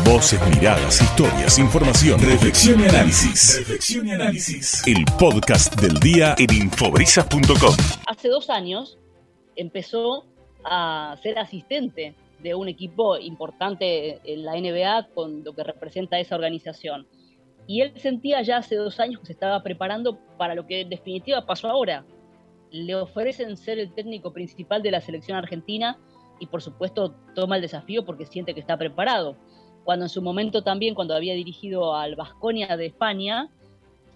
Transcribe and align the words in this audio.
Voces, 0.00 0.40
miradas, 0.48 1.02
historias, 1.02 1.58
información, 1.58 2.18
reflexión 2.18 2.80
y 2.80 2.84
análisis. 2.84 3.58
Reflexión 3.58 4.08
y 4.08 4.12
análisis. 4.12 4.82
El 4.86 5.04
podcast 5.18 5.78
del 5.80 6.00
día 6.00 6.34
en 6.38 6.52
infobrisas.com. 6.64 7.76
Hace 8.06 8.28
dos 8.28 8.48
años 8.48 8.98
empezó 9.54 10.24
a 10.64 11.14
ser 11.22 11.38
asistente 11.38 12.14
de 12.42 12.54
un 12.54 12.68
equipo 12.68 13.18
importante 13.18 14.18
en 14.24 14.44
la 14.44 14.54
NBA 14.54 15.08
con 15.14 15.44
lo 15.44 15.54
que 15.54 15.62
representa 15.62 16.18
esa 16.18 16.36
organización. 16.36 17.06
Y 17.66 17.82
él 17.82 17.92
sentía 17.96 18.40
ya 18.42 18.56
hace 18.56 18.76
dos 18.76 18.98
años 18.98 19.20
que 19.20 19.26
se 19.26 19.32
estaba 19.34 19.62
preparando 19.62 20.18
para 20.38 20.54
lo 20.54 20.66
que 20.66 20.80
en 20.80 20.88
definitiva 20.88 21.44
pasó 21.44 21.68
ahora. 21.68 22.04
Le 22.70 22.96
ofrecen 22.96 23.56
ser 23.58 23.78
el 23.78 23.94
técnico 23.94 24.32
principal 24.32 24.82
de 24.82 24.90
la 24.90 25.02
selección 25.02 25.36
argentina 25.36 25.98
y 26.40 26.46
por 26.46 26.62
supuesto 26.62 27.14
toma 27.34 27.56
el 27.56 27.62
desafío 27.62 28.04
porque 28.04 28.26
siente 28.26 28.54
que 28.54 28.60
está 28.60 28.76
preparado. 28.76 29.36
Cuando 29.84 30.04
en 30.04 30.08
su 30.08 30.22
momento 30.22 30.62
también, 30.62 30.94
cuando 30.94 31.14
había 31.14 31.34
dirigido 31.34 31.94
al 31.94 32.14
Vasconia 32.14 32.76
de 32.76 32.86
España, 32.86 33.48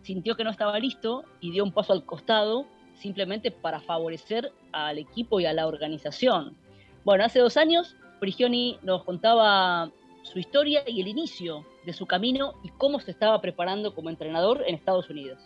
sintió 0.02 0.36
que 0.36 0.44
no 0.44 0.50
estaba 0.50 0.78
listo 0.78 1.24
y 1.40 1.50
dio 1.50 1.64
un 1.64 1.72
paso 1.72 1.92
al 1.92 2.04
costado 2.04 2.66
simplemente 2.94 3.50
para 3.50 3.80
favorecer 3.80 4.52
al 4.72 4.98
equipo 4.98 5.40
y 5.40 5.46
a 5.46 5.52
la 5.52 5.66
organización. 5.66 6.56
Bueno, 7.04 7.24
hace 7.24 7.40
dos 7.40 7.56
años 7.56 7.96
Prigioni 8.20 8.78
nos 8.82 9.04
contaba 9.04 9.90
su 10.22 10.38
historia 10.38 10.82
y 10.86 11.00
el 11.00 11.08
inicio 11.08 11.64
de 11.84 11.92
su 11.92 12.06
camino 12.06 12.54
y 12.62 12.70
cómo 12.70 12.98
se 13.00 13.10
estaba 13.10 13.40
preparando 13.40 13.94
como 13.94 14.10
entrenador 14.10 14.64
en 14.66 14.74
Estados 14.74 15.10
Unidos. 15.10 15.38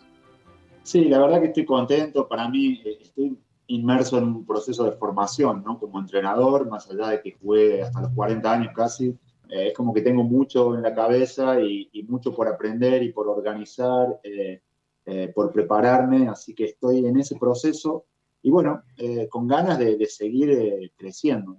Sí, 0.83 1.05
la 1.05 1.19
verdad 1.19 1.41
que 1.41 1.47
estoy 1.47 1.65
contento. 1.65 2.27
Para 2.27 2.49
mí 2.49 2.81
eh, 2.83 2.97
estoy 3.01 3.37
inmerso 3.67 4.17
en 4.17 4.23
un 4.25 4.45
proceso 4.45 4.83
de 4.85 4.93
formación, 4.93 5.63
¿no? 5.63 5.79
Como 5.79 5.99
entrenador, 5.99 6.67
más 6.67 6.89
allá 6.89 7.09
de 7.09 7.21
que 7.21 7.37
jugué 7.41 7.83
hasta 7.83 8.01
los 8.01 8.11
40 8.11 8.51
años 8.51 8.73
casi, 8.75 9.15
eh, 9.51 9.67
es 9.67 9.73
como 9.73 9.93
que 9.93 10.01
tengo 10.01 10.23
mucho 10.23 10.73
en 10.73 10.81
la 10.81 10.95
cabeza 10.95 11.61
y, 11.61 11.89
mucho 12.07 12.33
por 12.33 12.47
aprender 12.47 13.03
y 13.03 13.11
por 13.11 13.27
organizar, 13.27 14.19
eh, 14.23 14.61
por 15.35 15.51
prepararme, 15.51 16.27
así 16.29 16.55
que 16.55 16.65
estoy 16.65 17.05
en 17.05 17.19
ese 17.19 17.35
proceso 17.35 18.05
y 18.41 18.49
bueno, 18.49 18.83
con 19.29 19.47
ganas 19.47 19.77
de, 19.77 20.05
seguir 20.05 20.91
creciendo, 20.95 21.57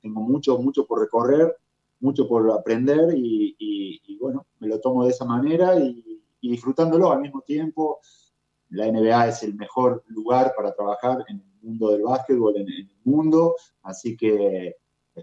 tengo 0.00 0.20
mucho, 0.20 0.58
mucho 0.58 0.86
por 0.86 1.00
recorrer, 1.00 1.56
mucho 2.00 2.26
por 2.26 2.50
aprender 2.50 3.14
y, 3.14 4.18
bueno, 4.20 4.46
me 4.58 4.68
lo 4.68 4.80
tomo 4.80 5.04
de 5.04 5.10
esa 5.10 5.24
manera 5.24 5.78
y, 5.78 6.04
disfrutándolo 6.42 7.12
al 7.12 7.20
mismo 7.20 7.42
tiempo. 7.42 8.00
La 8.70 8.90
NBA 8.90 9.28
es 9.28 9.42
el 9.42 9.54
mejor 9.54 10.04
lugar 10.08 10.52
para 10.56 10.74
trabajar 10.74 11.24
en 11.28 11.40
el 11.40 11.60
mundo 11.62 11.90
del 11.90 12.02
básquetbol, 12.02 12.56
en, 12.56 12.68
el 12.68 12.90
mundo, 13.04 13.56
así 13.82 14.16
que 14.16 14.76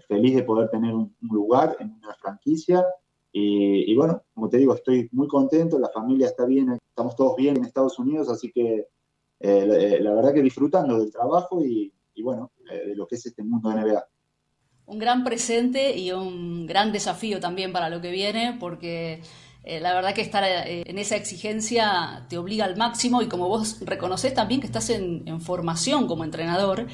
feliz 0.06 0.34
de 0.34 0.42
poder 0.42 0.70
tener 0.70 0.94
un, 0.94 1.14
lugar 1.20 1.76
en 1.80 1.92
una 2.02 2.14
franquicia. 2.14 2.84
Y, 3.32 3.94
bueno, 3.94 4.22
como 4.34 4.48
te 4.48 4.56
digo, 4.56 4.74
estoy 4.74 5.08
muy 5.12 5.28
contento, 5.28 5.78
la 5.78 5.90
familia 5.90 6.26
está 6.26 6.44
bien, 6.44 6.76
estamos 6.88 7.14
todos 7.14 7.36
bien 7.36 7.56
en 7.56 7.64
Estados 7.64 7.98
Unidos, 7.98 8.28
así 8.28 8.50
que 8.50 8.88
eh, 9.38 9.98
la, 10.00 10.14
verdad 10.14 10.34
que 10.34 10.42
disfrutando 10.42 10.98
del 10.98 11.12
trabajo 11.12 11.64
y, 11.64 11.92
bueno, 12.20 12.50
eh, 12.68 12.88
de 12.88 12.96
lo 12.96 13.06
que 13.06 13.14
es 13.14 13.26
este 13.26 13.44
mundo 13.44 13.70
de 13.70 13.76
NBA 13.76 14.04
un 14.88 14.98
gran 14.98 15.22
presente 15.22 15.96
y 15.96 16.12
un 16.12 16.66
gran 16.66 16.92
desafío 16.92 17.40
también 17.40 17.72
para 17.72 17.90
lo 17.90 18.00
que 18.00 18.10
viene, 18.10 18.56
porque 18.58 19.20
eh, 19.64 19.80
la 19.80 19.92
verdad 19.92 20.14
que 20.14 20.22
estar 20.22 20.42
eh, 20.44 20.82
en 20.86 20.98
esa 20.98 21.14
exigencia 21.14 22.24
te 22.30 22.38
obliga 22.38 22.64
al 22.64 22.76
máximo 22.76 23.20
y 23.20 23.28
como 23.28 23.48
vos 23.48 23.80
reconoces 23.82 24.32
también 24.32 24.62
que 24.62 24.66
estás 24.66 24.88
en, 24.88 25.40
formación 25.42 26.06
como 26.06 26.24
entrenador 26.24 26.86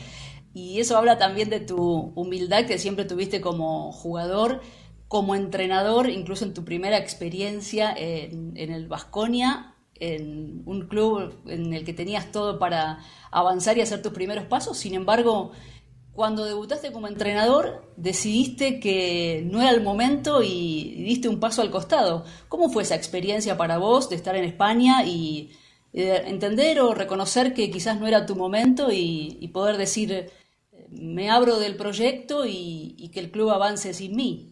y 0.55 0.81
eso 0.81 0.97
habla 0.97 1.19
también 1.19 1.51
de 1.51 1.61
tu 1.61 2.13
humildad 2.15 2.65
que 2.65 2.79
siempre 2.79 3.05
tuviste 3.05 3.41
como 3.41 3.93
jugador, 3.93 4.61
como 5.09 5.35
entrenador, 5.35 6.09
incluso 6.09 6.45
en 6.45 6.55
tu 6.55 6.65
primera 6.65 6.97
experiencia 6.97 7.93
en, 7.97 8.57
el 8.57 8.87
Vasconia, 8.87 9.75
en 9.97 10.63
un 10.65 10.87
club 10.87 11.35
en 11.47 11.75
el 11.75 11.85
que 11.85 11.93
tenías 11.93 12.33
todo 12.33 12.59
para 12.59 13.01
avanzar 13.31 13.77
y 13.77 13.81
hacer 13.81 14.01
tus 14.01 14.13
primeros 14.13 14.47
pasos, 14.47 14.79
sin 14.79 14.95
embargo 14.95 15.53
cuando 16.15 16.45
debutaste 16.45 16.93
como 16.93 17.09
entrenador, 17.09 17.93
decidiste 17.97 18.79
que 18.79 19.45
no 19.51 19.61
era 19.61 19.73
el 19.73 19.83
momento 19.83 20.45
y, 20.45 21.03
diste 21.05 21.29
un 21.29 21.41
paso 21.41 21.61
al 21.61 21.73
costado. 21.73 22.25
¿Cómo 22.49 22.69
fue 22.71 22.85
esa 22.85 22.95
experiencia 22.95 23.57
para 23.57 23.79
vos 23.79 24.09
de 24.09 24.15
estar 24.15 24.37
en 24.37 24.45
España 24.45 25.05
y 25.05 25.51
entender 25.93 26.81
o 26.81 26.95
reconocer 26.95 27.55
que 27.55 27.71
quizás 27.71 27.99
no 27.99 28.07
era 28.07 28.27
tu 28.27 28.37
momento 28.37 28.89
y, 28.93 29.49
poder 29.53 29.77
decir, 29.77 30.31
me 31.01 31.31
abro 31.31 31.59
del 31.59 31.77
proyecto 31.77 32.45
y, 32.47 33.11
que 33.13 33.21
el 33.21 33.31
club 33.31 33.51
avance 33.51 33.93
sin 33.95 34.17
mí? 34.17 34.51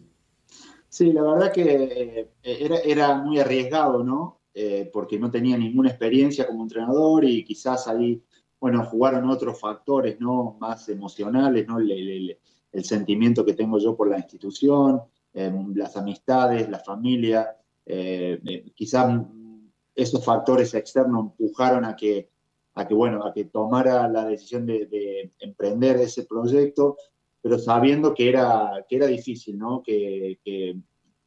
Sí, 0.89 1.11
la 1.11 1.23
verdad 1.23 1.51
que 1.51 2.29
eh, 2.43 2.81
era, 2.85 3.15
muy 3.15 3.39
arriesgado, 3.39 4.03
¿no? 4.03 4.41
Eh, 4.53 4.89
porque 4.93 5.17
no 5.17 5.31
tenía 5.31 5.57
ninguna 5.57 5.89
experiencia 5.89 6.45
como 6.45 6.61
entrenador 6.61 7.25
y 7.25 7.43
quizás 7.43 7.87
ahí 7.87 8.21
bueno, 8.63 8.85
jugaron 8.85 9.29
otros 9.29 9.59
factores, 9.59 10.21
¿no? 10.21 10.55
Más 10.57 10.87
emocionales, 10.87 11.67
¿no? 11.67 11.79
El, 11.79 12.37
sentimiento 12.81 13.43
que 13.43 13.55
tengo 13.55 13.77
yo 13.77 13.93
por 13.93 14.09
la 14.09 14.17
institución, 14.17 15.01
em, 15.33 15.75
las 15.75 15.97
amistades, 15.97 16.69
la 16.69 16.79
familia, 16.79 17.57
eh, 17.85 18.39
eh, 18.45 18.71
quizás 18.73 19.21
esos 19.93 20.23
factores 20.23 20.73
externos 20.75 21.25
empujaron 21.25 21.83
a 21.83 21.93
que, 21.93 22.29
a 22.75 22.87
que, 22.87 22.93
bueno, 22.93 23.25
a 23.25 23.33
que 23.33 23.45
tomara 23.45 24.07
la 24.07 24.25
decisión 24.25 24.65
de, 24.65 25.31
emprender 25.39 25.97
ese 25.97 26.25
proyecto, 26.25 26.97
pero 27.41 27.59
sabiendo 27.59 28.13
que 28.13 28.29
era, 28.29 28.85
que 28.87 28.95
era 28.95 29.07
difícil, 29.07 29.57
¿no? 29.57 29.83
Que, 29.83 30.39
que, 30.43 30.77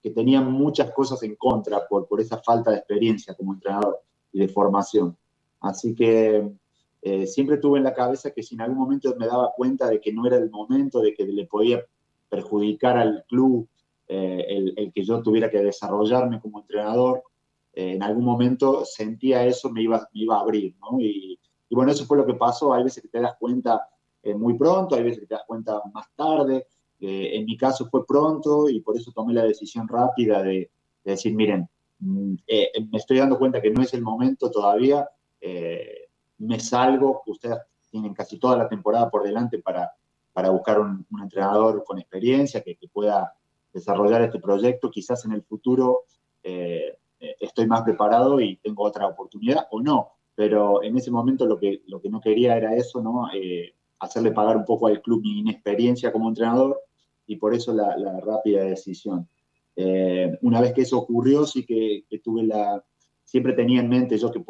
que 0.03 0.11
tenía 0.11 0.41
muchas 0.41 0.93
cosas 0.93 1.23
en 1.23 1.37
contra 1.37 1.87
por, 1.87 2.07
por 2.07 2.21
esa 2.21 2.39
falta 2.39 2.71
de 2.71 2.79
experiencia 2.79 3.35
como 3.35 3.55
entrenador 3.55 4.01
y 4.33 4.41
de 4.41 4.49
formación. 4.49 5.17
Así 5.61 5.95
que 5.95 6.49
eh, 7.03 7.27
siempre 7.27 7.59
tuve 7.59 7.79
en 7.79 7.85
la 7.85 7.95
cabeza 7.95 8.31
que 8.31 8.43
si 8.43 8.55
en 8.55 8.63
algún 8.63 8.79
momento 8.79 9.15
me 9.19 9.27
daba 9.27 9.53
cuenta 9.57 9.89
de 9.89 10.01
que 10.01 10.13
no 10.13 10.27
era 10.27 10.37
el 10.37 10.51
momento, 10.51 11.01
de 11.01 11.15
que 11.15 11.25
le 11.25 11.47
podía 11.47 11.85
perjudicar 12.29 12.97
al 12.97 13.25
club 13.29 13.69
eh, 14.09 14.75
el, 14.77 14.93
que 14.93 15.05
yo 15.05 15.23
tuviera 15.23 15.51
que 15.51 15.59
desarrollarme 15.59 16.41
como 16.41 16.61
entrenador, 16.61 17.23
eh, 17.77 17.93
en 17.93 18.03
algún 18.03 18.25
momento 18.25 18.85
sentía 18.85 19.45
eso, 19.47 19.71
me 19.71 19.83
iba, 19.83 19.99
me 20.13 20.21
iba 20.23 20.37
a 20.37 20.41
abrir, 20.41 20.75
¿no? 20.81 20.99
Y, 21.01 21.39
bueno, 21.71 21.93
eso 21.93 22.07
fue 22.07 22.17
lo 22.17 22.27
que 22.27 22.35
pasó. 22.35 22.75
Hay 22.75 22.83
veces 22.83 23.03
que 23.03 23.09
te 23.09 23.21
das 23.21 23.37
cuenta 23.39 23.89
muy 24.37 24.55
pronto, 24.59 24.97
hay 24.97 25.05
veces 25.05 25.21
que 25.21 25.27
te 25.27 25.35
das 25.35 25.45
cuenta 25.47 25.81
más 25.95 26.07
tarde. 26.17 26.67
en 26.99 27.45
mi 27.45 27.57
caso 27.57 27.87
fue 27.89 28.05
pronto 28.05 28.69
y 28.69 28.81
por 28.81 28.97
eso 28.97 29.13
tomé 29.13 29.33
la 29.35 29.45
decisión 29.45 29.87
rápida 29.87 30.43
de, 30.43 30.71
de 31.05 31.11
decir, 31.13 31.33
miren, 31.35 31.69
mm, 32.01 32.35
me 32.91 32.99
estoy 32.99 33.19
dando 33.19 33.39
cuenta 33.39 33.61
que 33.61 33.71
no 33.71 33.83
es 33.83 33.95
el 33.95 34.03
momento 34.03 34.51
todavía 34.51 35.09
me 36.39 36.61
salgo, 36.61 37.23
ustedes 37.27 37.59
tienen 37.91 38.15
casi 38.15 38.39
toda 38.39 38.57
la 38.57 38.69
temporada 38.69 39.11
por 39.11 39.23
delante 39.23 39.59
para, 39.59 39.93
para 40.33 40.51
buscar 40.51 40.81
un, 40.81 41.07
entrenador 41.23 41.85
con 41.85 41.99
experiencia 41.99 42.63
que, 42.63 42.79
pueda 42.93 43.35
desarrollar 43.73 44.23
este 44.23 44.39
proyecto. 44.39 44.91
Quizás 44.91 45.25
en 45.25 45.33
el 45.33 45.43
futuro 45.43 46.05
eh, 46.43 46.99
estoy 47.19 47.67
más 47.67 47.83
preparado 47.83 48.41
y 48.41 48.57
tengo 48.57 48.85
otra 48.85 49.07
oportunidad 49.07 49.67
o 49.71 49.81
no, 49.81 50.13
pero 50.35 50.83
en 50.83 50.97
ese 50.97 51.11
momento 51.11 51.47
lo 51.47 51.59
que, 51.59 51.83
lo 51.87 52.01
que 52.01 52.11
no 52.11 52.21
quería 52.21 52.57
era 52.57 52.75
eso, 52.75 53.01
¿no? 53.01 53.29
Eh, 53.35 53.75
hacerle 53.99 54.33
pagar 54.33 54.57
un 54.57 54.65
poco 54.65 54.87
al 54.87 55.01
club 55.01 55.23
mi 55.23 55.41
inexperiencia 55.41 56.13
como 56.13 56.29
entrenador 56.29 56.79
y 57.27 57.37
por 57.37 57.55
eso 57.55 57.73
la, 57.73 58.21
rápida 58.21 58.65
decisión. 58.65 59.29
Eh, 59.75 60.39
una 60.43 60.61
vez 60.61 60.73
que 60.75 60.83
eso 60.83 60.99
ocurrió, 60.99 61.47
sí 61.47 61.65
que, 61.65 62.05
que, 62.09 62.19
tuve 62.19 62.45
la, 62.45 62.85
siempre 63.25 63.53
tenía 63.55 63.81
en 63.81 63.89
mente 63.89 64.19
yo 64.19 64.31
que 64.31 64.43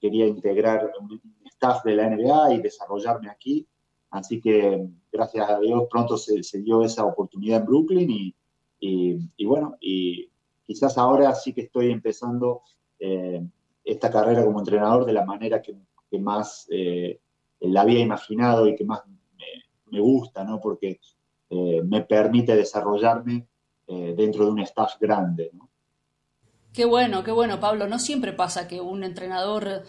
quería 0.00 0.26
integrar 0.26 0.92
un 1.00 1.20
staff 1.44 1.84
de 1.84 1.94
la 1.94 2.08
NBA 2.08 2.54
y 2.54 2.62
desarrollarme 2.62 3.30
aquí. 3.30 3.66
Así 4.10 4.40
que, 4.40 4.88
gracias 5.10 5.48
a 5.48 5.58
Dios, 5.58 5.84
pronto 5.90 6.16
se, 6.16 6.40
dio 6.60 6.82
esa 6.82 7.04
oportunidad 7.04 7.60
en 7.60 7.66
Brooklyn 7.66 8.10
y, 8.10 8.34
y, 8.80 9.44
bueno, 9.46 9.76
y 9.80 10.28
quizás 10.66 10.98
ahora 10.98 11.34
sí 11.34 11.52
que 11.52 11.62
estoy 11.62 11.90
empezando 11.90 12.62
eh, 12.98 13.42
esta 13.84 14.10
carrera 14.10 14.44
como 14.44 14.60
entrenador 14.60 15.04
de 15.04 15.12
la 15.12 15.24
manera 15.24 15.60
que, 15.60 15.76
más 16.18 16.66
eh, 16.70 17.20
la 17.60 17.80
había 17.80 18.00
imaginado 18.00 18.68
y 18.68 18.76
que 18.76 18.84
más 18.84 19.00
me, 19.90 20.00
gusta, 20.00 20.44
¿no? 20.44 20.60
Porque 20.60 21.00
eh, 21.50 21.82
me 21.84 22.02
permite 22.02 22.54
desarrollarme 22.54 23.46
dentro 23.86 24.46
de 24.46 24.50
un 24.50 24.60
staff 24.60 24.94
grande. 24.98 25.50
Qué 26.72 26.86
bueno, 26.86 27.22
qué 27.22 27.30
bueno, 27.30 27.60
Pablo. 27.60 27.86
No 27.86 27.98
siempre 27.98 28.32
pasa 28.32 28.66
que 28.66 28.80
un 28.80 29.04
entrenador 29.04 29.82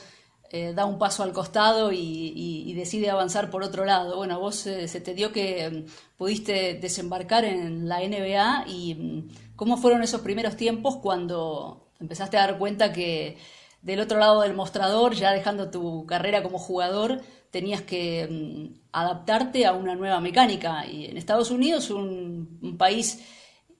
da 0.75 0.85
un 0.85 0.97
paso 0.97 1.23
al 1.23 1.31
costado 1.31 1.91
y, 1.93 2.73
decide 2.73 3.09
avanzar 3.09 3.49
por 3.49 3.63
otro 3.63 3.85
lado. 3.85 4.17
Bueno, 4.17 4.39
vos 4.41 4.55
se 4.55 5.01
te 5.01 5.13
dio 5.13 5.31
que 5.31 5.69
mm, 5.69 6.17
pudiste 6.17 6.73
desembarcar 6.73 7.45
en 7.45 7.87
la 7.87 7.99
NBA 7.99 8.65
y 8.67 8.95
mm, 8.95 9.29
cómo 9.55 9.77
fueron 9.77 10.03
esos 10.03 10.21
primeros 10.21 10.55
tiempos 10.55 10.97
cuando 10.97 11.89
empezaste 11.99 12.37
a 12.37 12.47
dar 12.47 12.57
cuenta 12.57 12.91
que 12.91 13.37
del 13.81 13.99
otro 13.99 14.17
lado 14.17 14.41
del 14.41 14.53
mostrador, 14.53 15.13
ya 15.13 15.31
dejando 15.33 15.69
tu 15.69 16.05
carrera 16.05 16.41
como 16.41 16.57
jugador, 16.57 17.21
tenías 17.51 17.81
que 17.81 18.27
mm, 18.29 18.79
adaptarte 18.93 19.65
a 19.65 19.73
una 19.73 19.93
nueva 19.93 20.19
mecánica. 20.21 20.87
Y 20.87 21.05
en 21.05 21.17
Estados 21.17 21.51
Unidos, 21.51 21.89
un, 21.91 22.77
país 22.77 23.23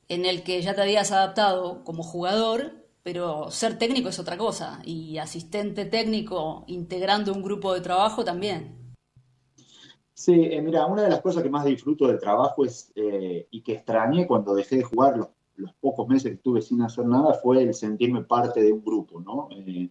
en 0.09 0.25
el 0.25 0.43
que 0.43 0.61
ya 0.61 0.75
te 0.75 0.81
habías 0.81 1.11
adaptado 1.11 1.83
como 1.83 2.03
jugador, 2.03 2.73
pero 3.01 3.49
ser 3.49 3.77
técnico 3.77 4.09
es 4.09 4.19
otra 4.19 4.37
cosa 4.37 4.81
y 4.85 5.17
asistente 5.17 5.85
técnico 5.85 6.65
integrando 6.67 7.33
un 7.33 7.41
grupo 7.41 7.73
de 7.73 7.81
trabajo 7.81 8.23
también. 8.23 8.93
Sí, 10.13 10.49
eh, 10.51 10.61
mira, 10.61 10.85
una 10.85 11.03
de 11.03 11.09
las 11.09 11.21
cosas 11.21 11.43
que 11.43 11.49
más 11.49 11.65
disfruto 11.65 12.07
del 12.07 12.19
trabajo 12.19 12.65
es, 12.65 12.91
eh, 12.95 13.47
y 13.49 13.63
que 13.63 13.73
extrañé 13.73 14.27
cuando 14.27 14.53
dejé 14.53 14.77
de 14.77 14.83
jugar 14.83 15.31
los, 15.55 15.73
pocos 15.73 16.07
meses 16.07 16.31
que 16.31 16.35
estuve 16.35 16.61
sin 16.61 16.81
hacer 16.81 17.05
nada, 17.05 17.33
fue 17.35 17.63
el 17.63 17.73
sentirme 17.73 18.23
parte 18.23 18.61
de 18.61 18.71
un 18.71 18.83
grupo, 18.83 19.19
¿no? 19.21 19.49
Eh, 19.51 19.89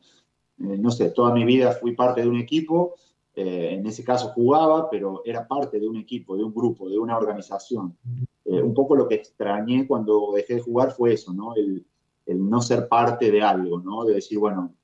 no 0.58 0.90
sé, 0.90 1.10
toda 1.10 1.32
mi 1.34 1.44
vida 1.44 1.72
fui 1.72 1.94
parte 1.94 2.22
de 2.22 2.28
un 2.28 2.38
equipo, 2.38 2.94
en 3.34 3.86
ese 3.86 4.04
caso 4.04 4.28
jugaba, 4.28 4.90
pero 4.90 5.22
era 5.24 5.48
parte 5.48 5.80
de 5.80 5.88
un 5.88 5.96
equipo, 5.96 6.36
de 6.36 6.44
un 6.44 6.52
grupo, 6.52 6.88
de 6.88 6.98
una 6.98 7.16
organización. 7.16 7.96
un 8.44 8.74
poco 8.74 8.94
lo 8.94 9.08
que 9.08 9.14
extrañé 9.16 9.86
cuando 9.86 10.32
dejé 10.34 10.56
de 10.56 10.60
jugar 10.60 10.92
fue 10.92 11.14
eso, 11.14 11.32
¿no? 11.32 11.56
El, 11.56 11.84
el 12.26 12.48
no 12.48 12.60
ser 12.60 12.88
parte 12.88 13.30
de 13.30 13.42
algo, 13.42 13.80
¿no? 13.80 14.04
De 14.04 14.14
decir, 14.14 14.38
bueno, 14.38 14.74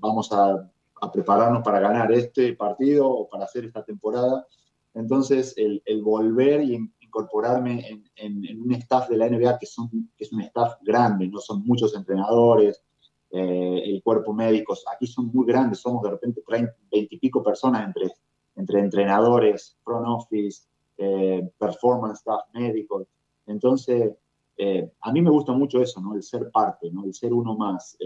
vamos 0.00 0.32
a, 0.32 0.68
a, 1.00 1.12
prepararnos 1.12 1.62
para 1.62 1.78
ganar 1.78 2.10
este 2.12 2.54
partido 2.54 3.08
o 3.08 3.28
para 3.28 3.44
hacer 3.44 3.66
esta 3.66 3.84
temporada 3.84 4.46
entonces, 4.94 5.54
el, 5.56 6.02
volver 6.02 6.62
y 6.62 6.88
incorporarme 7.14 8.02
en, 8.16 8.60
un 8.60 8.72
staff 8.72 9.08
de 9.08 9.16
la 9.16 9.28
NBA 9.28 9.58
que, 9.58 9.66
son, 9.66 9.88
que 10.16 10.24
es 10.24 10.32
un 10.32 10.40
staff 10.40 10.74
grande, 10.82 11.28
no 11.28 11.38
son 11.38 11.64
muchos 11.64 11.94
entrenadores, 11.94 12.82
eh, 13.30 13.82
el 13.84 14.02
cuerpo 14.02 14.32
médico, 14.32 14.74
aquí 14.92 15.06
son 15.06 15.30
muy 15.32 15.46
grandes, 15.46 15.78
somos 15.78 16.02
de 16.02 16.10
repente 16.10 16.42
30, 16.46 16.72
20 16.90 17.14
y 17.14 17.18
pico 17.18 17.42
personas 17.42 17.86
entre, 17.86 18.12
entre 18.56 18.80
entrenadores, 18.80 19.76
front 19.84 20.06
office, 20.08 20.66
eh, 20.98 21.48
performance 21.58 22.18
staff, 22.18 22.42
médicos. 22.52 23.06
Entonces, 23.46 24.12
eh, 24.56 24.90
a 25.00 25.12
mí 25.12 25.22
me 25.22 25.30
gusta 25.30 25.52
mucho 25.52 25.80
eso, 25.80 26.00
¿no? 26.00 26.14
El 26.14 26.22
ser 26.22 26.50
parte, 26.50 26.90
¿no? 26.90 27.04
El 27.04 27.14
ser 27.14 27.32
uno 27.32 27.56
más 27.56 27.96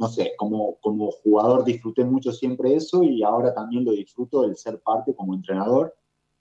no 0.00 0.08
sé, 0.08 0.32
como, 0.38 0.76
como 0.80 1.10
jugador 1.10 1.62
disfruté 1.62 2.04
mucho 2.04 2.32
siempre 2.32 2.74
eso 2.74 3.02
y 3.02 3.22
ahora 3.22 3.52
también 3.52 3.84
lo 3.84 3.92
disfruto 3.92 4.44
el 4.44 4.56
ser 4.56 4.80
parte 4.80 5.14
como 5.14 5.34
entrenador. 5.34 5.94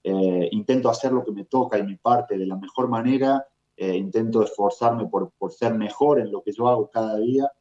Eh, 0.04 0.50
intento 0.52 0.90
hacer 0.90 1.12
lo 1.12 1.24
que 1.24 1.32
me 1.32 1.46
toca 1.46 1.78
y 1.78 1.84
mi 1.84 1.96
parte 1.96 2.38
de 2.38 2.46
la 2.46 2.56
mejor 2.56 2.88
manera, 2.88 3.46
eh, 3.76 3.96
intento 3.96 4.44
esforzarme 4.44 5.08
por, 5.08 5.32
por, 5.38 5.52
ser 5.52 5.74
mejor 5.74 6.20
en 6.20 6.32
lo 6.32 6.42
que 6.42 6.52
yo 6.52 6.68
hago 6.68 6.90
cada 6.90 7.18
día 7.18 7.52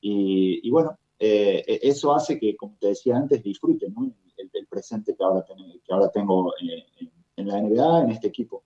y, 0.00 0.70
bueno, 0.70 0.96
eh, 1.18 1.64
e, 1.66 1.80
eso 1.82 2.14
hace 2.14 2.38
que, 2.38 2.56
como 2.56 2.76
te 2.78 2.88
decía 2.88 3.16
antes, 3.16 3.42
disfrute 3.42 3.86
el, 3.86 4.66
presente 4.68 5.16
que 5.16 5.24
ahora, 5.24 5.44
que 5.44 5.92
ahora 5.92 6.10
tengo 6.10 6.52
en, 6.60 7.10
en 7.36 7.48
la 7.48 7.60
NBA, 7.60 8.04
en 8.04 8.10
este 8.10 8.28
equipo. 8.28 8.62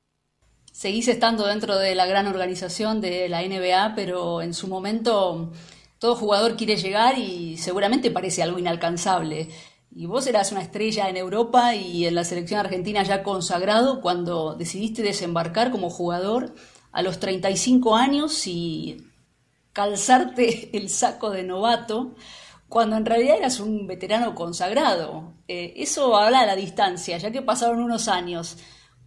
Seguís 0.71 1.09
estando 1.09 1.47
dentro 1.47 1.79
de 1.79 1.95
la 1.95 2.07
gran 2.07 2.27
organización 2.27 3.01
de 3.01 3.29
la 3.29 3.43
NBA, 3.43 3.95
pero 3.95 4.43
en 4.43 4.53
su 4.53 4.69
momento 4.69 5.51
todo 5.99 6.17
jugador 6.17 6.57
quiere 6.57 6.77
llegar 6.77 7.19
y 7.19 7.57
seguramente 7.57 8.11
parece 8.11 8.43
algo 8.43 8.59
inalcanzable. 8.59 9.49
Y 9.95 10.07
vos 10.07 10.27
eras 10.27 10.53
una 10.53 10.63
estrella 10.63 11.09
en 11.11 11.19
Europa 11.19 11.75
y 11.75 12.07
en 12.07 12.15
la 12.15 12.25
selección 12.25 12.61
argentina 12.61 13.03
ya 13.03 13.23
consagrado 13.23 14.01
cuando 14.01 14.55
decidiste 14.55 15.03
desembarcar 15.03 15.71
como 15.71 15.91
jugador 15.91 16.55
a 16.93 17.03
los 17.03 17.21
35 17.21 17.95
años 17.95 18.47
y 18.47 19.07
calzarte 19.73 20.71
el 20.77 20.89
saco 20.89 21.31
de 21.31 21.43
novato 21.43 22.15
cuando 22.69 22.97
en 22.97 23.05
realidad 23.05 23.37
eras 23.37 23.61
un 23.61 23.87
veterano 23.87 24.35
consagrado. 24.35 25.35
Eh, 25.47 25.75
eso 25.77 26.17
habla 26.17 26.41
a 26.41 26.47
la 26.47 26.57
distancia, 26.57 27.19
ya 27.19 27.31
que 27.31 27.43
pasaron 27.43 27.83
unos 27.83 28.09
años. 28.09 28.57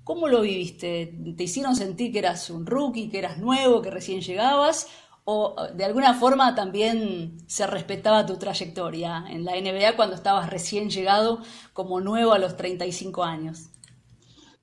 ¿Cómo 0.04 0.28
lo 0.28 0.42
viviste? 0.42 1.16
¿Te 1.36 1.44
hicieron 1.44 1.76
sentir 1.76 2.12
que 2.12 2.20
eras 2.20 2.52
un 2.52 2.68
rookie, 2.68 3.10
que 3.10 3.18
eras 3.18 3.40
nuevo, 3.40 3.82
que 3.82 3.90
recién 3.90 4.22
llegabas? 4.22 4.88
O 5.26 5.56
de 5.74 5.84
alguna 5.84 6.14
forma 6.14 6.54
también 6.54 7.38
se 7.48 7.66
respetaba 7.66 8.26
tu 8.26 8.38
trayectoria 8.38 9.26
en 9.28 9.44
la 9.44 9.54
NBA 9.54 9.96
cuando 9.96 10.16
estabas 10.16 10.50
recién 10.50 10.90
llegado 10.90 11.40
como 11.74 12.00
nuevo 12.00 12.32
a 12.32 12.40
los 12.40 12.56
35 12.56 13.24
años? 13.24 13.72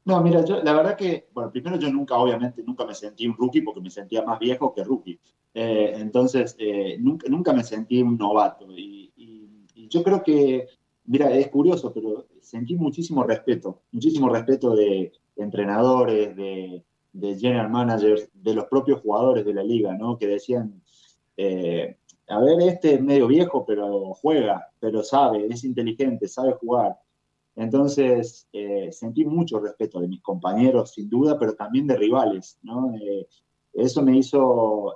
No, 0.04 0.20
mira, 0.20 0.42
la 0.64 0.72
verdad 0.72 0.96
que, 0.96 1.28
bueno, 1.32 1.50
primero 1.50 1.76
yo 1.76 1.92
nunca, 1.92 2.16
obviamente, 2.16 2.62
nunca 2.64 2.84
me 2.84 2.94
sentí 2.94 3.26
un 3.26 3.36
rookie 3.36 3.62
porque 3.62 3.80
me 3.80 3.90
sentía 3.90 4.22
más 4.22 4.38
viejo 4.38 4.72
que 4.74 4.82
rookie. 4.82 5.20
Eh, 5.54 5.94
entonces, 5.96 6.56
eh, 6.58 6.96
nunca, 6.98 7.28
nunca 7.28 7.52
me 7.52 7.62
sentí 7.62 8.02
un 8.02 8.16
novato. 8.16 8.66
Y, 8.70 9.10
yo 9.88 10.02
creo 10.02 10.22
que, 10.22 10.68
mira, 11.04 11.30
es 11.32 11.48
curioso, 11.48 11.92
pero 11.92 12.26
sentí 12.40 12.76
muchísimo 12.76 13.24
respeto, 13.24 13.82
muchísimo 13.92 14.28
respeto 14.30 14.74
de 14.74 15.12
entrenadores, 15.36 16.34
de, 16.34 16.82
de 17.12 17.38
general 17.38 17.70
managers, 17.70 18.28
de 18.32 18.54
los 18.54 18.66
propios 18.66 19.00
jugadores 19.00 19.44
de 19.44 19.54
la 19.54 19.62
liga, 19.62 19.94
¿no? 19.94 20.18
Que 20.18 20.26
decían, 20.26 20.82
eh, 21.36 21.96
a 22.28 22.40
ver, 22.40 22.60
este 22.62 22.94
es 22.94 23.02
medio 23.02 23.26
viejo, 23.26 23.64
pero 23.66 24.14
juega, 24.14 24.68
pero 24.80 25.02
sabe, 25.02 25.46
es 25.46 25.64
inteligente, 25.64 26.28
sabe 26.28 26.52
jugar. 26.52 26.98
Entonces, 27.54 28.48
eh, 28.52 28.90
sentí 28.92 29.24
mucho 29.24 29.60
respeto 29.60 30.00
de 30.00 30.08
mis 30.08 30.22
compañeros, 30.22 30.92
sin 30.92 31.10
duda, 31.10 31.38
pero 31.38 31.54
también 31.54 31.86
de 31.86 31.96
rivales, 31.96 32.58
¿no? 32.62 32.94
Eh, 32.94 33.28
eso 33.74 34.02
me 34.02 34.16
hizo, 34.16 34.94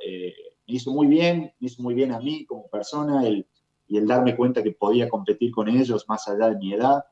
me 0.67 0.75
hizo 0.75 0.91
muy 0.91 1.07
bien, 1.07 1.53
me 1.59 1.67
hizo 1.67 1.83
muy 1.83 1.95
bien 1.95 2.13
a 2.13 2.21
mí 2.21 2.45
como 2.45 2.69
persona 2.69 3.27
el, 3.27 3.47
y 3.89 3.97
el 3.99 4.07
darme 4.07 4.37
cuenta 4.37 4.63
que 4.63 4.73
podía 4.73 5.09
competir 5.09 5.51
con 5.51 5.69
ellos 5.69 6.07
más 6.09 6.27
allá 6.29 6.51
de 6.51 6.57
mi 6.57 6.75
edad. 6.75 7.05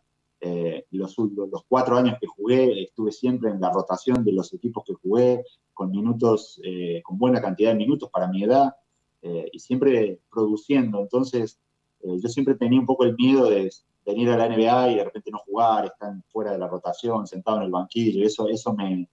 Eh, 0.47 0.85
los, 0.91 1.17
los, 1.17 1.65
cuatro 1.67 1.97
años 1.97 2.19
que 2.21 2.27
jugué 2.27 2.83
estuve 2.83 3.13
siempre 3.13 3.49
en 3.49 3.59
la 3.63 3.73
rotación 3.73 4.23
de 4.23 4.33
los 4.33 4.53
equipos 4.53 4.85
que 4.87 4.93
jugué, 4.93 5.43
con 5.73 5.91
minutos, 5.91 6.61
eh, 6.63 7.01
con 7.03 7.17
buena 7.17 7.41
cantidad 7.41 7.71
de 7.71 7.77
minutos 7.79 8.11
para 8.11 8.29
mi 8.29 8.45
edad 8.45 8.75
eh, 9.23 9.49
y 9.51 9.59
siempre 9.59 10.21
produciendo. 10.31 11.01
Entonces, 11.01 11.59
yo 12.03 12.29
siempre 12.29 12.57
tenía 12.57 12.79
un 12.79 12.85
poco 12.85 13.05
el 13.05 13.17
miedo 13.17 13.49
de 13.49 13.71
venir 14.05 14.29
a 14.29 14.37
la 14.37 14.47
NBA 14.47 14.91
y 14.91 14.97
de 14.97 15.05
repente 15.05 15.31
no 15.31 15.39
jugar, 15.39 15.87
estar 15.87 16.13
fuera 16.29 16.53
de 16.53 16.59
la 16.59 16.69
rotación, 16.69 17.27
sentado 17.27 17.57
en 17.57 17.63
el 17.63 17.71
banquillo. 17.71 18.27
Eso, 18.27 18.47
eso 18.47 18.75
me, 18.75 19.09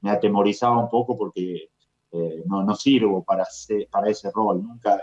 me 0.00 0.10
atemorizaba 0.10 0.78
un 0.78 0.88
poco 0.88 1.18
porque 1.18 1.68
no, 2.44 2.62
no, 2.62 2.76
sirvo 2.76 3.24
para, 3.24 3.44
para 3.90 4.08
ese 4.08 4.30
rol. 4.30 4.62
Nunca, 4.62 5.00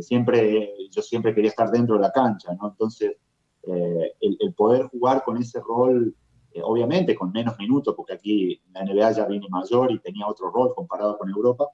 siempre, 0.00 0.74
yo 0.90 1.00
siempre 1.00 1.32
quería 1.32 1.50
estar 1.50 1.70
dentro 1.70 1.94
de 1.94 2.00
la 2.00 2.10
cancha, 2.10 2.52
¿no? 2.60 2.70
Entonces, 2.70 3.16
eh, 3.64 4.12
el, 4.20 4.54
poder 4.54 4.88
jugar 4.88 5.22
con 5.24 5.36
ese 5.36 5.60
rol, 5.60 6.14
eh, 6.52 6.60
obviamente 6.62 7.14
con 7.14 7.32
menos 7.32 7.58
minutos, 7.58 7.94
porque 7.96 8.14
aquí 8.14 8.60
la 8.72 8.84
NBA 8.84 9.12
ya 9.12 9.26
vine 9.26 9.48
mayor 9.48 9.90
y 9.92 10.00
tenía 10.00 10.26
otro 10.26 10.50
rol 10.50 10.74
comparado 10.74 11.18
con 11.18 11.28
Europa, 11.30 11.68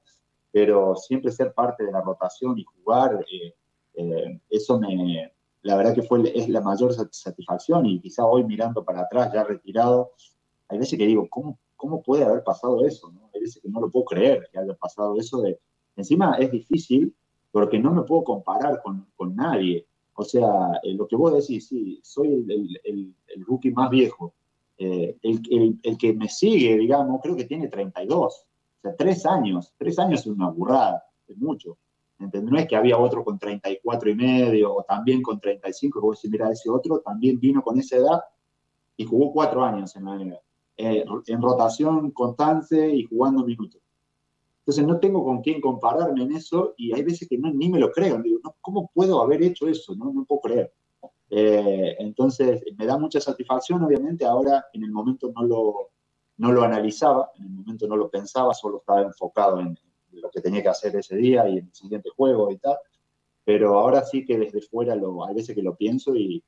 pero 0.51 0.95
siempre 0.95 1.31
ser 1.31 1.53
parte 1.53 1.85
de 1.85 1.91
la 1.91 2.01
rotación 2.01 2.57
y 2.57 2.63
jugar, 2.63 3.25
eh, 3.27 4.39
eso 4.49 4.79
me, 4.79 5.31
la 5.61 5.75
verdad 5.75 5.93
que 5.93 6.03
fue, 6.03 6.31
es 6.33 6.47
la 6.47 6.61
mayor 6.61 6.93
satisfacción 6.93 7.85
y 7.85 7.99
quizá 7.99 8.25
hoy 8.25 8.43
mirando 8.43 8.83
para 8.83 9.01
atrás, 9.01 9.31
ya 9.33 9.43
retirado, 9.43 10.11
hay 10.69 10.77
veces 10.77 10.97
que 10.97 11.05
digo, 11.05 11.27
¿cómo, 11.29 11.59
cómo 11.75 12.01
puede 12.01 12.23
haber 12.23 12.43
pasado 12.43 12.85
eso? 12.85 13.11
No? 13.11 13.29
Hay 13.33 13.41
veces 13.41 13.61
que 13.61 13.69
no 13.69 13.81
lo 13.81 13.89
puedo 13.89 14.05
creer 14.05 14.47
que 14.51 14.59
haya 14.59 14.73
pasado 14.75 15.19
eso. 15.19 15.41
De, 15.41 15.59
encima 15.95 16.35
es 16.37 16.51
difícil 16.51 17.15
porque 17.51 17.79
no 17.79 17.91
me 17.91 18.03
puedo 18.03 18.23
comparar 18.23 18.81
con, 18.81 19.07
con 19.15 19.35
nadie. 19.35 19.87
O 20.19 20.25
sea, 20.25 20.81
eh, 20.83 20.93
lo 20.95 21.07
que 21.07 21.15
vos 21.15 21.33
decís, 21.33 21.69
sí, 21.69 21.97
soy 22.03 22.45
el, 22.83 23.15
rookie 23.45 23.71
más 23.71 23.89
viejo. 23.89 24.33
Eh, 24.77 25.15
el, 25.21 25.97
que 25.97 26.11
me 26.11 26.27
sigue, 26.27 26.77
digamos, 26.77 27.21
creo 27.23 27.37
que 27.37 27.45
tiene 27.45 27.69
32. 27.69 28.33
O 28.33 28.81
sea, 28.81 28.93
tres 28.97 29.25
años. 29.25 29.73
Tres 29.77 29.97
años 29.97 30.19
es 30.19 30.27
una 30.27 30.49
burrada, 30.49 31.05
es 31.25 31.37
mucho. 31.37 31.77
¿Entendés? 32.19 32.51
No 32.51 32.59
es 32.59 32.67
que 32.67 32.75
había 32.75 32.97
otro 32.97 33.23
con 33.23 33.39
34 33.39 34.09
y 34.09 34.15
medio 34.15 34.75
o 34.75 34.83
también 34.83 35.21
con 35.21 35.39
35, 35.39 35.99
y 35.99 36.01
vos 36.01 36.17
decís, 36.17 36.31
mira, 36.31 36.51
ese 36.51 36.69
otro 36.69 36.99
también 36.99 37.39
vino 37.39 37.61
con 37.61 37.79
esa 37.79 37.95
edad 37.95 38.19
y 38.97 39.05
jugó 39.05 39.31
cuatro 39.31 39.63
años 39.63 39.95
en 39.95 40.03
la. 40.03 40.41
Eh, 40.75 41.05
en 41.27 41.41
rotación 41.41 42.11
constante 42.11 42.93
y 42.93 43.05
jugando 43.05 43.45
minutos. 43.45 43.81
Entonces 44.69 44.85
no 44.85 44.99
tengo 44.99 45.25
con 45.25 45.41
quién 45.41 45.59
compararme 45.61 46.21
en 46.21 46.35
eso 46.35 46.75
y 46.77 46.93
hay 46.93 47.01
veces 47.01 47.27
que 47.27 47.39
no, 47.39 47.51
ni 47.51 47.71
me 47.71 47.79
lo 47.79 47.91
creo. 47.91 48.21
Digo, 48.21 48.39
¿cómo 48.61 48.91
puedo 48.93 49.19
haber 49.19 49.41
hecho 49.41 49.67
eso? 49.67 49.95
No, 49.95 50.13
no 50.13 50.25
puedo 50.25 50.41
creer. 50.41 50.71
Eh, 51.27 51.95
entonces 51.97 52.61
me 52.77 52.85
da 52.85 52.95
mucha 52.95 53.19
satisfacción, 53.19 53.81
obviamente. 53.81 54.25
Ahora 54.25 54.63
en 54.71 54.83
el 54.83 54.91
momento 54.91 55.31
no 55.35 55.41
lo, 55.41 55.89
no 56.37 56.51
lo 56.51 56.61
analizaba, 56.61 57.31
en 57.37 57.45
el 57.45 57.49
momento 57.49 57.87
no 57.87 57.95
lo 57.95 58.11
pensaba, 58.11 58.53
solo 58.53 58.77
estaba 58.77 59.01
enfocado 59.01 59.59
en, 59.59 59.75
lo 60.11 60.29
que 60.29 60.39
tenía 60.39 60.61
que 60.61 60.69
hacer 60.69 60.95
ese 60.95 61.15
día 61.15 61.49
y 61.49 61.57
en 61.57 61.65
el 61.65 61.73
siguiente 61.73 62.11
juego 62.15 62.51
y 62.51 62.59
tal. 62.59 62.77
Pero 63.43 63.79
ahora 63.79 64.03
sí 64.03 64.23
que 64.23 64.37
desde 64.37 64.61
fuera 64.61 64.93
lo, 64.95 65.25
hay 65.25 65.33
veces 65.33 65.55
que 65.55 65.63
lo 65.63 65.75
pienso 65.75 66.15
y, 66.15 66.43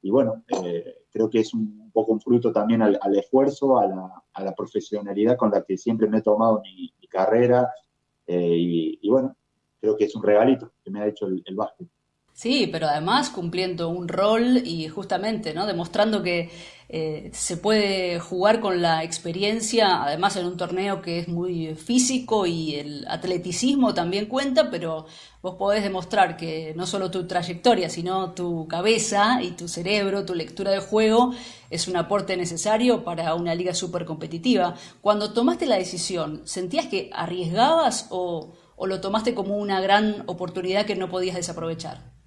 y 0.00 0.10
bueno, 0.10 0.44
eh, 0.64 1.02
creo 1.10 1.28
que 1.28 1.40
es 1.40 1.52
un, 1.54 1.90
poco 1.92 2.12
un 2.12 2.20
fruto 2.20 2.52
también 2.52 2.82
al, 2.82 2.98
esfuerzo, 3.16 3.78
a 3.78 3.86
la, 3.86 4.22
a 4.32 4.44
la, 4.44 4.54
profesionalidad 4.54 5.36
con 5.36 5.50
la 5.50 5.62
que 5.62 5.76
siempre 5.76 6.08
me 6.08 6.18
he 6.18 6.22
tomado 6.22 6.60
mi, 6.60 6.92
carrera 7.08 7.72
eh, 8.26 8.54
y, 9.00 9.08
bueno, 9.08 9.34
creo 9.80 9.96
que 9.96 10.04
es 10.04 10.14
un 10.14 10.22
regalito 10.22 10.72
que 10.84 10.90
me 10.90 11.00
ha 11.00 11.06
hecho 11.06 11.26
el, 11.26 11.56
básquet. 11.56 11.88
Sí, 12.38 12.68
pero 12.70 12.86
además 12.86 13.30
cumpliendo 13.30 13.88
un 13.88 14.06
rol 14.06 14.58
y 14.64 14.86
justamente, 14.86 15.54
¿no? 15.54 15.66
Demostrando 15.66 16.22
que 16.22 16.50
eh, 16.88 17.30
se 17.34 17.56
puede 17.56 18.20
jugar 18.20 18.60
con 18.60 18.80
la 18.80 19.02
experiencia, 19.02 20.04
además 20.04 20.36
en 20.36 20.46
un 20.46 20.56
torneo 20.56 21.02
que 21.02 21.18
es 21.18 21.26
muy 21.26 21.74
físico 21.74 22.46
y 22.46 22.76
el 22.76 23.04
atleticismo 23.08 23.92
también 23.92 24.26
cuenta, 24.26 24.70
pero 24.70 25.06
vos 25.42 25.56
podés 25.56 25.82
demostrar 25.82 26.36
que 26.36 26.74
no 26.76 26.86
solo 26.86 27.10
tu 27.10 27.26
trayectoria, 27.26 27.90
sino 27.90 28.30
tu 28.34 28.68
cabeza 28.68 29.42
y 29.42 29.50
tu 29.56 29.66
cerebro, 29.66 30.24
tu 30.24 30.36
lectura 30.36 30.70
de 30.70 30.78
juego, 30.78 31.34
es 31.70 31.88
un 31.88 31.96
aporte 31.96 32.36
necesario 32.36 33.02
para 33.02 33.34
una 33.34 33.56
liga 33.56 33.74
súper 33.74 34.04
competitiva. 34.04 34.76
Cuando 35.00 35.32
tomaste 35.32 35.66
la 35.66 35.76
decisión, 35.76 36.42
¿sentías 36.44 36.86
que 36.86 37.10
arriesgabas 37.12 38.06
o, 38.10 38.52
o 38.76 38.86
lo 38.86 39.00
tomaste 39.00 39.34
como 39.34 39.56
una 39.56 39.80
gran 39.80 40.22
oportunidad 40.26 40.86
que 40.86 40.94
no 40.94 41.08
podías 41.08 41.34
desaprovechar? 41.34 42.17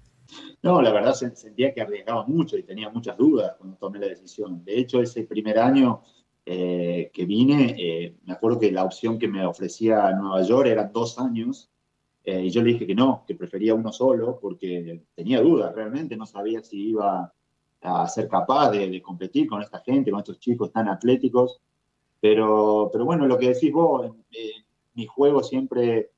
No, 0.62 0.80
la 0.80 0.92
verdad 0.92 1.12
sentía 1.14 1.74
que 1.74 1.80
arriesgaba 1.80 2.24
mucho 2.24 2.56
y 2.56 2.62
tenía 2.62 2.88
muchas 2.88 3.16
dudas 3.16 3.56
cuando 3.58 3.76
tomé 3.78 3.98
la 3.98 4.06
decisión. 4.06 4.64
De 4.64 4.78
hecho, 4.78 5.00
ese 5.00 5.24
primer 5.24 5.58
año 5.58 6.02
eh, 6.46 7.10
que 7.12 7.24
vine, 7.24 7.74
eh, 7.76 8.16
me 8.24 8.32
acuerdo 8.32 8.60
que 8.60 8.70
la 8.70 8.84
opción 8.84 9.18
que 9.18 9.26
me 9.26 9.44
ofrecía 9.44 10.12
Nueva 10.12 10.42
York 10.42 10.68
era 10.68 10.84
dos 10.84 11.18
años 11.18 11.70
eh, 12.24 12.44
y 12.44 12.50
yo 12.50 12.62
le 12.62 12.72
dije 12.74 12.86
que 12.86 12.94
no, 12.94 13.24
que 13.26 13.34
prefería 13.34 13.74
uno 13.74 13.92
solo 13.92 14.38
porque 14.40 15.02
tenía 15.16 15.40
dudas, 15.40 15.74
realmente 15.74 16.16
no 16.16 16.26
sabía 16.26 16.62
si 16.62 16.90
iba 16.90 17.32
a 17.80 18.08
ser 18.08 18.28
capaz 18.28 18.70
de, 18.70 19.02
competir 19.02 19.48
con 19.48 19.62
esta 19.62 19.80
gente, 19.80 20.12
con 20.12 20.20
estos 20.20 20.38
chicos 20.38 20.70
tan 20.72 20.88
atléticos. 20.88 21.60
Pero, 22.20 22.88
pero 22.92 23.04
bueno, 23.04 23.26
lo 23.26 23.36
que 23.36 23.48
decís 23.48 23.72
vos, 23.72 24.12
mi 24.94 25.06
juego 25.06 25.42
siempre 25.42 26.11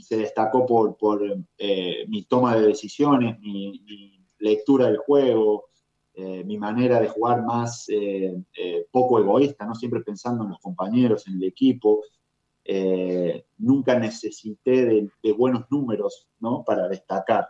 se 0.00 0.16
destacó 0.16 0.66
por, 0.66 0.96
por 0.96 1.22
eh, 1.56 2.04
mi 2.08 2.24
toma 2.24 2.56
de 2.56 2.68
decisiones, 2.68 3.38
mi, 3.40 4.14
lectura 4.40 4.86
del 4.86 4.98
juego, 4.98 5.64
eh, 6.14 6.44
mi 6.44 6.58
manera 6.58 7.00
de 7.00 7.08
jugar 7.08 7.42
más 7.44 7.86
eh, 7.88 8.36
poco 8.92 9.18
egoísta, 9.18 9.66
¿no? 9.66 9.74
siempre 9.74 10.00
pensando 10.02 10.44
en 10.44 10.50
los 10.50 10.60
compañeros, 10.60 11.26
en 11.26 11.34
el 11.34 11.44
equipo. 11.44 12.02
nunca 13.56 13.98
necesité 13.98 15.08
de, 15.22 15.32
buenos 15.32 15.64
números 15.70 16.28
¿no? 16.38 16.62
para 16.64 16.88
destacar, 16.88 17.48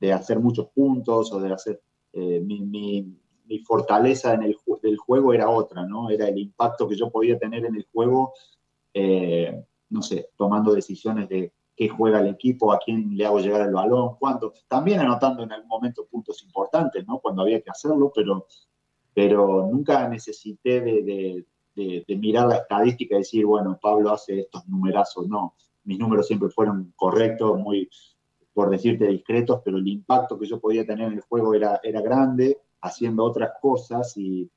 de 0.00 0.12
hacer 0.12 0.40
muchos 0.40 0.68
puntos 0.68 1.32
o 1.32 1.40
de 1.40 1.52
hacer... 1.52 1.80
Mi, 2.16 3.60
fortaleza 3.66 4.34
en 4.34 4.42
el 4.42 4.56
del 4.82 4.96
juego 4.96 5.32
era 5.34 5.50
otra, 5.50 5.86
¿no? 5.86 6.08
Era 6.08 6.28
el 6.28 6.38
impacto 6.38 6.88
que 6.88 6.96
yo 6.96 7.10
podía 7.10 7.38
tener 7.38 7.64
en 7.66 7.76
el 7.76 7.86
juego, 7.92 8.32
no 9.90 10.02
sé, 10.02 10.30
tomando 10.36 10.72
decisiones 10.72 11.28
de 11.28 11.52
qué 11.76 11.88
juega 11.88 12.20
el 12.20 12.28
equipo, 12.28 12.72
a 12.72 12.78
quién 12.78 13.16
le 13.16 13.26
hago 13.26 13.40
llegar 13.40 13.62
el 13.62 13.72
balón, 13.72 14.16
cuándo. 14.18 14.52
También 14.68 15.00
anotando 15.00 15.42
en 15.42 15.52
algún 15.52 15.68
momento 15.68 16.06
puntos 16.06 16.42
importantes, 16.42 17.06
¿no? 17.06 17.18
Cuando 17.18 17.42
había 17.42 17.60
que 17.60 17.70
hacerlo, 17.70 18.12
pero, 18.14 18.46
pero 19.12 19.68
nunca 19.70 20.08
necesité 20.08 20.80
de, 20.80 21.46
mirar 22.16 22.48
la 22.48 22.56
estadística 22.58 23.16
y 23.16 23.18
decir, 23.18 23.46
bueno, 23.46 23.78
Pablo 23.80 24.12
hace 24.12 24.40
estos 24.40 24.66
numerazos. 24.68 25.26
No, 25.26 25.54
mis 25.84 25.98
números 25.98 26.26
siempre 26.26 26.48
fueron 26.48 26.92
correctos, 26.96 27.58
muy, 27.58 27.88
por 28.52 28.70
decirte, 28.70 29.08
discretos, 29.08 29.60
pero 29.64 29.78
el 29.78 29.88
impacto 29.88 30.38
que 30.38 30.46
yo 30.46 30.60
podía 30.60 30.86
tener 30.86 31.08
en 31.08 31.14
el 31.14 31.20
juego 31.22 31.54
era, 31.54 31.80
era 31.82 32.00
grande, 32.00 32.58
haciendo 32.80 33.24
otras 33.24 33.52
cosas 33.60 34.16
y 34.16 34.48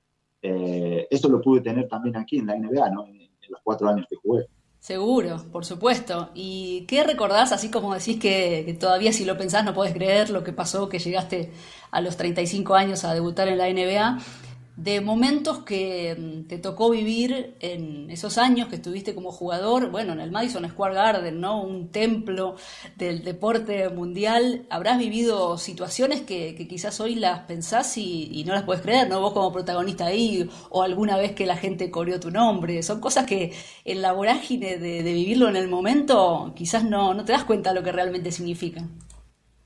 eh, 0.41 1.07
eso 1.09 1.29
lo 1.29 1.41
pude 1.41 1.61
tener 1.61 1.87
también 1.87 2.17
aquí 2.17 2.37
en 2.37 2.47
la 2.47 2.55
NBA, 2.55 2.89
¿no? 2.91 3.07
en 3.07 3.29
los 3.49 3.61
cuatro 3.63 3.87
años 3.87 4.05
que 4.09 4.17
jugué. 4.17 4.47
Seguro, 4.79 5.43
por 5.51 5.65
supuesto. 5.65 6.29
¿Y 6.33 6.85
qué 6.87 7.03
recordás, 7.03 7.51
así 7.51 7.69
como 7.69 7.93
decís 7.93 8.19
que, 8.19 8.77
todavía 8.79 9.11
si 9.11 9.25
lo 9.25 9.37
pensás 9.37 9.65
no 9.65 9.73
podés 9.73 9.93
creer 9.93 10.29
lo 10.29 10.43
que 10.43 10.53
pasó, 10.53 10.87
que 10.87 10.99
llegaste 10.99 11.51
a 11.91 12.01
los 12.01 12.15
35 12.15 12.75
años 12.75 13.03
a 13.03 13.13
debutar 13.13 13.47
en 13.47 13.57
la 13.57 13.69
NBA? 13.69 14.19
De 14.77 15.01
momentos 15.01 15.63
que 15.63 16.15
mm, 16.17 16.47
te 16.47 16.59
tocó 16.59 16.91
vivir 16.91 17.55
en 17.59 18.09
esos 18.11 18.37
años 18.37 18.69
que 18.69 18.75
estuviste 18.75 19.15
como 19.15 19.31
jugador, 19.31 19.89
bueno, 19.89 20.13
en 20.13 20.19
el 20.19 20.31
Madison 20.31 20.67
Square 20.69 20.93
Garden, 20.93 21.41
¿no? 21.41 21.61
Un 21.63 21.89
templo 21.89 22.55
del 22.95 23.23
deporte 23.23 23.89
mundial. 23.89 24.67
Habrás 24.69 24.99
vivido 24.99 25.57
situaciones 25.57 26.21
que, 26.21 26.55
quizás 26.69 26.99
hoy 26.99 27.15
las 27.15 27.41
pensás 27.41 27.97
y, 27.97 28.43
no 28.45 28.53
las 28.53 28.63
puedes 28.63 28.83
creer, 28.83 29.09
¿no? 29.09 29.19
Vos 29.19 29.33
como 29.33 29.51
protagonista 29.51 30.05
ahí, 30.05 30.47
o 30.69 30.83
alguna 30.83 31.17
vez 31.17 31.33
que 31.33 31.47
la 31.47 31.57
gente 31.57 31.89
corrió 31.91 32.19
tu 32.19 32.29
nombre. 32.31 32.83
Son 32.83 33.01
cosas 33.01 33.25
que 33.25 33.53
en 33.83 34.01
la 34.01 34.13
vorágine 34.13 34.77
de, 34.77 35.03
de 35.03 35.13
vivirlo 35.13 35.49
en 35.49 35.55
el 35.55 35.67
momento, 35.67 36.53
quizás 36.55 36.83
no, 36.83 37.13
no 37.15 37.25
te 37.25 37.31
das 37.33 37.45
cuenta 37.45 37.71
de 37.71 37.75
lo 37.79 37.83
que 37.83 37.91
realmente 37.91 38.31
significa. 38.31 38.87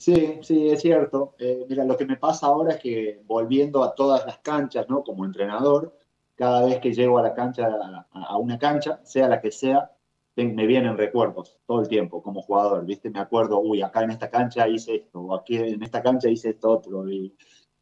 Sí, 0.01 0.39
sí, 0.41 0.67
es 0.67 0.81
cierto. 0.81 1.35
Eh, 1.37 1.63
mira, 1.69 1.83
lo 1.85 1.95
que 1.95 2.07
me 2.07 2.17
pasa 2.17 2.47
ahora 2.47 2.73
es 2.73 2.81
que 2.81 3.21
volviendo 3.27 3.83
a 3.83 3.93
todas 3.93 4.25
las 4.25 4.39
canchas, 4.39 4.89
¿no? 4.89 5.03
Como 5.03 5.25
entrenador, 5.25 5.95
cada 6.33 6.65
vez 6.65 6.79
que 6.79 6.91
llego 6.91 7.19
a 7.19 7.21
la 7.21 7.35
cancha, 7.35 7.69
a, 8.11 8.37
una 8.37 8.57
cancha, 8.57 8.99
sea 9.03 9.27
la 9.27 9.39
que 9.39 9.51
sea, 9.51 9.91
me 10.35 10.65
vienen 10.65 10.97
recuerdos 10.97 11.59
todo 11.67 11.81
el 11.81 11.87
tiempo 11.87 12.23
como 12.23 12.41
jugador, 12.41 12.83
¿viste? 12.83 13.11
Me 13.11 13.19
acuerdo, 13.19 13.59
uy, 13.59 13.83
acá 13.83 14.01
en 14.03 14.09
esta 14.09 14.31
cancha 14.31 14.67
hice 14.67 14.95
esto, 14.95 15.21
o 15.21 15.35
aquí 15.35 15.57
en 15.57 15.83
esta 15.83 16.01
cancha 16.01 16.29
hice 16.29 16.49
esto 16.49 16.71
otro. 16.71 17.07
Y, 17.07 17.35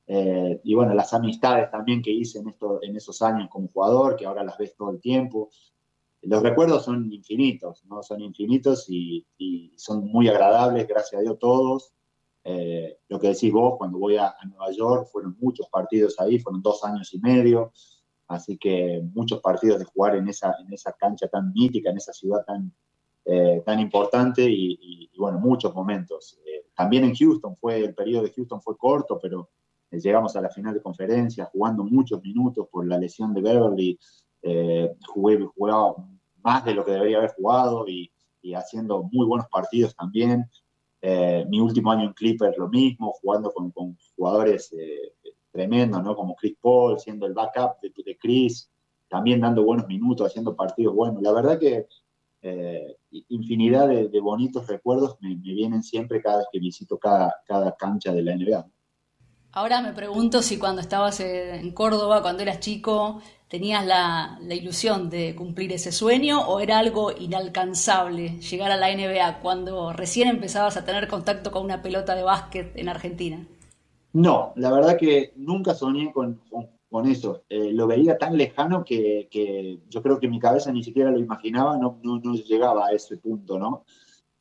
eh, 0.08 0.60
y 0.66 0.76
bueno, 0.76 0.94
las 0.94 1.14
amistades 1.14 1.72
también 1.72 2.02
que 2.02 2.12
hice 2.12 2.40
en, 2.40 2.50
esto, 2.50 2.80
en 2.84 2.98
esos 2.98 3.22
años 3.22 3.48
como 3.50 3.70
jugador, 3.70 4.18
que 4.18 4.26
ahora 4.26 4.44
las 4.44 4.58
ves 4.58 4.76
todo 4.76 4.92
el 4.92 5.00
tiempo. 5.00 5.52
Los 6.24 6.44
recuerdos 6.44 6.84
son 6.84 7.10
infinitos, 7.14 7.86
¿no? 7.86 8.04
Son 8.04 8.20
infinitos 8.20 8.90
y, 8.90 9.26
y 9.38 9.72
son 9.78 10.06
muy 10.06 10.28
agradables, 10.28 10.86
gracias 10.86 11.22
a 11.22 11.24
Dios 11.24 11.40
todos. 11.40 11.94
Eh, 12.52 12.98
lo 13.10 13.20
que 13.20 13.28
decís 13.28 13.54
vos, 13.54 13.78
cuando 13.78 14.00
voy 14.00 14.18
a, 14.18 14.34
Nueva 14.48 14.72
York, 14.72 15.08
fueron 15.12 15.38
muchos 15.40 15.68
partidos 15.70 16.20
ahí, 16.20 16.40
fueron 16.40 16.64
dos 16.64 16.84
años 16.84 17.14
y 17.14 17.20
medio, 17.20 17.72
así 18.28 18.58
que 18.58 19.04
muchos 19.14 19.40
partidos 19.40 19.78
de 19.78 19.86
jugar 19.86 20.16
en 20.16 20.28
esa, 20.28 20.56
en 20.60 20.74
esa 20.74 20.92
cancha 20.94 21.28
tan 21.28 21.54
mítica, 21.54 21.92
en 21.92 21.98
esa 21.98 22.12
ciudad 22.12 22.44
tan, 22.48 22.74
eh, 23.26 23.62
tan 23.64 23.80
importante 23.80 24.50
y, 24.50 25.12
bueno, 25.16 25.38
muchos 25.38 25.76
momentos. 25.76 26.40
Eh, 26.44 26.66
también 26.74 27.04
en 27.04 27.14
Houston, 27.14 27.56
fue, 27.56 27.84
el 27.86 27.94
periodo 27.94 28.24
de 28.24 28.32
Houston 28.32 28.62
fue 28.64 28.76
corto, 28.78 29.20
pero 29.22 29.52
llegamos 29.92 30.36
a 30.36 30.42
la 30.42 30.50
final 30.50 30.74
de 30.74 30.82
conferencia 30.82 31.46
jugando 31.46 31.84
muchos 31.84 32.20
minutos 32.24 32.68
por 32.72 32.88
la 32.88 32.98
lesión 32.98 33.32
de 33.32 33.42
Beverly, 33.42 34.00
jugué, 35.06 35.46
jugaba 35.56 35.96
más 36.44 36.66
de 36.66 36.74
lo 36.74 36.84
que 36.84 36.94
debería 36.94 37.18
haber 37.18 37.34
jugado 37.36 37.88
y, 37.88 38.12
y 38.42 38.56
haciendo 38.56 39.04
muy 39.04 39.28
buenos 39.28 39.48
partidos 39.50 39.96
también. 39.96 40.50
Eh, 41.02 41.46
mi 41.48 41.60
último 41.62 41.92
año 41.92 42.06
en 42.06 42.14
Clippers 42.14 42.58
lo 42.58 42.68
mismo, 42.68 43.14
jugando 43.22 43.52
con, 43.52 43.72
jugadores 44.16 44.74
eh, 44.74 45.14
tremendos, 45.52 46.04
¿no? 46.04 46.16
Como 46.16 46.36
Chris 46.36 46.58
Paul, 46.62 47.00
siendo 47.00 47.26
el 47.26 47.34
backup 47.34 47.80
de, 47.82 47.92
de, 48.04 48.18
Chris, 48.18 48.70
también 49.08 49.40
dando 49.40 49.64
buenos 49.64 49.88
minutos, 49.88 50.28
haciendo 50.28 50.56
partidos 50.56 50.94
buenos. 50.94 51.22
La 51.22 51.32
verdad 51.32 51.58
que 51.58 51.88
eh, 52.42 52.98
infinidad 53.30 53.88
de, 53.88 54.20
bonitos 54.20 54.68
recuerdos 54.68 55.18
me, 55.22 55.36
vienen 55.36 55.84
siempre 55.84 56.22
cada 56.22 56.38
vez 56.38 56.48
que 56.52 56.60
visito 56.60 56.98
cada, 56.98 57.36
cada 57.46 57.76
cancha 57.76 58.14
de 58.14 58.22
la 58.22 58.36
NBA. 58.36 58.66
Ahora 59.52 59.82
me 59.82 59.94
pregunto 59.94 60.42
si 60.42 60.60
cuando 60.60 60.82
estabas 60.82 61.20
en 61.22 61.72
Córdoba, 61.72 62.22
cuando 62.22 62.44
eras 62.44 62.60
chico, 62.60 63.20
¿Tenías 63.50 63.84
la, 63.84 64.38
ilusión 64.52 65.10
de 65.10 65.36
cumplir 65.36 65.74
ese 65.74 65.92
sueño 65.92 66.40
o 66.48 66.60
era 66.60 66.78
algo 66.78 67.12
inalcanzable 67.12 68.40
llegar 68.40 68.70
a 68.70 68.78
la 68.78 68.96
NBA 68.96 69.40
cuando 69.40 69.92
recién 69.92 70.28
empezabas 70.28 70.78
a 70.78 70.86
tener 70.86 71.08
contacto 71.08 71.50
con 71.50 71.66
una 71.66 71.82
pelota 71.82 72.14
de 72.14 72.22
básquet 72.22 72.78
en 72.78 72.90
Argentina? 72.90 73.44
No, 74.14 74.54
la 74.56 74.72
verdad 74.72 74.98
que 74.98 75.34
nunca 75.36 75.74
soñé 75.74 76.14
con, 76.14 76.40
eso. 77.08 77.42
Eh, 77.50 77.74
lo 77.74 77.88
veía 77.88 78.20
tan 78.20 78.38
lejano 78.38 78.86
que, 78.86 79.80
yo 79.90 80.04
creo 80.04 80.20
que 80.20 80.28
mi 80.28 80.40
cabeza 80.40 80.72
ni 80.72 80.84
siquiera 80.84 81.10
lo 81.10 81.18
imaginaba, 81.18 81.76
no, 81.76 82.00
no, 82.04 82.36
llegaba 82.36 82.86
a 82.86 82.92
ese 82.92 83.18
punto, 83.18 83.58
¿no? 83.58 83.84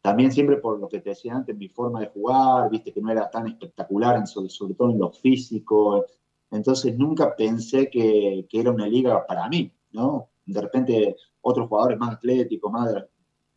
También 0.03 0.33
siempre 0.33 0.59
por 0.59 0.79
lo 0.79 0.87
que 0.87 1.01
te 1.01 1.11
decía 1.11 1.35
antes, 1.35 1.57
mi 1.57 1.69
forma 1.69 2.01
de 2.01 2.09
jugar, 2.09 2.69
viste 2.71 2.93
que 2.93 3.01
no 3.01 3.11
era 3.11 3.31
tan 3.31 3.47
espectacular, 3.47 4.27
sobre, 4.27 4.51
sobre 4.51 4.75
todo 4.75 4.91
en 4.91 4.99
lo 4.99 5.11
físico, 5.11 6.05
entonces 6.51 6.97
nunca 6.97 7.35
pensé 7.37 7.91
que, 7.91 8.47
era 8.51 8.71
una 8.71 8.87
liga 8.87 9.27
para 9.27 9.49
mí, 9.49 9.73
¿no? 9.93 10.31
De 10.47 10.61
repente 10.61 11.17
otros 11.41 11.69
jugadores 11.69 11.99
más 11.99 12.15
atléticos, 12.15 12.73
más 12.73 12.95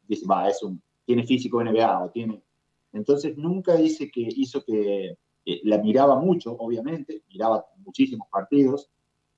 dicen, 0.08 0.30
va, 0.30 0.50
es 0.50 0.62
un, 0.64 0.82
tiene 1.06 1.26
físico 1.26 1.64
NBA 1.64 2.04
o 2.04 2.10
tiene... 2.10 2.44
Entonces 2.94 3.38
nunca 3.38 3.80
hice 3.80 4.12
que, 4.12 4.28
hizo 4.36 4.64
que 4.66 5.18
eh, 5.46 5.62
la 5.64 5.78
miraba 5.78 6.20
mucho, 6.20 6.56
obviamente, 6.58 7.24
miraba 7.30 7.66
muchísimos 7.78 8.28
partidos, 8.30 8.90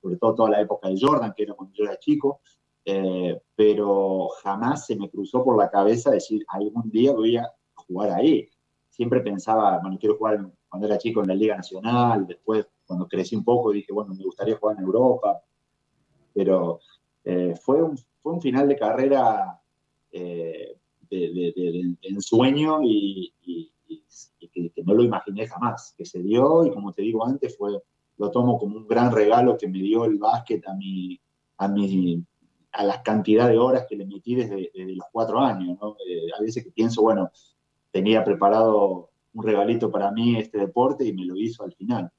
sobre 0.02 0.16
todo 0.16 0.34
toda 0.34 0.50
la 0.50 0.60
época 0.60 0.88
de 0.88 0.98
Jordan, 1.00 1.32
que 1.36 1.44
era 1.44 1.54
cuando 1.54 1.74
yo 1.74 1.84
era 1.84 1.98
chico, 1.98 2.40
eh, 2.84 3.40
pero 3.54 4.28
jamás 4.42 4.86
se 4.86 4.96
me 4.96 5.08
cruzó 5.08 5.44
por 5.44 5.56
la 5.56 5.70
cabeza 5.70 6.10
decir, 6.10 6.44
algún 6.48 6.90
día 6.90 7.12
voy 7.12 7.36
a 7.36 7.48
jugar 7.74 8.10
ahí. 8.10 8.50
Siempre 8.90 9.20
pensaba, 9.20 9.78
bueno, 9.80 9.96
quiero 9.98 10.16
jugar 10.16 10.44
cuando 10.68 10.88
era 10.88 10.98
chico 10.98 11.20
en 11.22 11.28
la 11.28 11.34
Liga 11.34 11.56
Nacional, 11.56 12.26
después 12.26 12.66
cuando 12.86 13.08
crecí 13.08 13.36
un 13.36 13.44
poco 13.44 13.72
dije, 13.72 13.92
bueno, 13.92 14.14
me 14.14 14.24
gustaría 14.24 14.56
jugar 14.56 14.76
en 14.78 14.84
Europa, 14.84 15.42
pero 16.32 16.80
eh, 17.24 17.54
fue, 17.60 17.82
un, 17.82 17.96
fue 18.22 18.32
un 18.32 18.40
final 18.40 18.68
de 18.68 18.76
carrera 18.76 19.60
eh, 20.12 20.76
de, 21.10 21.96
ensueño 22.02 22.80
y, 22.82 23.32
que, 24.52 24.82
no 24.84 24.94
lo 24.94 25.02
imaginé 25.02 25.46
jamás, 25.46 25.94
que 25.96 26.04
se 26.04 26.22
dio 26.22 26.64
y 26.66 26.70
como 26.70 26.92
te 26.92 27.02
digo 27.02 27.26
antes, 27.26 27.56
fue, 27.56 27.82
lo 28.18 28.30
tomo 28.30 28.58
como 28.58 28.76
un 28.76 28.86
gran 28.86 29.12
regalo 29.12 29.56
que 29.56 29.68
me 29.68 29.78
dio 29.78 30.04
el 30.04 30.18
básquet 30.18 30.66
a 30.68 30.74
mi, 30.74 31.18
a 31.58 31.68
mi, 31.68 32.24
a 32.72 32.84
la 32.84 33.02
cantidad 33.02 33.48
de 33.48 33.58
horas 33.58 33.86
que 33.88 33.96
le 33.96 34.06
metí 34.06 34.34
desde, 34.34 34.70
los 34.74 35.06
cuatro 35.10 35.38
años. 35.38 35.78
¿no? 35.80 35.96
Eh, 36.06 36.26
a 36.36 36.42
veces 36.42 36.64
que 36.64 36.70
pienso, 36.70 37.02
bueno, 37.02 37.30
tenía 37.90 38.24
preparado 38.24 39.10
un 39.32 39.44
regalito 39.44 39.90
para 39.90 40.10
mí 40.10 40.36
este 40.36 40.58
deporte 40.58 41.04
y 41.04 41.12
me 41.12 41.24
lo 41.24 41.36
hizo 41.36 41.64
al 41.64 41.72
final. 41.72 42.10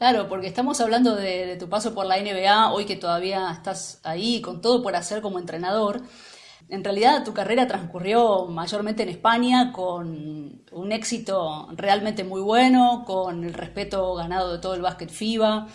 Claro, 0.00 0.30
porque 0.30 0.46
estamos 0.46 0.80
hablando 0.80 1.14
de, 1.14 1.56
tu 1.56 1.68
paso 1.68 1.92
por 1.94 2.06
la 2.06 2.16
NBA, 2.16 2.72
hoy 2.72 2.86
que 2.86 2.96
todavía 2.96 3.50
estás 3.52 4.00
ahí 4.02 4.40
con 4.40 4.62
todo 4.62 4.82
por 4.82 4.96
hacer 4.96 5.20
como 5.20 5.38
entrenador. 5.38 6.00
En 6.70 6.82
realidad 6.82 7.22
tu 7.22 7.34
carrera 7.34 7.66
transcurrió 7.66 8.46
mayormente 8.46 9.02
en 9.02 9.10
España 9.10 9.72
con 9.74 10.62
un 10.72 10.92
éxito 10.92 11.68
realmente 11.72 12.24
muy 12.24 12.40
bueno, 12.40 13.04
con 13.06 13.44
el 13.44 13.52
respeto 13.52 14.14
ganado 14.14 14.54
de 14.54 14.58
todo 14.58 14.72
el 14.72 14.80
básquet 14.80 15.10
FIBA, 15.10 15.66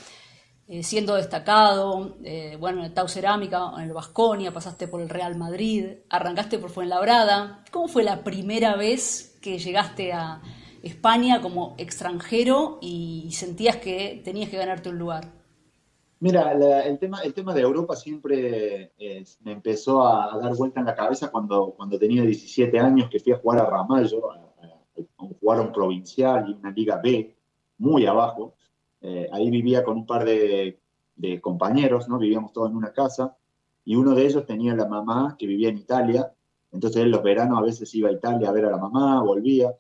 eh, 0.69 0.81
siendo 0.81 1.13
destacado, 1.13 2.17
eh, 2.23 2.57
bueno, 2.59 2.79
en 2.79 2.85
el 2.85 2.93
Tau 2.95 3.07
Cerámica, 3.07 3.73
en 3.77 3.83
el 3.83 3.93
Vasconia, 3.93 4.51
pasaste 4.51 4.87
por 4.87 5.01
el 5.01 5.09
Real 5.09 5.35
Madrid, 5.35 5.85
arrancaste 6.09 6.57
por 6.57 6.71
Fuenlabrada. 6.71 7.63
¿Cómo 7.69 7.87
fue 7.87 8.03
la 8.03 8.23
primera 8.23 8.75
vez 8.75 9.37
que 9.39 9.59
llegaste 9.59 10.13
a, 10.13 10.41
España 10.85 11.41
como 11.41 11.73
extranjero 11.79 12.77
y 12.79 13.29
sentías 13.31 13.77
que 13.77 14.21
tenías 14.23 14.49
que 14.49 14.57
ganarte 14.57 14.89
un 14.89 14.99
lugar? 14.99 15.25
Mira, 16.19 16.53
el, 16.83 16.99
tema, 16.99 17.21
el 17.21 17.33
tema 17.33 17.53
de 17.53 17.61
Europa 17.61 17.95
siempre 17.95 18.93
eh, 18.97 19.23
me 19.41 19.51
empezó 19.51 20.05
a, 20.07 20.37
dar 20.39 20.55
vuelta 20.55 20.79
en 20.79 20.85
la 20.85 20.95
cabeza 20.95 21.29
cuando, 21.31 21.73
cuando 21.75 21.97
tenía 21.97 22.21
17 22.21 22.79
años 22.79 23.09
que 23.09 23.19
fui 23.19 23.33
a 23.33 23.37
jugar 23.37 23.61
a 23.61 23.65
Ramallo, 23.65 24.31
a, 24.31 24.39
jugar 25.39 25.59
a 25.59 25.61
un 25.63 25.71
provincial 25.71 26.49
y 26.49 26.53
una 26.53 26.71
liga 26.71 27.01
B, 27.03 27.35
muy 27.79 28.05
abajo. 28.05 28.55
Eh, 29.01 29.27
ahí 29.31 29.49
vivía 29.49 29.83
con 29.83 29.97
un 29.97 30.05
par 30.05 30.23
de, 30.23 30.79
de, 31.15 31.41
compañeros, 31.41 32.07
¿no? 32.07 32.19
Vivíamos 32.19 32.53
todos 32.53 32.69
en 32.69 32.77
una 32.77 32.93
casa 32.93 33.35
y 33.83 33.95
uno 33.95 34.13
de 34.13 34.25
ellos 34.25 34.45
tenía 34.45 34.75
la 34.75 34.87
mamá 34.87 35.35
que 35.37 35.47
vivía 35.47 35.69
en 35.69 35.77
Italia. 35.77 36.31
Entonces 36.71 37.01
él 37.01 37.09
los 37.09 37.23
veranos 37.23 37.57
a 37.57 37.61
veces 37.63 37.93
iba 37.95 38.09
a 38.09 38.13
Italia 38.13 38.49
a 38.49 38.51
ver 38.51 38.65
a 38.65 38.71
la 38.71 38.77
mamá, 38.77 39.21
volvía. 39.23 39.73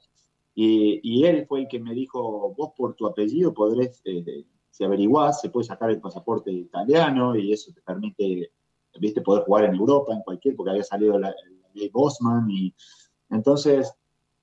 Y, 0.57 1.25
él 1.25 1.45
fue 1.47 1.61
el 1.61 1.67
que 1.67 1.79
me 1.79 1.93
dijo, 1.93 2.53
vos 2.55 2.71
por 2.77 2.95
tu 2.95 3.05
apellido 3.05 3.53
podrés, 3.53 4.01
eh, 4.05 4.45
si 4.71 4.85
averiguás, 4.85 5.41
se 5.41 5.49
puede 5.49 5.65
sacar 5.67 5.89
el 5.91 5.99
pasaporte 5.99 6.49
italiano 6.51 7.35
y 7.35 7.51
eso 7.51 7.73
te 7.73 7.81
permite, 7.81 8.51
viste, 8.97 9.21
poder 9.21 9.43
jugar 9.43 9.65
en 9.65 9.75
Europa, 9.75 10.13
en 10.13 10.21
cualquier, 10.21 10.55
porque 10.55 10.71
había 10.71 10.83
salido 10.83 11.19
la, 11.19 11.33
ley 11.73 11.89
Bosman 11.89 12.49
y 12.49 12.73
entonces 13.29 13.93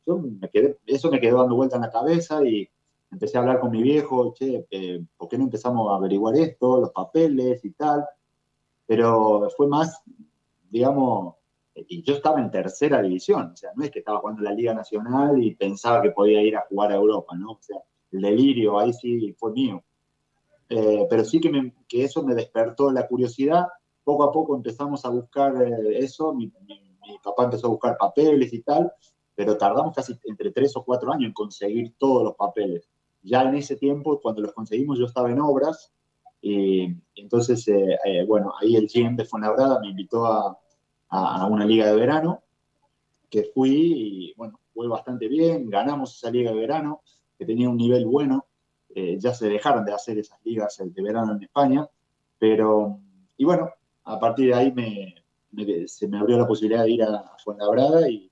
yo 0.07 0.19
me 0.19 0.51
quedé, 0.51 0.79
eso 0.85 1.11
me 1.11 1.19
quedó 1.19 1.39
dando 1.39 1.57
vuelta 1.57 1.77
en 1.77 1.83
la 1.83 1.91
cabeza 1.91 2.47
y 2.47 2.69
empecé 3.11 3.39
a 3.39 3.41
hablar 3.41 3.61
con 3.61 3.71
mi 3.71 3.83
viejo, 3.83 4.35
che, 4.35 4.67
eh, 4.71 5.03
¿por 5.17 5.29
qué 5.29 5.39
no 5.39 5.45
empezamos 5.45 5.91
a 5.91 5.97
averiguar 5.97 6.37
esto, 6.37 6.81
los 6.81 6.91
papeles 6.91 7.65
y 7.65 7.71
tal? 7.73 8.05
Pero 8.87 9.49
fue 9.57 9.67
más, 9.67 10.03
digamos, 10.71 11.37
y 11.75 12.03
yo 12.03 12.15
estaba 12.15 12.41
en 12.41 12.51
tercera 12.51 13.01
división, 13.01 13.53
o 13.53 13.57
sea, 13.57 13.71
no 13.75 13.85
es 13.85 13.91
que 13.91 14.01
estaba 14.01 14.19
jugando 14.19 14.41
en 14.41 14.45
la 14.45 14.55
Liga 14.55 14.75
Nacional 14.75 15.43
y 15.43 15.55
pensaba 15.55 16.03
que 16.03 16.11
podía 16.11 16.43
ir 16.43 16.57
a 16.57 16.67
jugar 16.69 16.93
a 16.93 16.97
Europa, 16.97 17.35
¿no? 17.37 17.53
O 17.53 17.59
sea, 17.61 17.79
el 18.11 18.21
delirio 18.21 18.79
ahí 18.79 18.93
sí 18.93 19.35
fue 19.39 19.53
mío. 19.53 19.83
Eh, 20.69 21.07
pero 21.09 21.25
sí 21.25 21.41
que, 21.41 21.73
que, 21.89 22.05
eso 22.05 22.23
me 22.23 22.35
despertó 22.35 22.91
la 22.91 23.07
curiosidad. 23.07 23.67
Poco 24.05 24.25
a 24.25 24.33
poco 24.33 24.57
empezamos 24.57 25.05
a 25.05 25.11
buscar 25.11 25.55
eh, 25.63 25.99
eso, 25.99 26.35
mi, 26.35 26.53
papá 27.23 27.45
empezó 27.45 27.67
a 27.67 27.71
buscar 27.71 27.97
papeles 27.99 28.53
y 28.53 28.63
tal, 28.63 28.91
pero 29.35 29.57
tardamos 29.57 29.95
casi 29.95 30.15
entre 30.25 30.51
tres 30.51 30.77
o 30.77 30.85
cuatro 30.85 31.13
años 31.13 31.29
en 31.29 31.33
conseguir 31.33 31.95
todos 31.99 32.25
los 32.25 32.35
papeles. 32.35 32.89
Ya 33.23 33.43
en 33.43 33.55
ese 33.55 33.77
tiempo, 33.77 34.21
cuando 34.21 34.43
los 34.43 34.53
conseguimos, 34.53 34.99
yo 34.99 35.07
estaba 35.07 35.31
en 35.31 35.41
obras, 35.41 35.93
y 36.41 36.89
entonces, 37.15 37.67
eh, 37.69 38.25
bueno, 38.27 38.53
ahí 38.61 38.75
el 38.75 38.89
GM 38.93 39.15
de 39.17 39.25
Fuenlabrada 39.25 39.79
me 39.79 39.91
invitó 39.91 40.27
a, 40.27 40.59
a, 41.13 41.47
una 41.47 41.65
liga 41.65 41.87
de 41.87 41.95
verano, 41.95 42.43
que 43.31 43.45
fui 43.55 43.71
y 43.71 44.35
bueno, 44.35 44.59
fue 44.75 44.89
bastante 44.89 45.29
bien, 45.29 45.69
ganamos 45.69 46.17
esa 46.17 46.31
liga 46.31 46.51
de 46.51 46.59
verano, 46.59 47.03
que 47.39 47.45
tenía 47.45 47.69
un 47.69 47.77
nivel 47.77 48.07
bueno, 48.07 48.47
eh, 48.95 49.19
ya 49.19 49.35
se 49.35 49.49
dejaron 49.49 49.85
de 49.85 49.93
hacer 49.93 50.19
esas 50.19 50.39
ligas 50.45 50.81
de 50.83 51.03
verano 51.03 51.35
en 51.35 51.43
España, 51.43 51.87
pero, 52.39 52.99
y 53.37 53.45
bueno, 53.45 53.71
a 54.05 54.19
partir 54.19 54.49
de 54.49 54.55
ahí 54.55 54.73
me, 54.73 55.87
se 55.87 56.09
me 56.09 56.19
abrió 56.19 56.39
la 56.39 56.47
posibilidad 56.47 56.85
de 56.85 56.91
ir 56.91 57.03
a, 57.03 57.37
Fuenlabrada 57.45 58.09
y 58.09 58.31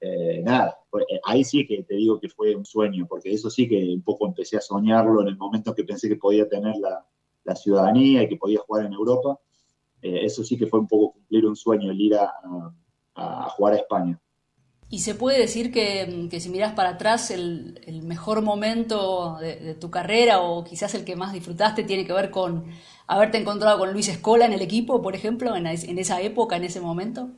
eh, 0.00 0.40
nada, 0.42 0.78
eh, 1.08 1.20
ahí 1.24 1.44
sí 1.44 1.66
que 1.66 1.82
te 1.82 1.96
digo 1.96 2.18
que 2.18 2.28
fue 2.28 2.54
un 2.54 2.64
sueño, 2.64 3.06
porque 3.08 3.32
eso 3.32 3.50
sí 3.50 3.68
que 3.68 3.92
un 3.94 4.02
poco 4.02 4.26
empecé 4.26 4.56
a 4.56 4.60
soñarlo 4.60 5.20
en 5.20 5.28
el 5.28 5.36
momento 5.36 5.74
que 5.74 5.84
pensé 5.84 6.08
que 6.08 6.16
podía 6.16 6.48
tener 6.48 6.76
la, 6.76 7.04
la 7.44 7.56
ciudadanía 7.56 8.22
y 8.22 8.28
que 8.28 8.36
podía 8.36 8.60
jugar 8.60 8.86
en 8.86 8.92
Europa. 8.92 9.38
Eh, 10.06 10.24
eso 10.24 10.44
sí 10.44 10.56
que 10.56 10.66
fue 10.66 10.78
un 10.78 10.86
poco 10.86 11.12
cumplir 11.14 11.46
un 11.46 11.56
sueño, 11.56 11.90
el 11.90 12.00
ir 12.00 12.14
a, 12.14 12.32
jugar 13.50 13.74
a 13.74 13.76
España. 13.76 14.20
Y 14.88 15.00
se 15.00 15.16
puede 15.16 15.40
decir 15.40 15.72
que, 15.72 16.28
si 16.38 16.48
miras 16.48 16.74
para 16.74 16.90
atrás, 16.90 17.32
el, 17.32 18.02
mejor 18.04 18.42
momento 18.42 19.36
de, 19.40 19.74
tu 19.74 19.90
carrera 19.90 20.42
o 20.42 20.62
quizás 20.62 20.94
el 20.94 21.04
que 21.04 21.16
más 21.16 21.32
disfrutaste 21.32 21.82
tiene 21.82 22.06
que 22.06 22.12
ver 22.12 22.30
con 22.30 22.66
haberte 23.08 23.38
encontrado 23.38 23.78
con 23.78 23.92
Luis 23.92 24.08
Escola 24.08 24.46
en 24.46 24.52
el 24.52 24.62
equipo, 24.62 25.02
por 25.02 25.16
ejemplo, 25.16 25.56
en, 25.56 25.66
esa 25.66 26.20
época, 26.20 26.56
en 26.56 26.64
ese 26.64 26.80
momento. 26.80 27.30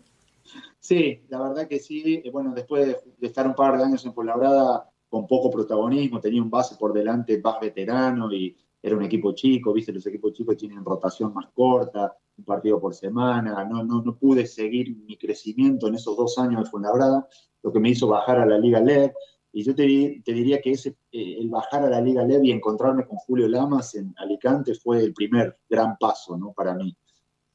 Sí, 0.78 1.22
la 1.28 1.40
verdad 1.40 1.68
que 1.68 1.78
sí. 1.78 2.20
Eh, 2.22 2.31
bueno, 2.31 2.52
después 2.54 2.87
de, 2.87 3.26
estar 3.26 3.46
un 3.46 3.54
par 3.54 3.78
de 3.78 3.85
años 3.85 4.04
en 4.04 4.12
Polabrada 4.12 4.90
con 5.09 5.26
poco 5.26 5.50
protagonismo, 5.50 6.20
tenía 6.20 6.42
un 6.42 6.50
base 6.50 6.76
por 6.76 6.92
delante 6.92 7.40
más 7.40 7.59
veterano 7.61 8.31
y 8.31 8.54
era 8.82 8.96
un 8.96 9.02
equipo 9.02 9.32
chico, 9.32 9.72
viste, 9.72 9.92
los 9.92 10.06
equipos 10.06 10.32
chicos 10.32 10.56
tienen 10.56 10.84
rotación 10.84 11.34
más 11.34 11.48
corta, 11.52 12.16
un 12.36 12.44
partido 12.44 12.80
por 12.80 12.94
semana, 12.94 13.64
no, 13.64 13.82
no, 13.82 14.02
no 14.02 14.16
pude 14.16 14.46
seguir 14.46 14.96
mi 14.96 15.16
crecimiento 15.16 15.88
en 15.88 15.96
esos 15.96 16.16
dos 16.16 16.38
años 16.38 16.64
de 16.64 16.70
Fuenlabrada, 16.70 17.28
lo 17.62 17.72
que 17.72 17.80
me 17.80 17.90
hizo 17.90 18.06
bajar 18.06 18.38
a 18.38 18.46
la 18.46 18.58
Liga 18.58 18.80
LEV, 18.80 19.12
y 19.52 19.64
yo 19.64 19.74
te, 19.74 20.22
te 20.24 20.32
diría 20.32 20.60
que 20.60 20.72
ese, 20.72 20.90
eh, 21.10 21.38
el 21.40 21.48
bajar 21.48 21.84
a 21.84 21.90
la 21.90 22.00
Liga 22.00 22.24
LEV 22.24 22.44
y 22.44 22.52
encontrarme 22.52 23.06
con 23.06 23.16
Julio 23.16 23.48
Lamas 23.48 23.94
en 23.96 24.14
Alicante 24.18 24.74
fue 24.74 25.02
el 25.02 25.12
primer 25.12 25.58
gran 25.68 25.96
paso 25.98 26.36
¿no? 26.36 26.52
para 26.52 26.74
mí, 26.74 26.96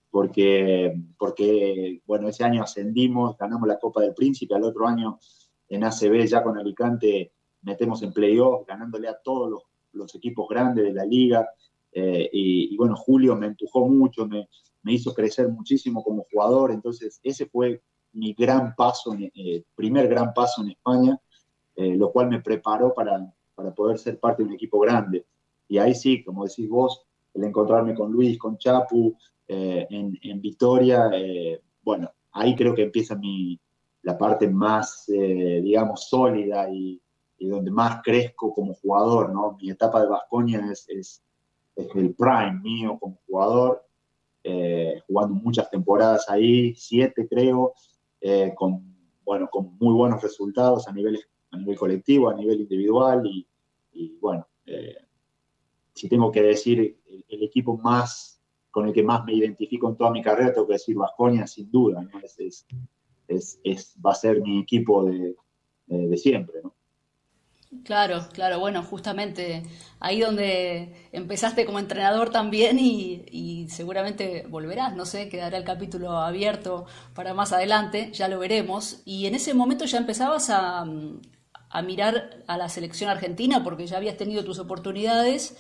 porque, 0.10 0.94
porque, 1.18 2.02
bueno, 2.06 2.28
ese 2.28 2.44
año 2.44 2.64
ascendimos, 2.64 3.38
ganamos 3.38 3.68
la 3.68 3.80
Copa 3.80 4.02
del 4.02 4.14
Príncipe, 4.14 4.56
al 4.56 4.64
otro 4.64 4.88
año 4.88 5.20
en 5.70 5.84
ACB 5.84 6.26
ya 6.26 6.44
con 6.44 6.58
Alicante 6.58 7.32
metemos 7.62 8.04
en 8.04 8.12
playoff, 8.12 8.68
ganándole 8.68 9.08
a 9.08 9.18
todos 9.24 9.50
los 9.50 9.64
los 9.94 10.14
equipos 10.16 10.48
grandes 10.50 10.86
de 10.86 10.94
la 10.94 11.06
liga. 11.06 11.48
Eh, 11.92 12.30
y, 12.34 12.76
bueno, 12.76 12.96
Julio 12.96 13.36
me 13.36 13.48
empujó 13.48 13.88
mucho, 13.88 14.28
me, 14.28 14.48
hizo 14.86 15.14
crecer 15.14 15.48
muchísimo 15.50 16.04
como 16.04 16.26
jugador. 16.32 16.72
Entonces, 16.72 17.20
ese 17.24 17.46
fue 17.46 17.82
mi 18.14 18.34
gran 18.34 18.76
paso, 18.76 19.16
eh, 19.20 19.64
primer 19.76 20.08
gran 20.08 20.34
paso 20.34 20.62
en 20.62 20.72
España, 20.72 21.20
eh, 21.76 21.96
lo 21.96 22.12
cual 22.12 22.30
me 22.30 22.42
preparó 22.42 22.94
para, 22.94 23.34
para 23.56 23.74
poder 23.74 23.98
ser 23.98 24.20
parte 24.20 24.44
de 24.44 24.50
un 24.50 24.56
equipo 24.56 24.80
grande. 24.80 25.26
Y 25.68 25.78
ahí 25.78 25.96
sí, 25.96 26.24
como 26.24 26.46
decís 26.46 26.70
vos, 26.70 27.06
el 27.34 27.44
encontrarme 27.44 27.96
con 27.96 28.12
Luis, 28.12 28.38
con 28.38 28.58
Chapu, 28.58 29.16
en, 29.46 30.18
en, 30.22 30.42
Vitoria, 30.42 31.12
bueno, 31.84 32.10
ahí 32.32 32.56
creo 32.56 32.74
que 32.74 32.84
empieza 32.84 33.16
mi, 33.16 33.60
la 34.02 34.18
parte 34.18 34.48
más, 34.48 35.06
digamos, 35.08 36.08
sólida 36.08 36.70
y 36.72 37.00
donde 37.48 37.72
más 37.72 38.02
crezco 38.04 38.54
como 38.54 38.74
jugador, 38.76 39.34
¿no? 39.34 39.58
Mi 39.62 39.70
etapa 39.70 40.02
de 40.02 40.08
Vasconia 40.08 40.66
es, 40.72 40.88
es, 40.90 41.24
el 41.76 42.14
prime 42.14 42.60
mío 42.62 42.98
como 43.00 43.20
jugador, 43.26 43.84
eh, 44.44 45.02
jugando 45.08 45.36
muchas 45.36 45.70
temporadas 45.70 46.30
ahí, 46.30 46.76
siete 46.76 47.28
creo, 47.28 47.74
eh, 48.22 48.54
con, 48.56 48.96
bueno, 49.24 49.48
con 49.50 49.78
muy 49.80 49.94
buenos 49.94 50.22
resultados 50.22 50.88
a 50.88 50.92
nivel, 50.92 51.20
a 51.52 51.58
nivel 51.58 51.78
colectivo, 51.78 52.30
a 52.30 52.36
nivel 52.36 52.62
individual 52.62 53.26
y, 53.26 53.48
bueno, 54.20 54.48
eh, 54.66 54.98
si 55.94 56.10
tengo 56.10 56.32
que 56.32 56.42
decir 56.42 57.00
el, 57.30 57.44
equipo 57.44 57.78
más 57.78 58.42
con 58.70 58.88
el 58.88 58.94
que 58.94 59.04
más 59.04 59.24
me 59.26 59.34
identifico 59.34 59.90
en 59.90 59.96
toda 59.96 60.12
mi 60.12 60.22
carrera, 60.22 60.54
tengo 60.54 60.68
que 60.68 60.74
decir 60.74 60.96
Vasconia 60.96 61.48
sin 61.48 61.72
duda, 61.72 62.02
¿no? 62.02 62.20
es, 62.20 63.60
es, 63.64 63.96
va 64.06 64.12
a 64.12 64.16
ser 64.16 64.42
mi 64.42 64.60
equipo 64.60 65.06
de, 65.06 65.36
de 65.88 66.18
siempre, 66.18 66.62
¿no? 66.64 66.74
Claro, 67.84 68.30
claro, 68.32 68.60
bueno, 68.60 68.82
justamente 68.84 69.64
ahí 70.00 70.22
donde 70.22 71.10
empezaste 71.12 71.66
como 71.66 71.80
entrenador 71.80 72.30
también 72.30 72.78
y, 72.80 73.68
seguramente 73.70 74.46
volverás, 74.48 74.96
no 74.96 75.06
sé, 75.06 75.28
quedará 75.28 75.58
el 75.58 75.64
capítulo 75.66 76.18
abierto 76.18 76.86
para 77.14 77.34
más 77.34 77.52
adelante, 77.52 78.12
ya 78.14 78.28
lo 78.28 78.40
veremos. 78.40 79.02
Y 79.06 79.26
en 79.28 79.36
ese 79.36 79.54
momento 79.54 79.86
ya 79.86 79.98
empezabas 79.98 80.50
a, 80.50 80.86
mirar 81.84 82.44
a 82.48 82.58
la 82.58 82.70
selección 82.70 83.10
argentina 83.10 83.64
porque 83.64 83.88
ya 83.88 83.98
habías 83.98 84.18
tenido 84.18 84.46
tus 84.46 84.60
oportunidades 84.60 85.58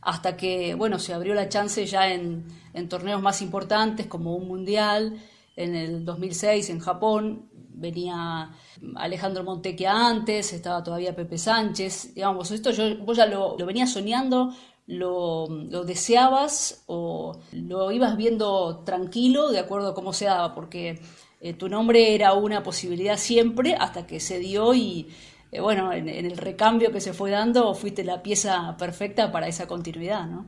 hasta 0.00 0.36
que, 0.36 0.74
bueno, 0.74 0.98
se 0.98 1.12
abrió 1.12 1.34
la 1.34 1.48
chance 1.48 1.84
ya 1.86 2.12
en, 2.12 2.46
en 2.72 2.88
torneos 2.88 3.20
más 3.20 3.42
importantes 3.42 4.06
como 4.06 4.36
un 4.36 4.46
mundial 4.48 5.20
en 5.56 5.74
el 5.74 6.04
2006 6.04 6.70
en 6.70 6.78
Japón, 6.78 7.50
venía 7.76 8.50
Alejandro 8.96 9.44
Montequia 9.44 10.08
antes, 10.08 10.52
estaba 10.52 10.82
todavía 10.82 11.14
Pepe 11.14 11.38
Sánchez, 11.38 12.14
digamos, 12.14 12.50
esto 12.50 12.70
yo, 12.70 12.98
vos 13.04 13.16
ya 13.16 13.26
lo, 13.26 13.56
lo 13.58 13.66
venías 13.66 13.92
soñando, 13.92 14.52
lo, 14.86 15.46
deseabas 15.84 16.84
o 16.86 17.38
lo 17.52 17.92
ibas 17.92 18.16
viendo 18.16 18.82
tranquilo 18.84 19.50
de 19.50 19.58
acuerdo 19.58 19.90
a 19.90 19.94
cómo 19.94 20.12
se 20.12 20.26
daba, 20.26 20.54
porque 20.54 21.00
eh, 21.40 21.52
tu 21.54 21.68
nombre 21.68 22.14
era 22.14 22.32
una 22.34 22.62
posibilidad 22.62 23.16
siempre 23.16 23.74
hasta 23.74 24.06
que 24.06 24.20
se 24.20 24.38
dio 24.38 24.74
y 24.74 25.08
eh, 25.52 25.60
bueno, 25.60 25.92
en, 25.92 26.08
en, 26.08 26.26
el 26.26 26.36
recambio 26.36 26.92
que 26.92 27.00
se 27.00 27.12
fue 27.12 27.30
dando 27.30 27.74
fuiste 27.74 28.04
la 28.04 28.22
pieza 28.22 28.76
perfecta 28.78 29.30
para 29.30 29.48
esa 29.48 29.66
continuidad, 29.66 30.26
¿no? 30.26 30.46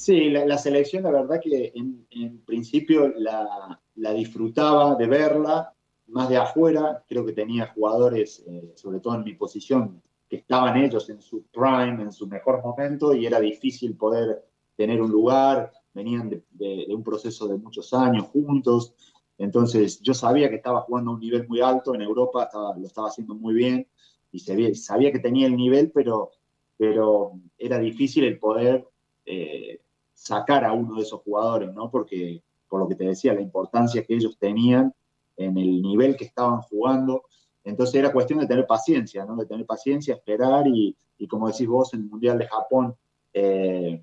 Sí, 0.00 0.30
la, 0.30 0.46
la 0.46 0.56
selección, 0.56 1.02
la 1.02 1.10
verdad 1.10 1.40
que 1.42 1.72
en, 1.74 2.06
en 2.10 2.42
principio 2.46 3.12
la, 3.18 3.78
la, 3.96 4.12
disfrutaba 4.14 4.94
de 4.94 5.06
verla, 5.06 5.74
más 6.10 6.28
de 6.28 6.36
afuera, 6.36 7.04
creo 7.08 7.24
que 7.24 7.32
tenía 7.32 7.68
jugadores, 7.68 8.44
eh, 8.46 8.72
sobre 8.74 9.00
todo 9.00 9.14
en 9.14 9.24
mi 9.24 9.34
posición, 9.34 10.02
que 10.28 10.36
estaban 10.36 10.76
ellos 10.76 11.08
en 11.10 11.20
su 11.20 11.44
prime, 11.44 12.02
en 12.02 12.12
su 12.12 12.26
mejor 12.26 12.62
momento, 12.62 13.14
y 13.14 13.26
era 13.26 13.40
difícil 13.40 13.96
poder 13.96 14.44
tener 14.76 15.02
un 15.02 15.10
lugar, 15.10 15.72
venían 15.92 16.28
de, 16.28 16.86
un 16.88 17.02
proceso 17.02 17.48
de 17.48 17.56
muchos 17.56 17.92
años 17.92 18.26
juntos, 18.26 18.94
entonces 19.38 20.00
yo 20.00 20.14
sabía 20.14 20.48
que 20.48 20.56
estaba 20.56 20.82
jugando 20.82 21.10
a 21.10 21.14
un 21.14 21.20
nivel 21.20 21.48
muy 21.48 21.60
alto, 21.60 21.94
en 21.94 22.02
Europa 22.02 22.48
lo 22.76 22.86
estaba 22.86 23.08
haciendo 23.08 23.34
muy 23.34 23.54
bien, 23.54 23.88
y 24.32 24.38
sabía, 24.38 24.74
sabía 24.74 25.10
que 25.10 25.18
tenía 25.18 25.46
el 25.46 25.56
nivel, 25.56 25.90
pero, 25.90 26.30
pero 26.76 27.32
era 27.58 27.78
difícil 27.78 28.24
el 28.24 28.38
poder... 28.38 28.86
Eh, 29.24 29.80
sacar 30.20 30.66
a 30.66 30.72
uno 30.74 30.96
de 30.96 31.02
esos 31.02 31.22
jugadores, 31.22 31.72
¿no? 31.72 31.90
Porque, 31.90 32.42
por 32.68 32.80
lo 32.80 32.88
que 32.88 32.94
te 32.94 33.04
decía, 33.04 33.32
la 33.32 33.40
importancia 33.40 34.04
que 34.04 34.14
ellos 34.14 34.36
tenían 34.38 34.94
en 35.40 35.56
el 35.56 35.82
nivel 35.82 36.16
que 36.16 36.24
estaban 36.24 36.60
jugando. 36.62 37.24
Entonces 37.64 37.96
era 37.96 38.12
cuestión 38.12 38.40
de 38.40 38.46
tener 38.46 38.66
paciencia, 38.66 39.24
¿no? 39.24 39.36
De 39.36 39.46
tener 39.46 39.66
paciencia, 39.66 40.14
esperar 40.14 40.66
y, 40.66 40.96
y 41.18 41.26
como 41.26 41.48
decís 41.48 41.66
vos, 41.66 41.92
en 41.94 42.00
el 42.00 42.06
Mundial 42.06 42.38
de 42.38 42.46
Japón, 42.46 42.94
eh, 43.32 44.02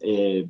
eh, 0.00 0.48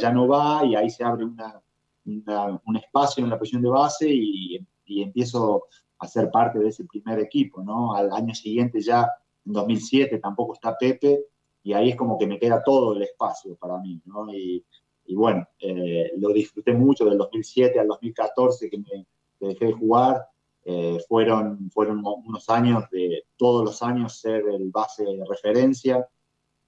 ya 0.00 0.12
no 0.12 0.28
va 0.28 0.64
y 0.64 0.74
ahí 0.74 0.90
se 0.90 1.04
abre 1.04 1.24
una, 1.24 1.60
un 2.04 2.76
espacio 2.76 3.22
en 3.22 3.30
la 3.30 3.38
posición 3.38 3.62
de 3.62 3.68
base 3.68 4.08
y, 4.08 4.66
y, 4.86 5.02
empiezo 5.02 5.66
a 5.98 6.06
ser 6.06 6.30
parte 6.30 6.58
de 6.58 6.68
ese 6.68 6.84
primer 6.84 7.18
equipo, 7.18 7.62
¿no? 7.62 7.94
Al 7.94 8.12
año 8.12 8.34
siguiente 8.34 8.80
ya, 8.80 9.06
en 9.44 9.52
2007, 9.52 10.18
tampoco 10.18 10.54
está 10.54 10.76
Pepe 10.76 11.26
y 11.62 11.72
ahí 11.72 11.90
es 11.90 11.96
como 11.96 12.18
que 12.18 12.26
me 12.26 12.38
queda 12.38 12.62
todo 12.62 12.94
el 12.94 13.02
espacio 13.02 13.56
para 13.56 13.78
mí, 13.78 14.00
¿no? 14.06 14.32
Y, 14.32 14.64
y 15.06 15.14
bueno, 15.14 15.46
eh, 15.58 16.12
lo 16.18 16.30
disfruté 16.30 16.72
mucho 16.72 17.04
del 17.04 17.18
2007 17.18 17.78
al 17.80 17.88
2014 17.88 18.70
que 18.70 18.78
me 18.78 19.06
dejé 19.46 19.66
de 19.66 19.72
jugar. 19.72 20.26
Eh, 20.64 20.98
fueron, 21.08 21.70
fueron 21.70 22.02
unos 22.04 22.48
años 22.50 22.84
de 22.90 23.24
todos 23.36 23.64
los 23.64 23.82
años 23.82 24.20
ser 24.20 24.42
el 24.48 24.70
base 24.70 25.04
de 25.04 25.24
referencia. 25.26 26.06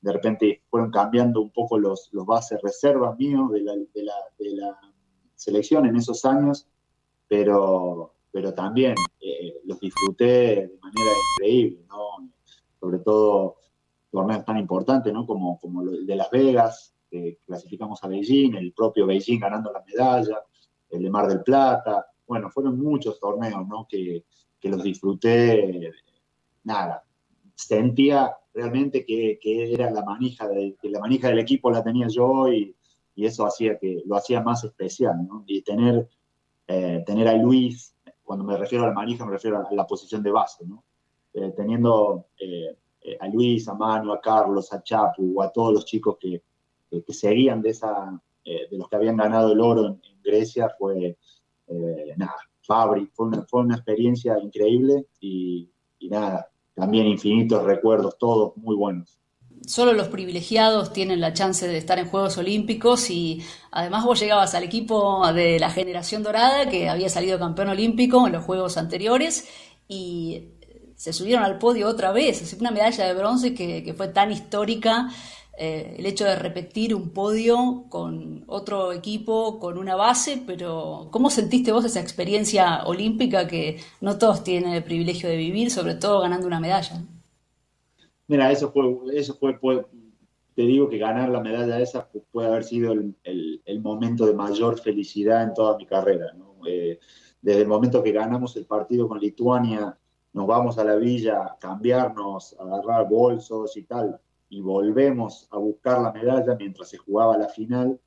De 0.00 0.12
repente 0.12 0.62
fueron 0.70 0.90
cambiando 0.90 1.42
un 1.42 1.50
poco 1.50 1.78
los, 1.78 2.08
los 2.12 2.24
bases 2.24 2.60
reservas 2.62 3.18
míos 3.18 3.50
de 3.50 3.60
la, 3.60 3.74
de, 3.74 4.02
la, 4.02 4.14
de 4.38 4.50
la 4.56 4.78
selección 5.34 5.86
en 5.86 5.96
esos 5.96 6.24
años, 6.24 6.66
pero, 7.28 8.14
pero 8.30 8.54
también 8.54 8.94
eh, 9.20 9.60
los 9.64 9.78
disfruté 9.80 10.68
de 10.68 10.78
manera 10.80 11.10
increíble, 11.34 11.84
¿no? 11.88 12.30
Sobre 12.78 12.98
todo 13.00 13.56
torneos 14.10 14.44
tan 14.44 14.58
importantes, 14.58 15.12
¿no? 15.12 15.26
Como, 15.26 15.58
como 15.58 15.82
el 15.82 16.06
de 16.06 16.16
Las 16.16 16.30
Vegas, 16.30 16.94
que 17.10 17.38
clasificamos 17.44 18.02
a 18.02 18.08
Beijing, 18.08 18.54
el 18.54 18.72
propio 18.72 19.06
Beijing 19.06 19.40
ganando 19.40 19.72
la 19.72 19.82
medalla, 19.82 20.42
el 20.88 21.02
de 21.02 21.10
Mar 21.10 21.28
del 21.28 21.42
Plata. 21.42 22.06
Bueno, 22.30 22.48
fueron 22.48 22.78
muchos 22.78 23.18
torneos, 23.18 23.66
¿no? 23.66 23.88
Que, 23.90 24.24
que 24.60 24.68
los 24.68 24.84
disfruté, 24.84 25.90
nada. 26.62 27.02
Sentía 27.56 28.36
realmente 28.54 29.04
que, 29.04 29.40
que 29.42 29.74
era 29.74 29.90
la 29.90 30.04
manija, 30.04 30.46
de, 30.46 30.76
que 30.80 30.90
la 30.90 31.00
manija 31.00 31.26
del 31.26 31.40
equipo 31.40 31.72
la 31.72 31.82
tenía 31.82 32.06
yo 32.06 32.46
y, 32.52 32.76
y, 33.16 33.26
eso 33.26 33.44
hacía 33.44 33.76
que 33.80 34.04
lo 34.06 34.14
hacía 34.14 34.42
más 34.42 34.62
especial, 34.62 35.26
¿no? 35.26 35.42
Y 35.44 35.62
tener, 35.62 36.08
eh, 36.68 37.02
tener 37.04 37.26
a 37.26 37.34
Luis, 37.34 37.96
cuando 38.22 38.44
me 38.44 38.56
refiero 38.56 38.84
a 38.84 38.90
la 38.90 38.94
manija, 38.94 39.26
me 39.26 39.32
refiero 39.32 39.66
a 39.68 39.74
la 39.74 39.84
posición 39.84 40.22
de 40.22 40.30
base, 40.30 40.64
¿no? 40.64 40.84
Eh, 41.34 41.52
teniendo 41.56 42.26
eh, 42.38 42.76
a 43.18 43.26
Luis, 43.26 43.66
a 43.66 43.74
Manu, 43.74 44.12
a 44.12 44.20
Carlos, 44.20 44.72
a 44.72 44.84
Chapu, 44.84 45.42
a 45.42 45.50
todos 45.50 45.72
los 45.72 45.84
chicos 45.84 46.16
que, 46.20 46.44
que, 46.88 47.12
seguían 47.12 47.60
de, 47.60 47.70
esa, 47.70 48.22
de 48.44 48.78
los 48.78 48.88
que 48.88 48.94
habían 48.94 49.16
ganado 49.16 49.50
el 49.52 49.60
oro 49.60 49.86
en, 49.88 50.00
en 50.04 50.22
Grecia, 50.22 50.72
fue, 50.78 51.18
eh, 51.70 52.14
nada, 52.16 52.36
Fabri, 52.62 53.08
fue 53.12 53.26
una, 53.26 53.42
fue 53.48 53.62
una 53.62 53.76
experiencia 53.76 54.38
increíble 54.38 55.06
y, 55.20 55.70
y 55.98 56.08
nada, 56.08 56.48
también 56.74 57.06
infinitos 57.06 57.62
recuerdos, 57.64 58.18
todos 58.18 58.56
muy 58.56 58.76
buenos. 58.76 59.18
Solo 59.66 59.92
los 59.92 60.08
privilegiados 60.08 60.92
tienen 60.92 61.20
la 61.20 61.34
chance 61.34 61.68
de 61.68 61.76
estar 61.76 61.98
en 61.98 62.08
Juegos 62.08 62.38
Olímpicos 62.38 63.10
y 63.10 63.42
además 63.70 64.04
vos 64.04 64.18
llegabas 64.18 64.54
al 64.54 64.64
equipo 64.64 65.30
de 65.32 65.58
la 65.58 65.70
generación 65.70 66.22
dorada 66.22 66.68
que 66.70 66.88
había 66.88 67.10
salido 67.10 67.38
campeón 67.38 67.68
olímpico 67.68 68.26
en 68.26 68.32
los 68.32 68.44
Juegos 68.44 68.78
anteriores 68.78 69.48
y 69.86 70.48
se 70.96 71.12
subieron 71.12 71.44
al 71.44 71.58
podio 71.58 71.88
otra 71.88 72.12
vez, 72.12 72.42
es 72.42 72.58
una 72.60 72.70
medalla 72.70 73.06
de 73.06 73.14
bronce 73.14 73.54
que, 73.54 73.82
que 73.82 73.94
fue 73.94 74.08
tan 74.08 74.32
histórica, 74.32 75.08
eh, 75.62 75.96
el 75.98 76.06
hecho 76.06 76.24
de 76.24 76.36
repetir 76.36 76.94
un 76.94 77.10
podio 77.10 77.84
con 77.90 78.44
otro 78.46 78.92
equipo, 78.92 79.58
con 79.58 79.76
una 79.76 79.94
base, 79.94 80.42
pero 80.46 81.08
¿cómo 81.10 81.28
sentiste 81.28 81.70
vos 81.70 81.84
esa 81.84 82.00
experiencia 82.00 82.82
olímpica 82.86 83.46
que 83.46 83.78
no 84.00 84.16
todos 84.16 84.42
tienen 84.42 84.72
el 84.72 84.82
privilegio 84.82 85.28
de 85.28 85.36
vivir, 85.36 85.70
sobre 85.70 85.96
todo 85.96 86.22
ganando 86.22 86.46
una 86.46 86.60
medalla? 86.60 87.02
Mira, 88.26 88.50
eso 88.50 88.72
fue, 88.72 88.84
eso 89.12 89.34
fue, 89.34 89.58
te 90.54 90.62
digo 90.62 90.88
que 90.88 90.96
ganar 90.96 91.28
la 91.28 91.42
medalla 91.42 91.78
esa 91.78 92.08
puede 92.32 92.48
haber 92.48 92.64
sido 92.64 92.92
el, 92.92 93.14
el, 93.22 93.60
el 93.66 93.80
momento 93.82 94.24
de 94.24 94.32
mayor 94.32 94.80
felicidad 94.80 95.42
en 95.42 95.52
toda 95.52 95.76
mi 95.76 95.84
carrera. 95.84 96.32
¿no? 96.32 96.54
Eh, 96.66 96.98
desde 97.42 97.60
el 97.60 97.68
momento 97.68 98.02
que 98.02 98.12
ganamos 98.12 98.56
el 98.56 98.64
partido 98.64 99.06
con 99.06 99.20
Lituania, 99.20 99.94
nos 100.32 100.46
vamos 100.46 100.78
a 100.78 100.84
la 100.84 100.94
villa 100.96 101.44
a 101.44 101.58
cambiarnos, 101.58 102.56
a 102.58 102.62
agarrar 102.62 103.06
bolsos 103.10 103.76
y 103.76 103.82
tal, 103.82 104.18
y 104.50 104.60
volvemos 104.60 105.48
a 105.50 105.58
buscar 105.58 106.02
la 106.02 106.12
medalla 106.12 106.56
mientras 106.56 106.88
se 106.88 106.98
jugaba 106.98 107.38
la 107.38 107.48
final, 107.48 107.98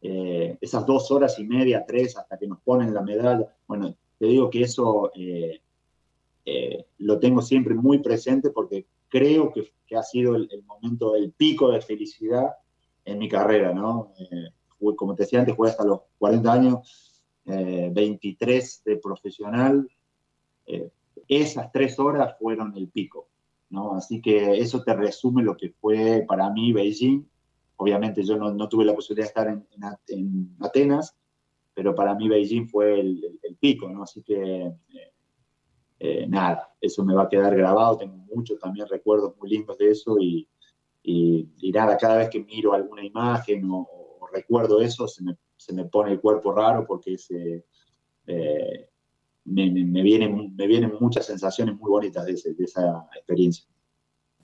eh, 0.00 0.56
esas 0.60 0.86
dos 0.86 1.10
horas 1.10 1.38
y 1.38 1.44
media, 1.44 1.84
tres, 1.86 2.16
hasta 2.16 2.38
que 2.38 2.48
nos 2.48 2.58
ponen 2.62 2.94
la 2.94 3.02
medalla, 3.02 3.54
bueno, 3.68 3.94
te 4.18 4.26
digo 4.26 4.48
que 4.48 4.62
eso 4.62 5.12
eh, 5.14 5.60
eh, 6.46 6.86
lo 6.98 7.20
tengo 7.20 7.42
siempre 7.42 7.74
muy 7.74 7.98
presente 7.98 8.48
porque 8.50 8.86
creo 9.08 9.52
que, 9.52 9.70
ha 9.94 10.02
sido 10.02 10.36
el, 10.36 10.48
momento, 10.66 11.16
el 11.16 11.32
pico 11.32 11.70
de 11.70 11.82
felicidad 11.82 12.54
en 13.04 13.18
mi 13.18 13.28
carrera, 13.28 13.74
¿no? 13.74 14.12
Como 14.96 15.16
te 15.16 15.24
decía 15.24 15.40
antes, 15.40 15.56
jugué 15.56 15.70
hasta 15.70 15.84
los 15.84 16.02
40 16.18 16.52
años, 16.52 17.22
23 17.44 18.82
de 18.84 18.96
profesional, 18.98 19.90
esas 21.26 21.72
tres 21.72 21.98
horas 21.98 22.38
fueron 22.38 22.72
el 22.76 22.88
pico, 22.88 23.26
Así 23.94 24.20
que 24.20 24.58
eso 24.58 24.82
te 24.82 24.94
resume 24.94 25.42
lo 25.42 25.56
que 25.56 25.70
fue 25.70 26.24
para 26.26 26.50
mí 26.50 26.72
Beijing. 26.72 27.24
Obviamente 27.76 28.22
yo 28.22 28.36
no, 28.36 28.52
no 28.52 28.68
tuve 28.68 28.84
la 28.84 28.94
posibilidad 28.94 29.26
de 29.26 29.28
estar 29.28 29.48
en, 29.48 29.66
en, 29.70 29.82
en, 30.08 30.56
Atenas, 30.60 31.16
pero 31.72 31.94
para 31.94 32.14
mí 32.14 32.28
Beijing 32.28 32.68
fue 32.68 33.00
el, 33.00 33.38
pico, 33.58 33.88
¿no? 33.88 34.02
Así 34.02 34.22
que 34.22 34.66
eh, 34.66 35.12
eh, 35.98 36.26
nada, 36.26 36.72
eso 36.80 37.04
me 37.04 37.14
va 37.14 37.24
a 37.24 37.28
quedar 37.28 37.54
grabado. 37.54 37.98
Tengo 37.98 38.16
muchos 38.34 38.58
también 38.58 38.88
recuerdos 38.88 39.36
muy 39.38 39.50
lindos 39.50 39.76
de 39.78 39.90
eso 39.90 40.18
y, 40.18 40.48
y, 41.02 41.72
nada, 41.72 41.96
cada 41.96 42.16
vez 42.18 42.30
que 42.30 42.42
miro 42.42 42.72
alguna 42.72 43.04
imagen 43.04 43.68
o, 43.70 43.86
recuerdo 44.32 44.80
eso, 44.80 45.08
se 45.08 45.24
me, 45.24 45.36
se 45.56 45.74
me, 45.74 45.86
pone 45.86 46.12
el 46.12 46.20
cuerpo 46.20 46.52
raro 46.52 46.86
porque 46.86 47.16
eh, 48.28 48.88
me, 49.44 50.02
vienen, 50.02 50.54
me 50.56 50.66
vienen 50.66 50.92
muchas 51.00 51.26
sensaciones 51.26 51.76
muy 51.76 51.90
bonitas 51.90 52.24
de, 52.26 52.32
esa 52.32 53.08
experiencia. 53.16 53.66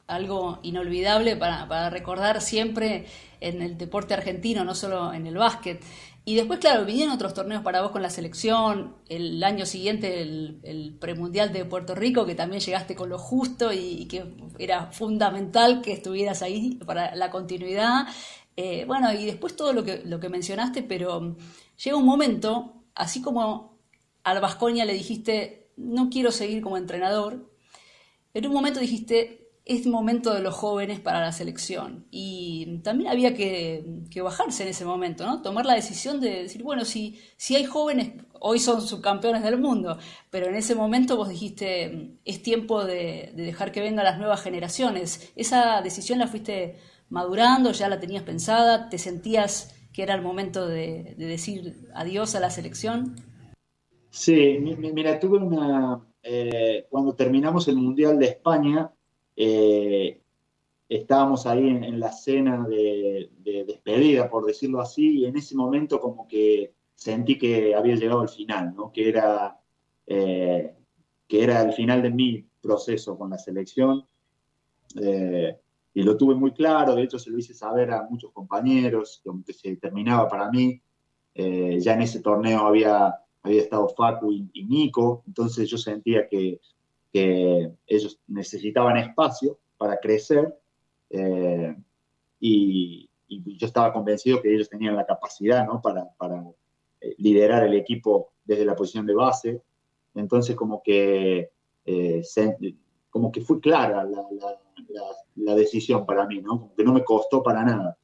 Algo 0.07 0.61
inolvidable 0.63 1.37
para, 1.37 1.67
para, 1.69 1.91
recordar 1.91 2.41
siempre 2.41 3.07
en 3.41 3.61
el 3.61 3.77
deporte 3.77 4.15
argentino, 4.15 4.65
no 4.65 4.75
solo 4.75 5.13
en 5.13 5.27
el 5.27 5.37
básquet. 5.37 5.83
Y 6.25 6.35
después, 6.35 6.59
claro, 6.59 6.85
vinieron 6.85 7.15
otros 7.15 7.35
torneos 7.35 7.63
para 7.63 7.83
vos 7.83 7.93
con 7.93 8.03
la 8.03 8.11
selección, 8.11 8.97
el 9.09 9.43
año 9.45 9.65
siguiente 9.65 10.23
el, 10.23 10.97
premundial 11.01 11.53
de 11.53 11.65
Puerto 11.65 11.95
Rico, 11.95 12.27
que 12.27 12.35
también 12.35 12.61
llegaste 12.61 12.97
con 12.97 13.09
lo 13.09 13.19
justo 13.19 13.73
y, 13.73 13.79
y 13.79 14.07
que 14.07 14.25
era 14.59 14.91
fundamental 14.91 15.83
que 15.83 15.93
estuvieras 15.93 16.43
ahí 16.43 16.81
para 16.85 17.15
la 17.15 17.31
continuidad. 17.31 18.07
Eh, 18.57 18.87
bueno, 18.87 19.13
y 19.13 19.27
después 19.27 19.55
todo 19.55 19.73
lo 19.73 19.85
que, 19.85 20.03
lo 20.05 20.19
que 20.19 20.29
mencionaste, 20.29 20.83
pero 20.83 21.37
llega 21.85 21.97
un 21.97 22.07
momento, 22.07 22.83
así 22.95 23.21
como 23.21 23.76
al 24.27 24.41
Vasconia 24.41 24.85
le 24.85 24.93
dijiste, 24.93 25.71
no 25.77 26.11
quiero 26.11 26.33
seguir 26.33 26.61
como 26.61 26.77
entrenador, 26.77 27.49
en 28.35 28.47
un 28.47 28.53
momento 28.53 28.81
dijiste, 28.81 29.53
es 29.65 29.87
momento 29.87 30.35
de 30.35 30.41
los 30.41 30.53
jóvenes 30.53 30.99
para 30.99 31.21
la 31.21 31.31
selección. 31.31 32.09
Y 32.11 32.81
también 32.83 33.09
había 33.09 33.35
que, 33.35 34.03
bajarse 34.21 34.65
en 34.65 34.71
ese 34.71 34.85
momento, 34.85 35.25
¿no? 35.25 35.43
Tomar 35.43 35.65
la 35.65 35.75
decisión 35.75 36.21
de 36.21 36.43
decir, 36.43 36.65
bueno, 36.65 36.85
si, 36.85 37.21
si 37.37 37.55
hay 37.55 37.67
jóvenes, 37.67 38.15
hoy 38.41 38.59
son 38.59 38.83
subcampeones 38.83 39.45
del 39.45 39.61
mundo, 39.61 39.97
pero 40.29 40.47
en 40.47 40.57
ese 40.57 40.75
momento 40.75 41.17
vos 41.17 41.29
dijiste, 41.29 42.19
es 42.25 42.43
tiempo 42.43 42.85
de, 42.85 43.33
dejar 43.37 43.71
que 43.71 43.81
vengan 43.81 44.05
las 44.05 44.19
nuevas 44.19 44.43
generaciones. 44.43 45.33
¿Esa 45.37 45.83
decisión 45.83 46.19
la 46.19 46.27
fuiste 46.27 46.81
madurando, 47.11 47.71
ya 47.71 47.89
la 47.89 48.01
tenías 48.01 48.25
pensada? 48.25 48.89
¿Te 48.89 48.99
sentías 48.99 49.73
que 49.93 50.03
era 50.03 50.15
el 50.15 50.23
momento 50.23 50.67
de, 50.67 51.15
decir 51.17 51.89
adiós 51.95 52.35
a 52.35 52.41
la 52.41 52.51
selección? 52.51 53.15
Sí, 54.17 54.59
mira, 54.61 55.21
tuve 55.21 55.37
una... 55.39 56.03
Eh, 56.23 56.87
cuando 56.89 57.15
terminamos 57.15 57.69
el 57.69 57.77
Mundial 57.77 58.19
de 58.19 58.27
España, 58.27 58.91
eh, 59.37 60.23
estábamos 60.89 61.47
ahí 61.47 61.69
en, 61.69 62.01
la 62.01 62.11
cena 62.13 62.67
de, 62.67 63.31
despedida, 63.67 64.31
por 64.31 64.47
decirlo 64.47 64.81
así, 64.81 65.19
y 65.19 65.27
en 65.27 65.37
ese 65.37 65.55
momento 65.55 66.01
como 66.01 66.27
que 66.27 66.73
sentí 66.95 67.37
que 67.37 67.75
había 67.75 67.95
llegado 67.95 68.23
al 68.23 68.31
final, 68.31 68.75
¿no? 68.75 68.91
que, 68.91 69.07
era, 69.11 69.61
eh, 70.07 70.75
que 71.29 71.45
era 71.45 71.61
el 71.61 71.75
final 71.75 72.01
de 72.01 72.11
mi 72.11 72.43
proceso 72.63 73.19
con 73.19 73.29
la 73.29 73.39
selección. 73.39 74.07
Y 74.95 76.03
lo 76.03 76.17
tuve 76.17 76.35
muy 76.35 76.53
claro, 76.53 76.95
de 76.95 77.03
hecho 77.03 77.19
se 77.19 77.31
lo 77.31 77.39
hice 77.39 77.53
saber 77.53 77.91
a 77.91 78.07
muchos 78.09 78.33
compañeros, 78.33 79.23
que 79.45 79.53
se 79.53 79.77
terminaba 79.77 80.27
para 80.27 80.51
mí. 80.51 80.81
ya 81.35 81.93
en 81.95 82.03
ese 82.03 82.21
torneo 82.21 82.61
había, 82.61 83.15
había 83.47 83.63
estado 83.63 83.89
Facu 83.89 84.33
y 84.33 84.65
Nico, 84.65 85.23
entonces 85.27 85.69
yo 85.69 85.79
sentía 85.79 86.29
que 86.29 86.61
que 87.17 87.73
ellos 87.87 88.21
necesitaban 88.27 88.99
espacio 88.99 89.59
para 89.79 89.99
crecer 89.99 90.55
eh, 91.09 91.75
y, 92.39 93.09
yo 93.29 93.67
estaba 93.67 93.93
convencido 93.93 94.41
que 94.41 94.55
ellos 94.55 94.69
tenían 94.69 94.95
la 94.95 95.05
capacidad 95.05 95.67
¿no? 95.67 95.81
para, 95.81 96.09
para 96.17 96.45
eh, 97.01 97.15
liderar 97.19 97.65
el 97.65 97.75
equipo 97.75 98.33
desde 98.45 98.65
la 98.65 98.77
posición 98.77 99.05
de 99.05 99.15
base. 99.15 99.63
Entonces 100.15 100.55
como 100.55 100.81
que, 100.81 101.51
eh, 101.87 102.23
como 103.11 103.33
que 103.33 103.41
fue 103.41 103.59
clara 103.59 104.05
la, 104.05 104.25
la, 104.31 104.61
la, 105.35 105.55
decisión 105.57 106.07
para 106.07 106.25
mí, 106.27 106.41
¿no? 106.41 106.61
Como 106.61 106.75
que 106.77 106.85
no 106.85 106.93
me 106.93 107.03
costó 107.03 107.43
para 107.43 107.65
nada. 107.65 107.99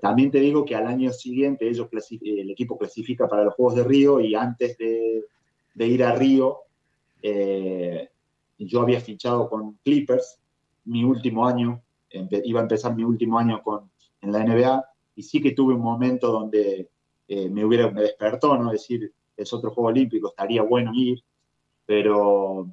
También 0.00 0.30
te 0.30 0.40
digo 0.40 0.64
que 0.64 0.74
al 0.74 0.86
año 0.86 1.10
siguiente 1.12 1.68
ellos 1.68 1.88
el 2.20 2.50
equipo 2.50 2.76
clasifica 2.76 3.26
para 3.26 3.44
los 3.44 3.54
Juegos 3.54 3.76
de 3.76 3.84
Río 3.84 4.20
y 4.20 4.34
antes 4.34 4.76
de, 4.76 5.24
ir 5.86 6.04
a 6.04 6.14
Río 6.14 6.58
eh, 7.22 8.10
yo 8.58 8.80
había 8.80 9.00
fichado 9.00 9.48
con 9.48 9.78
Clippers 9.82 10.38
mi 10.84 11.04
último 11.04 11.46
año, 11.46 11.82
iba 12.10 12.60
a 12.60 12.62
empezar 12.62 12.94
mi 12.94 13.04
último 13.04 13.38
año 13.38 13.62
con, 13.62 13.90
en 14.20 14.32
la 14.32 14.44
NBA, 14.44 14.84
y 15.16 15.22
sí 15.22 15.40
que 15.40 15.52
tuve 15.52 15.74
un 15.74 15.80
momento 15.80 16.30
donde 16.30 16.90
eh, 17.28 17.48
me, 17.48 17.64
hubiera, 17.64 17.90
me 17.90 18.02
despertó, 18.02 18.56
¿no? 18.56 18.70
decir, 18.70 19.12
es 19.36 19.52
otro 19.52 19.70
Juego 19.70 19.88
Olímpico, 19.88 20.28
estaría 20.28 20.62
bueno 20.62 20.92
ir, 20.94 21.22
pero, 21.86 22.68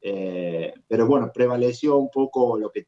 eh, 0.00 0.74
pero 0.86 1.06
bueno, 1.06 1.30
prevaleció 1.32 1.96
un 1.96 2.10
poco 2.10 2.58
lo 2.58 2.70
que, 2.70 2.86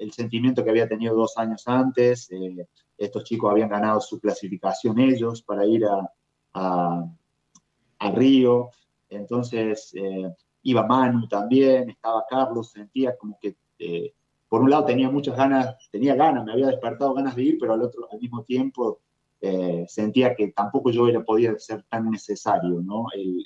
el 0.00 0.12
sentimiento 0.12 0.64
que 0.64 0.70
había 0.70 0.88
tenido 0.88 1.14
dos 1.14 1.38
años 1.38 1.62
antes, 1.66 2.28
estos 2.98 3.24
chicos 3.24 3.50
habían 3.50 3.68
ganado 3.68 4.00
su 4.00 4.18
clasificación 4.18 4.98
ellos 4.98 5.42
para 5.42 5.64
ir 5.64 5.84
a, 5.84 6.12
a, 6.54 7.04
a 7.98 8.10
Río, 8.10 8.70
entonces, 9.10 9.92
eh, 9.94 10.32
iba 10.62 10.86
Manu 10.86 11.26
también, 11.28 11.90
estaba 11.90 12.24
Carlos, 12.28 12.70
sentía 12.70 13.16
como 13.16 13.38
que, 13.40 13.56
eh, 13.78 14.14
por 14.48 14.62
un 14.62 14.70
lado 14.70 14.84
tenía 14.84 15.10
muchas 15.10 15.36
ganas, 15.36 15.76
tenía 15.90 16.14
ganas, 16.14 16.44
me 16.44 16.52
había 16.52 16.68
despertado 16.68 17.14
ganas 17.14 17.36
de 17.36 17.42
ir, 17.42 17.58
pero 17.60 17.74
al 17.74 17.82
otro, 17.82 18.08
al 18.10 18.20
mismo 18.20 18.44
tiempo, 18.44 19.00
eh, 19.40 19.84
sentía 19.88 20.34
que 20.34 20.48
tampoco 20.48 20.90
yo 20.90 21.08
era, 21.08 21.24
podía 21.24 21.58
ser 21.58 21.82
tan 21.88 22.10
necesario, 22.10 22.80
¿no? 22.80 23.06
El, 23.14 23.44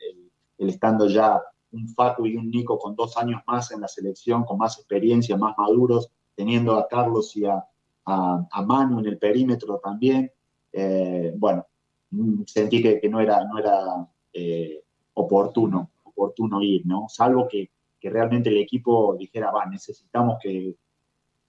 estando 0.59 1.09
ya 1.09 1.40
un 1.73 1.88
Facu 1.88 2.27
y 2.27 2.37
un 2.37 2.49
Nico 2.51 2.79
con 2.79 2.95
dos 2.95 3.17
años 3.17 3.43
más 3.47 3.71
en 3.73 3.81
la 3.81 3.88
selección, 3.88 4.45
con 4.45 4.59
más 4.59 4.79
experiencia, 4.79 5.37
más 5.37 5.55
maduros, 5.59 6.11
teniendo 6.35 6.77
a 6.77 6.88
Carlos 6.88 7.37
y 7.37 7.44
a, 7.47 7.64
a, 8.07 8.62
Manu 8.62 9.01
en 9.01 9.07
el 9.07 9.18
perímetro 9.18 9.79
también. 9.79 10.31
bueno, 11.37 11.66
mm, 12.11 12.42
sentí 12.47 12.83
que, 12.83 13.09
no 13.09 13.20
era, 13.20 13.44
no 13.44 13.59
era 13.59 14.09
oportuno, 15.14 15.90
oportuno 16.05 16.62
ir, 16.62 16.87
¿no? 16.87 17.07
Salvo 17.09 17.49
que, 17.49 17.70
que 18.01 18.11
realmente 18.11 18.51
el 18.51 18.59
equipo 18.59 19.16
dijera, 19.18 19.51
va, 19.51 19.66
necesitamos 19.66 20.37
que, 20.42 20.77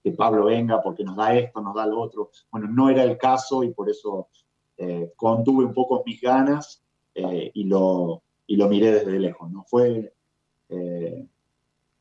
que, 0.02 0.12
Pablo 0.12 0.46
venga 0.46 0.82
porque 0.82 1.04
nos 1.04 1.18
da 1.18 1.36
esto, 1.36 1.62
nos 1.62 1.76
da 1.76 1.86
lo 1.86 2.00
otro. 2.00 2.30
Bueno, 2.52 2.68
no 2.68 2.90
era 2.90 3.04
el 3.04 3.18
caso 3.18 3.64
y 3.64 3.74
por 3.74 3.90
eso 3.90 4.30
eh, 4.78 5.12
contuve 5.16 5.66
un 5.66 5.74
poco 5.74 6.04
mis 6.06 6.22
ganas 6.22 6.84
eh, 7.14 7.52
y, 7.54 7.66
lo, 7.66 8.24
y 8.48 8.56
lo 8.56 8.70
miré 8.70 8.92
desde 8.92 9.20
lejos, 9.20 9.52
¿no? 9.52 9.64
Fue, 9.64 10.14
eh, 10.70 11.28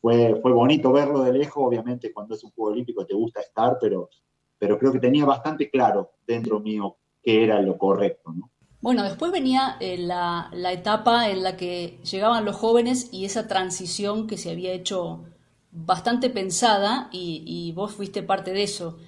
fue, 0.05 0.39
fue 0.43 0.53
bonito 0.53 0.93
verlo 0.93 1.23
de 1.23 1.33
lejos, 1.33 1.65
obviamente 1.67 2.13
cuando 2.13 2.35
es 2.35 2.45
un 2.45 2.51
juego 2.51 2.73
olímpico 2.73 3.07
te 3.07 3.15
gusta 3.15 3.41
estar, 3.41 3.79
pero, 3.81 4.11
pero 4.59 4.79
creo 4.79 4.93
que 4.93 4.99
tenía 4.99 5.25
bastante 5.25 5.71
claro 5.71 6.11
dentro 6.27 6.61
mío 6.61 6.99
qué 7.23 7.43
era 7.43 7.63
lo 7.63 7.79
correcto, 7.79 8.31
¿no? 8.31 8.51
Bueno, 8.83 9.03
después 9.03 9.33
venía 9.33 9.79
eh, 9.81 9.97
la, 9.97 10.51
etapa 10.71 11.31
en 11.31 11.43
la 11.43 11.57
que 11.57 12.01
llegaban 12.03 12.45
los 12.45 12.55
jóvenes 12.55 13.09
y 13.15 13.25
esa 13.25 13.49
transición 13.49 14.27
que 14.27 14.37
se 14.37 14.51
había 14.51 14.75
hecho 14.75 15.25
bastante 15.71 16.29
pensada 16.29 17.09
y, 17.11 17.73
vos 17.75 17.93
fuiste 17.93 18.23
parte 18.23 18.53
de 18.53 18.65
eso. 18.65 18.99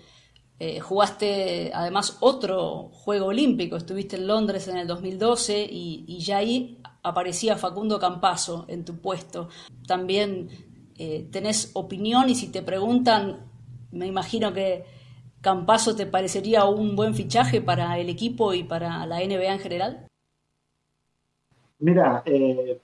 Eh, 0.58 0.80
jugaste 0.80 1.72
además 1.74 2.16
otro 2.20 2.88
juego 2.90 3.26
olímpico, 3.26 3.76
estuviste 3.76 4.16
en 4.16 4.26
Londres 4.26 4.66
en 4.68 4.78
el 4.78 4.86
2012 4.86 5.68
y, 5.70 6.18
ya 6.20 6.38
ahí 6.38 6.80
aparecía 7.02 7.58
Facundo 7.58 7.98
Campaso 7.98 8.64
en 8.68 8.82
tu 8.82 8.96
puesto. 8.96 9.50
También 9.86 10.65
eh, 10.98 11.28
tenés 11.30 11.70
opinión 11.74 12.28
y 12.28 12.34
si 12.34 12.48
te 12.48 12.62
preguntan, 12.62 13.46
me 13.92 14.06
imagino 14.06 14.52
que 14.52 14.84
¿Campaso 15.46 15.94
te 15.94 16.06
parecería 16.06 16.64
un 16.64 16.96
buen 16.96 17.14
fichaje 17.14 17.60
para 17.60 18.00
el 18.00 18.08
equipo 18.08 18.52
y 18.52 18.64
para 18.64 19.06
la 19.06 19.18
NBA 19.18 19.52
en 19.52 19.58
general? 19.60 20.08
Mira, 21.78 22.24
eh, 22.26 22.80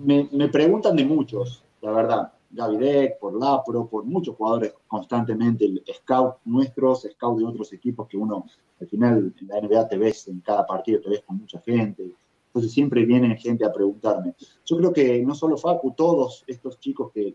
me, 0.00 0.48
preguntan 0.50 0.94
de 0.94 1.04
muchos, 1.04 1.64
la 1.80 1.90
verdad. 1.90 2.32
Gavidec, 2.50 3.18
por 3.18 3.36
Lapro, 3.36 3.88
por 3.88 4.04
muchos 4.04 4.36
jugadores 4.36 4.72
constantemente, 4.86 5.64
el 5.64 5.82
scout 5.92 6.36
nuestros, 6.44 7.08
scout 7.10 7.40
de 7.40 7.44
otros 7.44 7.72
equipos 7.72 8.06
que 8.06 8.18
uno 8.18 8.46
al 8.80 8.86
final 8.86 9.34
en 9.40 9.48
la 9.48 9.60
NBA 9.60 9.88
te 9.88 9.98
ves 9.98 10.28
en 10.28 10.38
cada 10.42 10.64
partido, 10.64 11.00
te 11.00 11.08
ves 11.08 11.22
con 11.26 11.38
mucha 11.38 11.60
gente. 11.60 12.12
Entonces 12.54 12.72
siempre 12.72 13.04
viene 13.04 13.36
gente 13.36 13.64
a 13.64 13.72
preguntarme. 13.72 14.32
Yo 14.64 14.76
creo 14.76 14.92
que 14.92 15.20
no 15.24 15.34
solo 15.34 15.56
Facu, 15.56 15.90
todos 15.90 16.44
estos 16.46 16.78
chicos 16.78 17.10
que, 17.12 17.34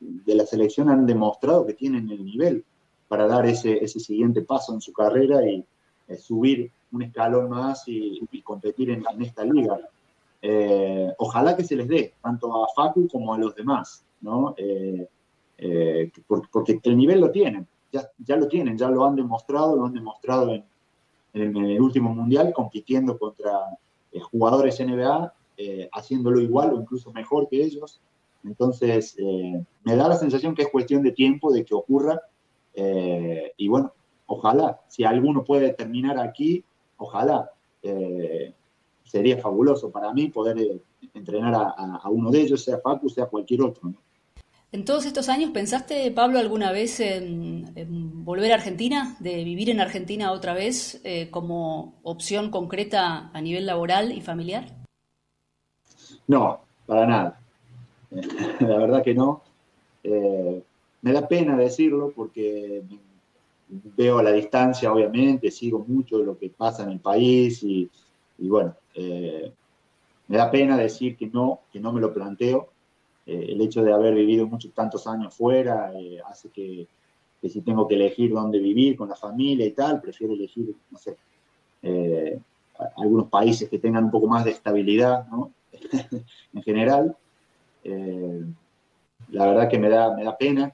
de 0.00 0.34
la 0.34 0.44
selección 0.44 0.90
han 0.90 1.06
demostrado 1.06 1.64
que 1.64 1.74
tienen 1.74 2.10
el 2.10 2.24
nivel 2.24 2.64
para 3.06 3.28
dar 3.28 3.46
ese, 3.46 3.86
siguiente 3.86 4.42
paso 4.42 4.74
en 4.74 4.80
su 4.80 4.92
carrera 4.92 5.48
y 5.48 5.64
eh, 6.08 6.16
subir 6.16 6.72
un 6.90 7.02
escalón 7.02 7.50
más 7.50 7.84
y, 7.86 8.20
competir 8.42 8.90
en, 8.90 9.04
esta 9.20 9.44
liga. 9.44 9.78
Eh, 10.42 11.12
ojalá 11.18 11.56
que 11.56 11.62
se 11.62 11.76
les 11.76 11.86
dé, 11.86 12.14
tanto 12.20 12.64
a 12.64 12.66
Facu 12.74 13.06
como 13.06 13.32
a 13.32 13.38
los 13.38 13.54
demás, 13.54 14.04
¿no? 14.22 14.56
Eh, 14.56 15.06
porque, 16.50 16.80
el 16.82 16.96
nivel 16.96 17.20
lo 17.20 17.30
tienen, 17.30 17.64
ya, 17.92 18.10
ya, 18.18 18.34
lo 18.34 18.48
tienen, 18.48 18.76
ya 18.76 18.90
lo 18.90 19.04
han 19.04 19.14
demostrado, 19.14 19.76
lo 19.76 19.84
han 19.84 19.94
demostrado 19.94 20.50
en, 20.52 20.64
en 21.32 21.56
el 21.56 21.80
último 21.80 22.12
mundial, 22.12 22.52
compitiendo 22.52 23.16
contra 23.16 23.78
jugadores 24.20 24.80
NBA, 24.80 25.32
haciéndolo 25.92 26.40
igual 26.40 26.72
o 26.72 26.80
incluso 26.80 27.12
mejor 27.12 27.48
que 27.48 27.62
ellos. 27.62 28.00
Entonces, 28.44 29.16
me 29.84 29.96
da 29.96 30.08
la 30.08 30.16
sensación 30.16 30.54
que 30.54 30.62
es 30.62 30.68
cuestión 30.68 31.02
de 31.02 31.12
tiempo 31.12 31.52
de 31.52 31.64
que 31.64 31.74
ocurra 31.74 32.20
eh, 32.74 33.52
y 33.56 33.68
bueno, 33.68 33.92
ojalá, 34.26 34.80
si 34.88 35.04
alguno 35.04 35.44
puede 35.44 35.72
terminar 35.72 36.18
aquí, 36.18 36.64
ojalá. 36.96 37.50
Eh, 37.82 38.54
sería 39.04 39.36
fabuloso 39.38 39.90
para 39.90 40.12
mí 40.12 40.28
poder 40.28 40.58
eh, 40.58 40.80
entrenar 41.12 41.54
a, 41.54 42.08
uno 42.08 42.30
de 42.30 42.40
ellos, 42.40 42.62
sea 42.62 42.78
Facu, 42.78 43.08
sea 43.08 43.26
cualquier 43.26 43.62
otro. 43.62 43.92
En 44.72 44.84
todos 44.86 45.04
estos 45.04 45.28
años, 45.28 45.50
¿pensaste, 45.50 46.10
Pablo, 46.10 46.38
alguna 46.38 46.72
vez 46.72 46.98
en, 47.00 48.24
volver 48.24 48.52
a 48.52 48.54
Argentina, 48.54 49.16
de 49.20 49.44
vivir 49.44 49.68
en 49.68 49.80
Argentina 49.80 50.32
otra 50.32 50.54
vez 50.54 51.02
como 51.30 51.94
opción 52.02 52.50
concreta 52.50 53.30
a 53.34 53.40
nivel 53.42 53.66
laboral 53.66 54.12
y 54.12 54.22
familiar? 54.22 54.64
No, 56.26 56.62
para 56.86 57.06
nada. 57.06 57.40
La 58.60 58.78
verdad 58.78 59.02
que 59.04 59.14
no. 59.14 59.42
Me 60.02 61.12
da 61.12 61.28
pena 61.28 61.56
decirlo 61.56 62.12
porque 62.14 62.82
veo 63.68 64.18
a 64.18 64.22
la 64.22 64.32
distancia, 64.32 64.92
obviamente, 64.92 65.50
sigo 65.50 65.84
mucho 65.86 66.18
lo 66.18 66.38
que 66.38 66.50
pasa 66.50 66.84
en 66.84 66.90
el 66.90 67.00
país 67.00 67.62
y, 67.62 67.90
bueno, 68.38 68.74
eh, 68.94 69.52
me 70.28 70.36
da 70.36 70.50
pena 70.50 70.76
decir 70.76 71.16
que 71.16 71.26
no, 71.26 71.60
que 71.72 71.80
no 71.80 71.92
me 71.92 72.00
lo 72.00 72.12
planteo. 72.12 72.68
El 73.26 73.60
hecho 73.60 73.82
de 73.82 73.92
haber 73.92 74.14
vivido 74.14 74.46
muchos 74.46 74.72
tantos 74.72 75.06
años 75.06 75.34
fuera 75.34 75.92
hace 76.26 76.50
que, 76.50 76.86
si 77.48 77.60
tengo 77.60 77.86
que 77.86 77.94
elegir 77.94 78.32
dónde 78.32 78.58
vivir 78.58 78.96
con 78.96 79.08
la 79.08 79.16
familia 79.16 79.66
y 79.66 79.72
tal, 79.72 80.00
prefiero 80.00 80.34
elegir, 80.34 80.74
no 80.90 80.98
sé, 80.98 81.16
algunos 82.96 83.28
países 83.28 83.68
que 83.68 83.78
tengan 83.78 84.04
un 84.04 84.10
poco 84.10 84.26
más 84.26 84.44
de 84.44 84.52
estabilidad, 84.52 85.26
¿no? 85.28 85.52
en 86.54 86.62
general. 86.62 87.16
la 87.84 89.46
verdad 89.46 89.68
que 89.68 89.78
me 89.78 89.88
da, 89.88 90.14
me 90.14 90.24
da 90.24 90.36
pena 90.36 90.72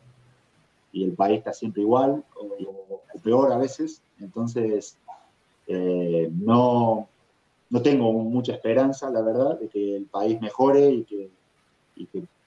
y 0.93 1.05
el 1.05 1.13
país 1.13 1.39
está 1.39 1.53
siempre 1.53 1.83
igual 1.83 2.25
o, 2.37 3.03
peor 3.23 3.53
a 3.53 3.59
veces. 3.59 4.03
Entonces, 4.21 4.97
eh, 5.67 6.31
no, 6.33 7.09
no 7.71 7.83
tengo 7.83 8.13
mucha 8.13 8.53
esperanza, 8.53 9.11
la 9.11 9.23
verdad, 9.23 9.59
de 9.59 9.69
que 9.69 9.97
el 9.97 10.05
país 10.05 10.41
mejore 10.41 10.91
y 10.91 11.05
que, 11.05 11.31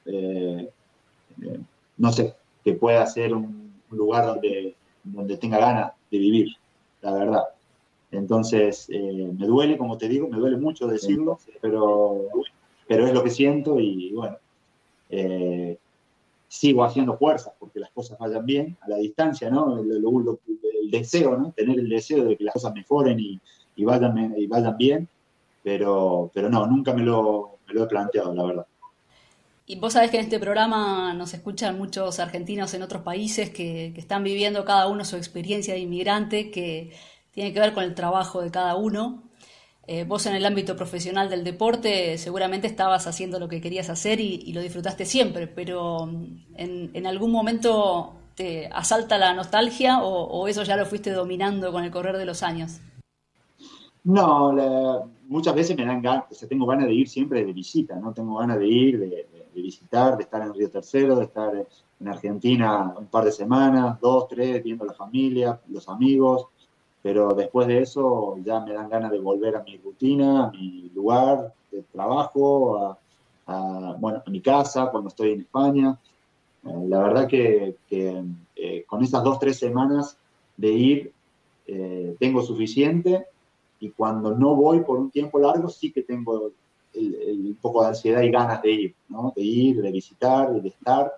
eh, 0.05 0.69
eh, 1.41 1.59
no 1.97 2.11
sé, 2.11 2.35
que 2.63 2.73
pueda 2.73 3.05
ser 3.05 3.33
un, 3.33 3.71
lugar 3.89 4.25
donde, 4.25 4.73
donde 5.03 5.37
tenga 5.37 5.57
ganas 5.57 5.91
de 6.09 6.17
vivir, 6.17 6.47
la 7.01 7.13
verdad. 7.13 7.43
Entonces, 8.09 8.87
me 8.89 9.45
duele, 9.45 9.77
como 9.77 9.97
te 9.97 10.07
digo, 10.07 10.29
me 10.29 10.37
duele 10.37 10.57
mucho 10.57 10.87
decirlo, 10.87 11.39
pero, 11.61 12.27
pero 12.87 13.05
es 13.05 13.13
lo 13.13 13.21
que 13.21 13.29
siento 13.29 13.79
y 13.79 14.13
bueno, 14.13 14.37
sigo 16.51 16.83
haciendo 16.83 17.17
fuerzas 17.17 17.53
porque 17.57 17.79
las 17.79 17.91
cosas 17.91 18.19
vayan 18.19 18.45
bien 18.45 18.77
a 18.81 18.89
la 18.89 18.97
distancia, 18.97 19.49
¿no? 19.49 19.79
El, 19.79 20.01
deseo, 20.91 21.37
¿no? 21.37 21.53
Tener 21.53 21.79
el 21.79 21.87
deseo 21.87 22.25
de 22.25 22.35
que 22.35 22.43
las 22.43 22.53
cosas 22.53 22.73
mejoren 22.73 23.17
y, 23.17 23.39
vayan, 23.85 24.33
y 24.37 24.45
vayan 24.47 24.75
bien, 24.75 25.07
pero, 25.63 26.29
pero 26.33 26.49
no, 26.49 26.67
nunca 26.67 26.93
me 26.93 27.03
lo, 27.03 27.51
he 27.69 27.85
planteado, 27.85 28.35
la 28.35 28.43
verdad. 28.43 28.65
Y 29.71 29.77
vos 29.77 29.93
sabés 29.93 30.11
que 30.11 30.17
en 30.17 30.25
este 30.25 30.37
programa 30.37 31.13
nos 31.13 31.33
escuchan 31.33 31.77
muchos 31.77 32.19
argentinos 32.19 32.73
en 32.73 32.81
otros 32.81 33.03
países 33.03 33.51
que, 33.51 33.93
están 33.95 34.21
viviendo 34.21 34.65
cada 34.65 34.89
uno 34.89 35.05
su 35.05 35.15
experiencia 35.15 35.73
de 35.73 35.79
inmigrante 35.79 36.51
que 36.51 36.91
tiene 37.31 37.53
que 37.53 37.59
ver 37.61 37.71
con 37.71 37.85
el 37.85 37.95
trabajo 37.95 38.41
de 38.41 38.51
cada 38.51 38.75
uno 38.75 39.23
eh, 39.87 40.03
vos 40.03 40.25
en 40.25 40.35
el 40.35 40.45
ámbito 40.45 40.75
profesional 40.75 41.29
del 41.29 41.45
deporte 41.45 42.17
seguramente 42.17 42.67
estabas 42.67 43.07
haciendo 43.07 43.39
lo 43.39 43.47
que 43.47 43.61
querías 43.61 43.89
hacer 43.89 44.19
y, 44.19 44.51
lo 44.51 44.59
disfrutaste 44.59 45.05
siempre, 45.05 45.47
pero 45.47 46.05
mm, 46.05 46.47
en, 46.57 47.07
algún 47.07 47.31
momento 47.31 48.11
te 48.35 48.67
asalta 48.67 49.17
la 49.17 49.33
nostalgia 49.33 50.03
o, 50.03 50.49
eso 50.49 50.63
ya 50.63 50.75
lo 50.75 50.85
fuiste 50.85 51.11
dominando 51.11 51.71
con 51.71 51.85
el 51.85 51.91
correr 51.91 52.17
de 52.17 52.25
los 52.25 52.43
años? 52.43 52.81
No, 54.03 54.53
muchas 55.29 55.55
veces 55.55 55.77
me 55.77 55.85
dan 55.85 56.01
ganas, 56.01 56.43
o 56.43 56.47
tengo 56.47 56.65
ganas 56.65 56.87
de 56.87 56.93
ir 56.93 57.07
siempre 57.07 57.45
de 57.45 57.53
visita, 57.53 57.95
¿no? 57.95 58.11
Tengo 58.13 58.35
ganas 58.35 58.59
de 58.59 58.67
ir, 58.67 58.99
de, 58.99 59.27
visitar, 59.55 60.17
de 60.17 60.23
estar 60.23 60.41
en 60.41 60.53
Río 60.53 60.69
Tercero, 60.69 61.15
de 61.15 61.25
estar 61.25 61.53
en 61.99 62.07
Argentina 62.07 62.93
un 62.97 63.07
par 63.07 63.25
de 63.25 63.31
semanas, 63.31 63.99
dos, 63.99 64.27
tres, 64.27 64.63
viendo 64.63 64.85
la 64.85 64.93
familia, 64.93 65.59
los 65.67 65.87
amigos, 65.89 66.47
pero 67.01 67.33
después 67.33 67.67
de 67.67 67.79
eso 67.79 68.37
ya 68.43 68.59
me 68.59 68.73
dan 68.73 68.89
ganas 68.89 69.11
de 69.11 69.19
volver 69.19 69.55
a 69.55 69.63
mi 69.63 69.77
rutina, 69.77 70.45
a 70.45 70.51
mi 70.51 70.89
lugar 70.93 71.53
de 71.71 71.83
trabajo, 71.83 72.97
a, 73.47 73.95
bueno, 73.99 74.21
a 74.25 74.29
mi 74.29 74.41
casa 74.41 74.87
cuando 74.91 75.09
estoy 75.09 75.31
en 75.33 75.41
España. 75.41 75.97
Eh, 76.63 76.85
la 76.87 77.01
verdad 77.01 77.27
que, 77.27 77.75
eh, 77.89 78.85
con 78.87 79.03
esas 79.03 79.23
dos, 79.23 79.39
tres 79.39 79.57
semanas 79.57 80.17
de 80.57 80.71
ir 80.71 81.13
eh, 81.67 82.15
tengo 82.19 82.41
suficiente 82.41 83.25
y 83.79 83.89
cuando 83.89 84.35
no 84.35 84.55
voy 84.55 84.81
por 84.81 84.99
un 84.99 85.09
tiempo 85.09 85.39
largo 85.39 85.69
sí 85.69 85.91
que 85.91 86.03
tengo 86.03 86.51
un 86.93 87.57
poco 87.61 87.81
de 87.81 87.89
ansiedad 87.89 88.21
y 88.21 88.31
ganas 88.31 88.61
de 88.61 88.71
ir, 88.71 88.95
¿no? 89.09 89.33
de 89.35 89.43
ir, 89.43 89.81
de 89.81 89.91
visitar, 89.91 90.51
de 90.51 90.67
estar, 90.67 91.11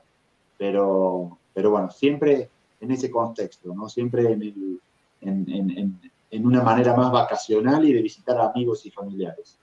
pero, 0.58 1.38
pero 1.54 1.72
bueno, 1.72 1.90
siempre 1.90 2.50
en 2.80 2.92
ese 2.92 3.10
contexto, 3.10 3.74
¿no? 3.74 3.90
siempre 3.90 4.32
en 4.32 4.42
el, 4.42 4.80
en, 5.22 6.46
una 6.46 6.62
manera 6.62 6.96
más 6.96 7.12
vacacional 7.12 7.86
y 7.86 7.94
de 7.94 8.02
visitar 8.02 8.38
a 8.38 8.48
amigos 8.48 8.86
y 8.86 8.92
familiares. 8.92 9.58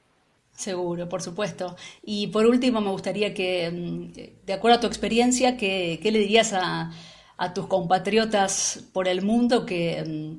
Seguro, 0.52 1.08
por 1.08 1.22
supuesto. 1.22 1.76
Y 2.02 2.28
por 2.28 2.46
último, 2.46 2.80
me 2.80 2.90
gustaría 2.90 3.32
que, 3.34 3.70
mm, 3.70 4.46
de 4.46 4.52
acuerdo 4.52 4.78
a 4.78 4.80
tu 4.80 4.86
experiencia, 4.86 5.56
¿qué, 5.56 5.98
le 6.02 6.18
dirías 6.18 6.52
a, 6.54 6.90
tus 7.54 7.66
compatriotas 7.68 8.84
por 8.92 9.08
el 9.08 9.22
mundo 9.22 9.64
que, 9.64 10.36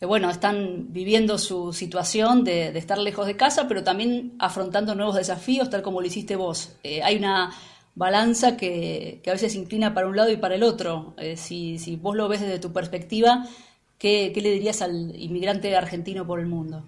bueno, 0.00 0.28
están 0.30 0.92
viviendo 0.92 1.38
su 1.38 1.72
situación 1.72 2.44
de, 2.44 2.76
estar 2.76 2.98
lejos 2.98 3.26
de 3.26 3.36
casa, 3.36 3.66
pero 3.68 3.82
también 3.82 4.34
afrontando 4.38 4.94
nuevos 4.94 5.16
desafíos, 5.16 5.70
tal 5.70 5.82
como 5.82 6.00
lo 6.00 6.06
hiciste 6.06 6.36
vos? 6.36 6.76
Eh, 6.82 7.02
hay 7.02 7.16
una 7.16 7.52
balanza 7.94 8.56
que, 8.56 9.22
a 9.26 9.30
veces 9.30 9.54
inclina 9.54 9.94
para 9.94 10.06
un 10.06 10.16
lado 10.16 10.30
y 10.30 10.36
para 10.36 10.56
el 10.56 10.62
otro. 10.62 11.14
Eh, 11.16 11.36
si, 11.36 11.78
si 11.78 11.96
vos 11.96 12.14
lo 12.16 12.28
ves 12.28 12.40
desde 12.40 12.58
tu 12.58 12.72
perspectiva, 12.72 13.46
¿Qué, 13.98 14.32
le 14.36 14.50
dirías 14.50 14.82
al 14.82 15.16
inmigrante 15.16 15.74
argentino 15.74 16.26
por 16.26 16.38
el 16.38 16.46
mundo? 16.46 16.82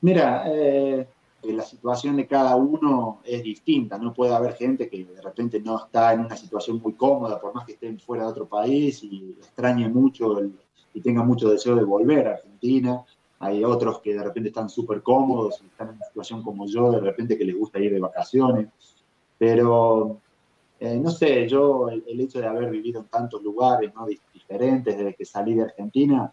Mira, 0.00 0.44
eh, 0.46 1.06
la 1.42 1.62
situación 1.62 2.16
de 2.16 2.26
cada 2.26 2.56
uno 2.56 3.20
es 3.22 3.42
distinta. 3.42 3.98
No 3.98 4.14
puede 4.14 4.34
haber 4.34 4.54
gente 4.54 4.88
que 4.88 5.04
de 5.04 5.20
repente 5.20 5.60
no 5.60 5.76
está 5.78 6.14
en 6.14 6.20
una 6.20 6.36
situación 6.36 6.80
muy 6.82 6.94
cómoda, 6.94 7.38
por 7.38 7.54
más 7.54 7.66
que 7.66 7.72
estén 7.72 7.98
fuera 7.98 8.24
de 8.24 8.30
otro 8.30 8.48
país 8.48 9.02
y 9.02 9.36
extrañe 9.38 9.90
mucho 9.90 10.40
y 10.98 11.00
tenga 11.00 11.22
mucho 11.22 11.48
deseo 11.48 11.76
de 11.76 11.84
volver 11.84 12.26
a 12.26 12.32
Argentina. 12.32 13.04
Hay 13.38 13.62
otros 13.62 14.00
que 14.00 14.14
de 14.14 14.22
repente 14.22 14.48
están 14.48 14.68
súper 14.68 15.00
cómodos 15.00 15.62
están 15.62 15.90
en 15.90 15.94
una 15.94 16.06
situación 16.06 16.42
como 16.42 16.66
yo, 16.66 16.90
de 16.90 17.00
repente 17.00 17.38
que 17.38 17.44
les 17.44 17.56
gusta 17.56 17.78
ir 17.78 17.92
de 17.92 18.00
vacaciones. 18.00 18.68
Pero 19.38 20.20
eh, 20.80 20.98
no 20.98 21.10
sé, 21.10 21.48
yo 21.48 21.88
el, 21.88 22.20
hecho 22.20 22.40
de 22.40 22.48
haber 22.48 22.70
vivido 22.70 23.00
en 23.00 23.06
tantos 23.06 23.40
lugares 23.42 23.92
diferentes 24.34 24.96
desde 24.96 25.14
que 25.14 25.24
salí 25.24 25.54
de 25.54 25.62
Argentina, 25.62 26.32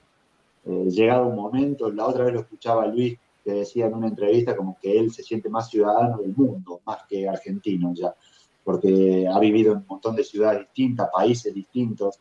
eh, 0.66 0.86
llegado 0.90 1.28
un 1.28 1.36
momento, 1.36 1.92
la 1.92 2.08
otra 2.08 2.26
vez 2.26 2.34
lo 2.34 2.40
escuchaba 2.40 2.84
a 2.84 2.88
Luis 2.88 3.20
que 3.44 3.52
decía 3.52 3.86
en 3.86 3.94
una 3.94 4.08
entrevista 4.08 4.58
como 4.58 4.76
que 4.82 4.98
él 4.98 5.12
se 5.12 5.22
siente 5.22 5.48
más 5.50 5.70
ciudadano 5.70 6.18
del 6.18 6.34
mundo, 6.36 6.82
más 6.88 7.04
que 7.08 7.30
argentino 7.30 7.94
ya, 7.94 8.16
porque 8.64 9.28
ha 9.32 9.40
vivido 9.40 9.74
en 9.74 9.80
un 9.80 9.86
montón 9.88 10.16
de 10.16 10.24
ciudades 10.24 10.62
distintas, 10.62 11.10
países 11.14 11.54
distintos. 11.54 12.20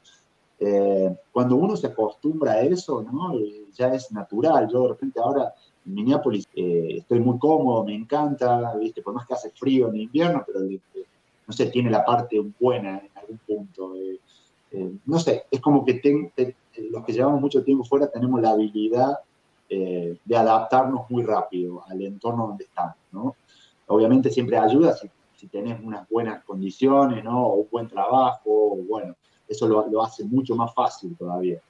Eh, 0.58 1.14
cuando 1.32 1.56
uno 1.56 1.76
se 1.76 1.88
acostumbra 1.88 2.52
a 2.52 2.60
eso, 2.60 3.02
¿no? 3.02 3.34
ya 3.72 3.88
es 3.94 4.10
natural. 4.12 4.68
Yo 4.68 4.82
de 4.82 4.88
repente 4.88 5.20
ahora 5.20 5.52
en 5.84 5.94
Minneapolis 5.94 6.48
estoy 6.54 7.20
muy 7.20 7.38
cómodo, 7.38 7.84
me 7.84 7.94
encanta, 7.94 8.74
¿viste? 8.76 9.02
por 9.02 9.14
más 9.14 9.26
que 9.26 9.34
hace 9.34 9.50
frío 9.50 9.88
en 9.88 9.96
invierno, 9.96 10.44
pero 10.46 10.60
no 11.46 11.52
sé, 11.52 11.66
tiene 11.66 11.90
la 11.90 12.04
parte 12.04 12.40
buena 12.58 12.98
en 12.98 13.10
algún 13.16 13.38
punto. 13.38 13.96
Eh, 13.96 14.18
eh, 14.72 14.92
no 15.06 15.18
sé, 15.18 15.44
es 15.50 15.60
como 15.60 15.84
que 15.84 16.00
los 16.90 17.04
que 17.04 17.12
llevamos 17.12 17.40
mucho 17.40 17.62
tiempo 17.62 17.84
fuera 17.84 18.10
tenemos 18.10 18.40
la 18.40 18.50
habilidad 18.50 19.18
eh, 19.68 20.18
de 20.24 20.36
adaptarnos 20.36 21.08
muy 21.10 21.22
rápido 21.22 21.84
al 21.86 22.02
entorno 22.02 22.48
donde 22.48 22.64
estamos, 22.64 22.96
¿no? 23.12 23.36
Obviamente 23.86 24.30
siempre 24.30 24.56
ayuda 24.56 24.94
si, 24.96 25.08
si 25.36 25.46
tenés 25.46 25.78
unas 25.82 26.08
buenas 26.08 26.42
condiciones, 26.44 27.22
¿no? 27.22 27.46
O 27.46 27.54
un 27.56 27.68
buen 27.70 27.88
trabajo, 27.88 28.76
bueno, 28.88 29.14
eso 29.48 29.68
lo, 29.68 30.02
hace 30.02 30.24
mucho 30.24 30.54
más 30.54 30.72
fácil 30.74 31.16
todavía. 31.16 31.60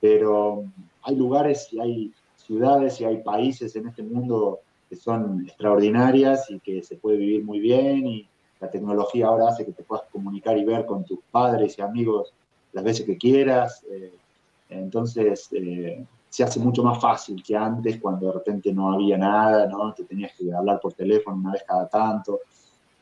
Pero 0.00 0.64
hay 1.02 1.16
lugares 1.16 1.68
y 1.72 1.80
hay 1.80 2.12
ciudades 2.36 3.00
y 3.00 3.04
hay 3.04 3.22
países 3.22 3.76
en 3.76 3.88
este 3.88 4.02
mundo 4.02 4.60
que 4.88 4.96
son 4.96 5.44
extraordinarias 5.46 6.50
y 6.50 6.58
que 6.58 6.82
se 6.82 6.96
puede 6.96 7.18
vivir 7.18 7.44
muy 7.44 7.60
bien 7.60 8.06
y, 8.06 8.26
la 8.60 8.70
tecnología 8.70 9.26
ahora 9.26 9.48
hace 9.48 9.64
que 9.64 9.72
te 9.72 9.82
puedas 9.82 10.04
comunicar 10.12 10.56
y 10.58 10.66
ver 10.66 10.84
con 10.84 11.02
tus 11.04 11.18
padres 11.30 11.78
y 11.78 11.82
amigos 11.82 12.32
las 12.72 12.84
veces 12.84 13.06
que 13.06 13.16
quieras. 13.16 13.82
Eh, 13.90 14.12
entonces, 14.68 15.48
eh, 15.52 16.04
se 16.28 16.44
hace 16.44 16.60
mucho 16.60 16.84
más 16.84 17.00
fácil 17.00 17.42
que 17.42 17.56
antes, 17.56 17.98
cuando 18.00 18.26
de 18.26 18.32
repente 18.32 18.72
no 18.72 18.92
había 18.92 19.16
nada, 19.16 19.66
¿no? 19.66 19.92
Te 19.94 20.04
tenías 20.04 20.32
que 20.36 20.52
hablar 20.52 20.78
por 20.78 20.92
teléfono 20.92 21.38
una 21.38 21.52
vez 21.52 21.64
cada 21.66 21.88
tanto. 21.88 22.40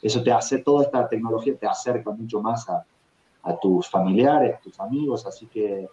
Eso 0.01 0.23
te 0.23 0.31
hace, 0.33 0.59
toda 0.59 0.85
esta 0.85 1.09
tecnología 1.09 1.57
te 1.57 1.67
acerca 1.67 2.11
mucho 2.11 2.41
más 2.41 2.69
a, 2.71 2.85
tus 3.57 3.89
familiares, 3.89 4.61
tus 4.61 4.79
amigos, 4.81 5.27
así 5.27 5.47
que 5.47 5.89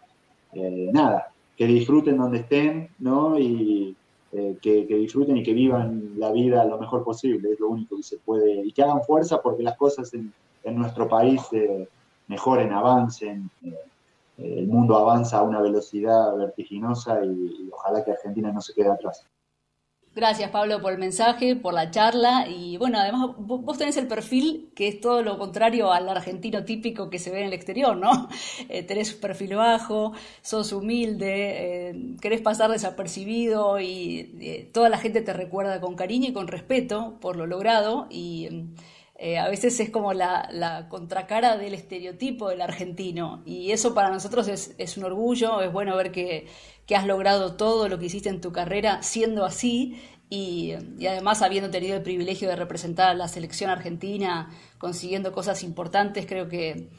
eh, 0.54 0.90
nada, 0.92 1.32
que 1.56 1.66
disfruten 1.66 2.18
donde 2.18 2.40
estén, 2.40 2.90
¿no? 3.00 3.40
Y, 3.40 3.96
eh, 4.38 4.58
que, 4.62 4.86
disfruten 4.86 5.38
y 5.38 5.44
que 5.44 5.54
vivan 5.54 6.12
la 6.18 6.30
vida 6.30 6.66
lo 6.66 6.78
mejor 6.78 7.06
posible, 7.06 7.54
es 7.54 7.60
lo 7.60 7.70
único 7.70 7.96
que 7.96 8.04
se 8.04 8.18
puede, 8.18 8.66
y 8.66 8.72
que 8.74 8.84
hagan 8.84 9.02
fuerza 9.04 9.42
porque 9.42 9.64
las 9.64 9.78
cosas 9.78 10.14
en, 10.14 10.34
nuestro 10.76 11.08
país 11.08 11.42
eh, 11.54 11.88
mejoren, 12.28 12.74
avancen, 12.74 13.50
eh, 13.64 13.78
el 14.38 14.68
mundo 14.68 14.98
avanza 14.98 15.38
a 15.38 15.44
una 15.44 15.62
velocidad 15.62 16.36
vertiginosa 16.36 17.24
y 17.24 17.70
ojalá 17.72 18.04
que 18.04 18.12
Argentina 18.12 18.52
no 18.52 18.60
se 18.60 18.74
quede 18.74 18.90
atrás. 18.90 19.26
Gracias 20.16 20.50
Pablo 20.50 20.82
por 20.82 20.94
el 20.94 20.98
mensaje, 20.98 21.58
por 21.58 21.74
la 21.74 21.92
charla 21.92 22.48
y 22.48 22.78
bueno, 22.78 22.98
además 23.00 23.32
vos 23.38 23.78
tenés 23.78 23.98
el 23.98 24.08
perfil 24.08 24.72
que 24.74 24.88
es 24.88 25.02
todo 25.02 25.22
lo 25.22 25.38
contrario 25.38 25.92
al 25.92 26.08
argentino 26.08 26.64
típico 26.64 27.10
que 27.10 27.20
se 27.20 27.32
ve 27.32 27.42
en 27.42 27.48
el 27.48 27.54
exterior, 27.54 27.98
¿no? 27.98 28.30
Eh, 28.70 28.84
tenés 28.84 29.14
perfil 29.14 29.56
bajo, 29.56 30.14
sos 30.42 30.72
humilde, 30.72 31.90
eh, 31.90 32.16
querés 32.22 32.40
pasar 32.42 32.72
desapercibido 32.72 33.80
y 33.82 34.38
eh, 34.40 34.70
toda 34.74 34.88
la 34.88 34.98
gente 34.98 35.22
te 35.22 35.34
recuerda 35.34 35.82
con 35.82 35.96
cariño 35.96 36.30
y 36.30 36.34
con 36.34 36.48
respeto 36.48 37.18
por 37.20 37.36
lo 37.36 37.46
logrado 37.46 38.08
y 38.10 38.48
eh, 39.18 39.38
a 39.38 39.48
veces 39.48 39.80
es 39.80 39.90
como 39.90 40.14
la, 40.14 40.88
contracara 40.90 41.58
del 41.58 41.74
estereotipo 41.74 42.50
del 42.50 42.62
argentino. 42.62 43.44
Y 43.46 43.72
eso 43.72 43.94
para 43.94 44.10
nosotros 44.10 44.48
es, 44.48 44.98
un 44.98 45.06
orgullo, 45.06 45.62
es 45.62 45.72
bueno 45.72 45.96
ver 45.96 46.12
que, 46.12 46.48
has 46.94 47.08
logrado 47.08 47.56
todo 47.56 47.88
lo 47.90 47.98
que 47.98 48.06
hiciste 48.06 48.30
en 48.30 48.42
tu 48.42 48.52
carrera 48.52 49.02
siendo 49.04 49.46
así. 49.46 50.02
Y, 50.30 50.74
además 51.08 51.42
habiendo 51.42 51.70
tenido 51.70 51.96
el 51.96 52.04
privilegio 52.04 52.50
de 52.50 52.56
representar 52.56 53.10
a 53.10 53.14
la 53.14 53.28
selección 53.28 53.70
argentina, 53.70 54.50
consiguiendo 54.78 55.32
cosas 55.32 55.64
importantes, 55.64 56.26
creo 56.26 56.50
que 56.50 56.90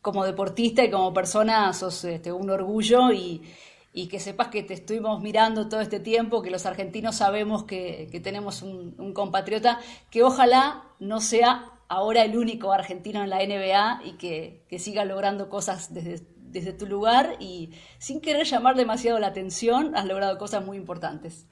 como 0.00 0.24
deportista 0.24 0.82
y 0.82 0.90
como 0.90 1.12
persona 1.12 1.72
sos 1.74 2.04
este, 2.04 2.32
un 2.32 2.50
orgullo 2.50 3.12
y, 3.12 3.42
y 3.92 4.08
que 4.08 4.20
sepas 4.20 4.48
que 4.48 4.62
te 4.62 4.74
estuvimos 4.74 5.20
mirando 5.20 5.68
todo 5.68 5.80
este 5.80 6.00
tiempo, 6.00 6.42
que 6.42 6.50
los 6.50 6.64
argentinos 6.64 7.16
sabemos 7.16 7.64
que, 7.64 8.08
tenemos 8.22 8.62
un, 8.62 9.12
compatriota 9.12 9.78
que 10.10 10.22
ojalá 10.22 10.84
no 10.98 11.20
sea 11.20 11.70
ahora 11.88 12.24
el 12.24 12.36
único 12.36 12.72
argentino 12.72 13.22
en 13.22 13.28
la 13.28 13.44
NBA 13.44 14.06
y 14.06 14.12
que, 14.12 14.78
siga 14.78 15.04
logrando 15.04 15.50
cosas 15.50 15.92
desde, 15.92 16.24
desde 16.38 16.72
tu 16.72 16.86
lugar 16.86 17.36
y 17.38 17.70
sin 17.98 18.20
querer 18.20 18.46
llamar 18.46 18.76
demasiado 18.76 19.18
la 19.18 19.26
atención, 19.26 19.94
has 19.94 20.06
logrado 20.06 20.38
cosas 20.38 20.64
muy 20.64 20.78
importantes. 20.78 21.46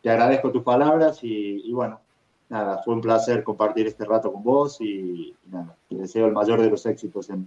Te 0.00 0.08
agradezco 0.08 0.50
tus 0.50 0.62
palabras 0.62 1.18
y, 1.22 1.70
bueno, 1.72 2.00
nada, 2.48 2.82
fue 2.82 2.94
un 2.94 3.02
placer 3.02 3.44
compartir 3.44 3.86
este 3.86 4.06
rato 4.06 4.32
con 4.32 4.42
vos 4.42 4.80
y, 4.80 5.34
nada, 5.50 5.76
te 5.90 5.96
deseo 5.96 6.26
el 6.26 6.32
mayor 6.32 6.62
de 6.62 6.70
los 6.70 6.86
éxitos 6.86 7.28
en, 7.28 7.46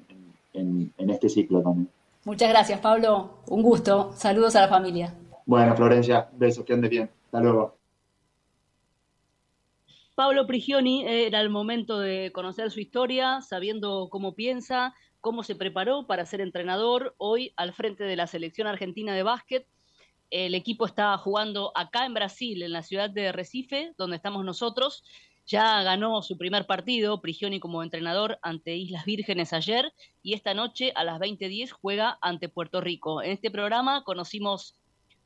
en 0.53 1.09
este 1.09 1.27
ciclo 1.29 1.63
también. 1.63 1.89
Muchas 2.27 2.49
gracias, 2.49 2.81
Pablo. 2.81 3.41
Un 3.47 3.63
gusto. 3.63 4.11
Saludos 4.11 4.53
a 4.57 4.61
la 4.63 4.67
familia. 4.67 5.15
Bueno, 5.45 5.73
Florencia, 5.77 6.27
besos, 6.33 6.65
que 6.65 6.73
ande 6.73 6.89
bien. 6.89 7.09
Hasta 7.23 7.39
luego. 7.39 7.79
Pablo 10.13 10.45
Prigioni 10.45 11.07
era 11.07 11.39
el 11.39 11.49
momento 11.49 11.99
de 11.99 12.33
conocer 12.33 12.69
su 12.69 12.81
historia, 12.81 13.39
sabiendo 13.39 14.09
cómo 14.11 14.35
piensa, 14.35 14.93
cómo 15.21 15.41
se 15.41 15.55
preparó 15.55 16.05
para 16.05 16.25
ser 16.25 16.41
entrenador 16.41 17.15
hoy 17.17 17.53
al 17.55 17.71
frente 17.71 18.03
de 18.03 18.17
la 18.17 18.27
selección 18.27 18.67
argentina 18.67 19.15
de 19.15 19.23
básquet. 19.23 19.65
El 20.29 20.53
equipo 20.53 20.85
está 20.85 21.17
jugando 21.17 21.71
acá 21.75 22.05
en 22.05 22.13
Brasil, 22.13 22.61
en 22.61 22.73
la 22.73 22.83
ciudad 22.83 23.09
de 23.09 23.31
Recife, 23.31 23.93
donde 23.97 24.17
estamos 24.17 24.43
nosotros. 24.43 25.05
Ya 25.47 25.81
ganó 25.81 26.21
su 26.23 26.37
primer 26.37 26.67
partido, 26.67 27.21
Prigioni 27.21 27.61
como 27.61 27.81
entrenador 27.81 28.37
ante 28.41 28.75
Islas 28.75 29.05
Vírgenes 29.05 29.53
ayer 29.53 29.93
y 30.21 30.33
esta 30.33 30.53
noche 30.53 30.91
a 30.93 31.05
las 31.05 31.21
20.10 31.21 31.71
juega 31.71 32.17
ante 32.21 32.49
Puerto 32.49 32.81
Rico. 32.81 33.21
En 33.21 33.31
este 33.31 33.49
programa 33.49 34.03
conocimos 34.03 34.75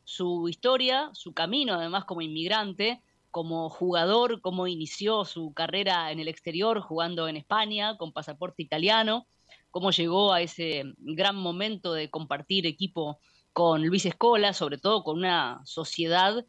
su 0.03 0.47
historia, 0.47 1.09
su 1.13 1.33
camino 1.33 1.73
además 1.73 2.05
como 2.05 2.21
inmigrante, 2.21 3.01
como 3.31 3.67
jugador, 3.69 4.41
cómo 4.41 4.67
inició 4.67 5.25
su 5.25 5.53
carrera 5.53 6.11
en 6.11 6.19
el 6.19 6.27
exterior 6.27 6.81
jugando 6.81 7.27
en 7.27 7.37
España 7.37 7.97
con 7.97 8.13
pasaporte 8.13 8.61
italiano, 8.61 9.25
cómo 9.71 9.89
llegó 9.89 10.33
a 10.33 10.41
ese 10.41 10.83
gran 10.97 11.35
momento 11.35 11.93
de 11.93 12.11
compartir 12.11 12.67
equipo 12.67 13.19
con 13.53 13.87
Luis 13.87 14.05
Escola, 14.05 14.53
sobre 14.53 14.77
todo 14.77 15.03
con 15.03 15.17
una 15.17 15.61
sociedad 15.65 16.45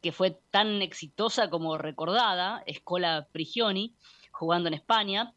que 0.00 0.12
fue 0.12 0.38
tan 0.50 0.82
exitosa 0.82 1.50
como 1.50 1.78
recordada, 1.78 2.62
Escola 2.66 3.28
Prigioni, 3.32 3.94
jugando 4.30 4.68
en 4.68 4.74
España. 4.74 5.34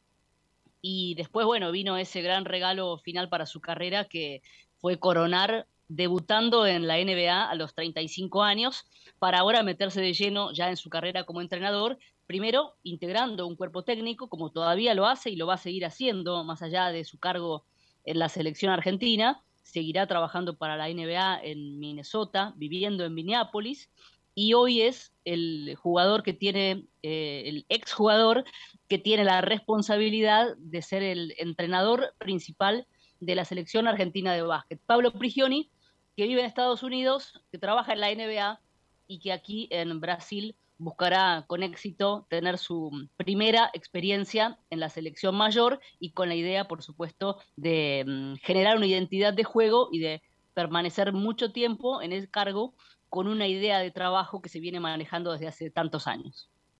Y 0.82 1.16
después, 1.16 1.45
bueno, 1.45 1.72
vino 1.72 1.97
ese 1.97 2.22
gran 2.22 2.45
regalo 2.45 2.97
final 2.97 3.30
para 3.30 3.45
su 3.45 3.62
carrera 3.62 4.05
que 4.05 4.41
fue 4.80 4.99
coronar 4.99 5.68
debutando 5.88 6.66
en 6.66 6.88
la 6.88 6.97
NBA 6.97 7.49
a 7.49 7.55
los 7.55 7.76
35 7.76 8.43
años, 8.43 8.86
para 9.20 9.39
ahora 9.39 9.62
meterse 9.62 9.99
de 9.99 10.14
lleno 10.14 10.53
ya 10.53 10.70
en 10.70 10.78
su 10.78 10.89
carrera 10.89 11.26
como 11.26 11.41
entrenador, 11.41 11.99
primero 12.28 12.76
integrando 12.84 13.45
un 13.45 13.57
cuerpo 13.57 13.84
técnico, 13.84 14.30
como 14.30 14.51
todavía 14.51 14.93
lo 14.93 15.05
hace 15.05 15.32
y 15.32 15.36
lo 15.36 15.47
va 15.47 15.55
a 15.55 15.57
seguir 15.57 15.86
haciendo, 15.86 16.45
más 16.45 16.62
allá 16.62 16.91
de 16.93 17.03
su 17.03 17.20
cargo 17.20 17.66
en 18.05 18.20
la 18.20 18.30
selección 18.30 18.72
argentina, 18.72 19.43
seguirá 19.64 20.07
trabajando 20.07 20.55
para 20.57 20.78
la 20.78 20.88
NBA 20.88 21.41
en 21.43 21.78
Minnesota, 21.78 22.53
viviendo 22.55 23.03
en 23.03 23.14
Minneapolis, 23.14 23.89
y 24.36 24.54
hoy 24.54 24.82
es 24.82 25.14
el 25.26 25.76
jugador 25.76 26.24
que 26.24 26.34
tiene, 26.34 26.86
eh, 27.04 27.44
el 27.46 27.66
exjugador 27.70 28.46
que 28.88 28.98
tiene 28.98 29.24
la 29.24 29.42
responsabilidad 29.42 30.56
de 30.58 30.82
ser 30.82 31.04
el 31.04 31.34
entrenador 31.38 32.14
principal 32.18 32.88
de 33.20 33.36
la 33.36 33.46
selección 33.46 33.88
argentina 33.88 34.34
de 34.34 34.42
básquet. 34.42 34.80
Pablo 34.86 35.12
Prigioni, 35.12 35.70
que 36.16 36.28
vive 36.28 36.42
en 36.42 36.48
Estados 36.48 36.84
Unidos, 36.84 37.42
que 37.52 37.58
trabaja 37.58 37.94
en 37.94 38.00
la 38.00 38.14
NBA 38.14 38.60
y 39.08 39.20
que 39.20 39.34
aquí 39.34 39.68
en 39.72 40.00
Brasil 40.00 40.56
buscará 40.78 41.46
con 41.48 41.62
éxito 41.62 42.26
tener 42.28 42.58
su 42.58 43.08
primera 43.16 43.70
experiencia 43.74 44.58
en 44.72 44.80
la 44.80 44.90
selección 44.90 45.36
mayor 45.36 45.80
y 46.00 46.12
con 46.12 46.28
la 46.28 46.36
idea, 46.36 46.68
por 46.68 46.82
supuesto, 46.82 47.38
de 47.56 48.04
mm, 48.08 48.36
generar 48.44 48.78
una 48.78 48.88
identidad 48.88 49.34
de 49.34 49.44
juego 49.44 49.90
y 49.92 50.00
de 50.00 50.24
permanecer 50.54 51.14
mucho 51.14 51.52
tiempo 51.52 52.02
en 52.02 52.14
el 52.14 52.30
cargo 52.30 52.74
con 53.12 53.28
una 53.28 53.47
idea 53.47 53.80
de 53.80 53.91
trabajo 53.91 54.41
que 54.41 54.49
se 54.49 54.62
viene 54.62 54.82
manejando 54.82 55.34
desde 55.34 55.47
hace 55.49 55.72
tantos 55.72 56.07
años. 56.07 56.51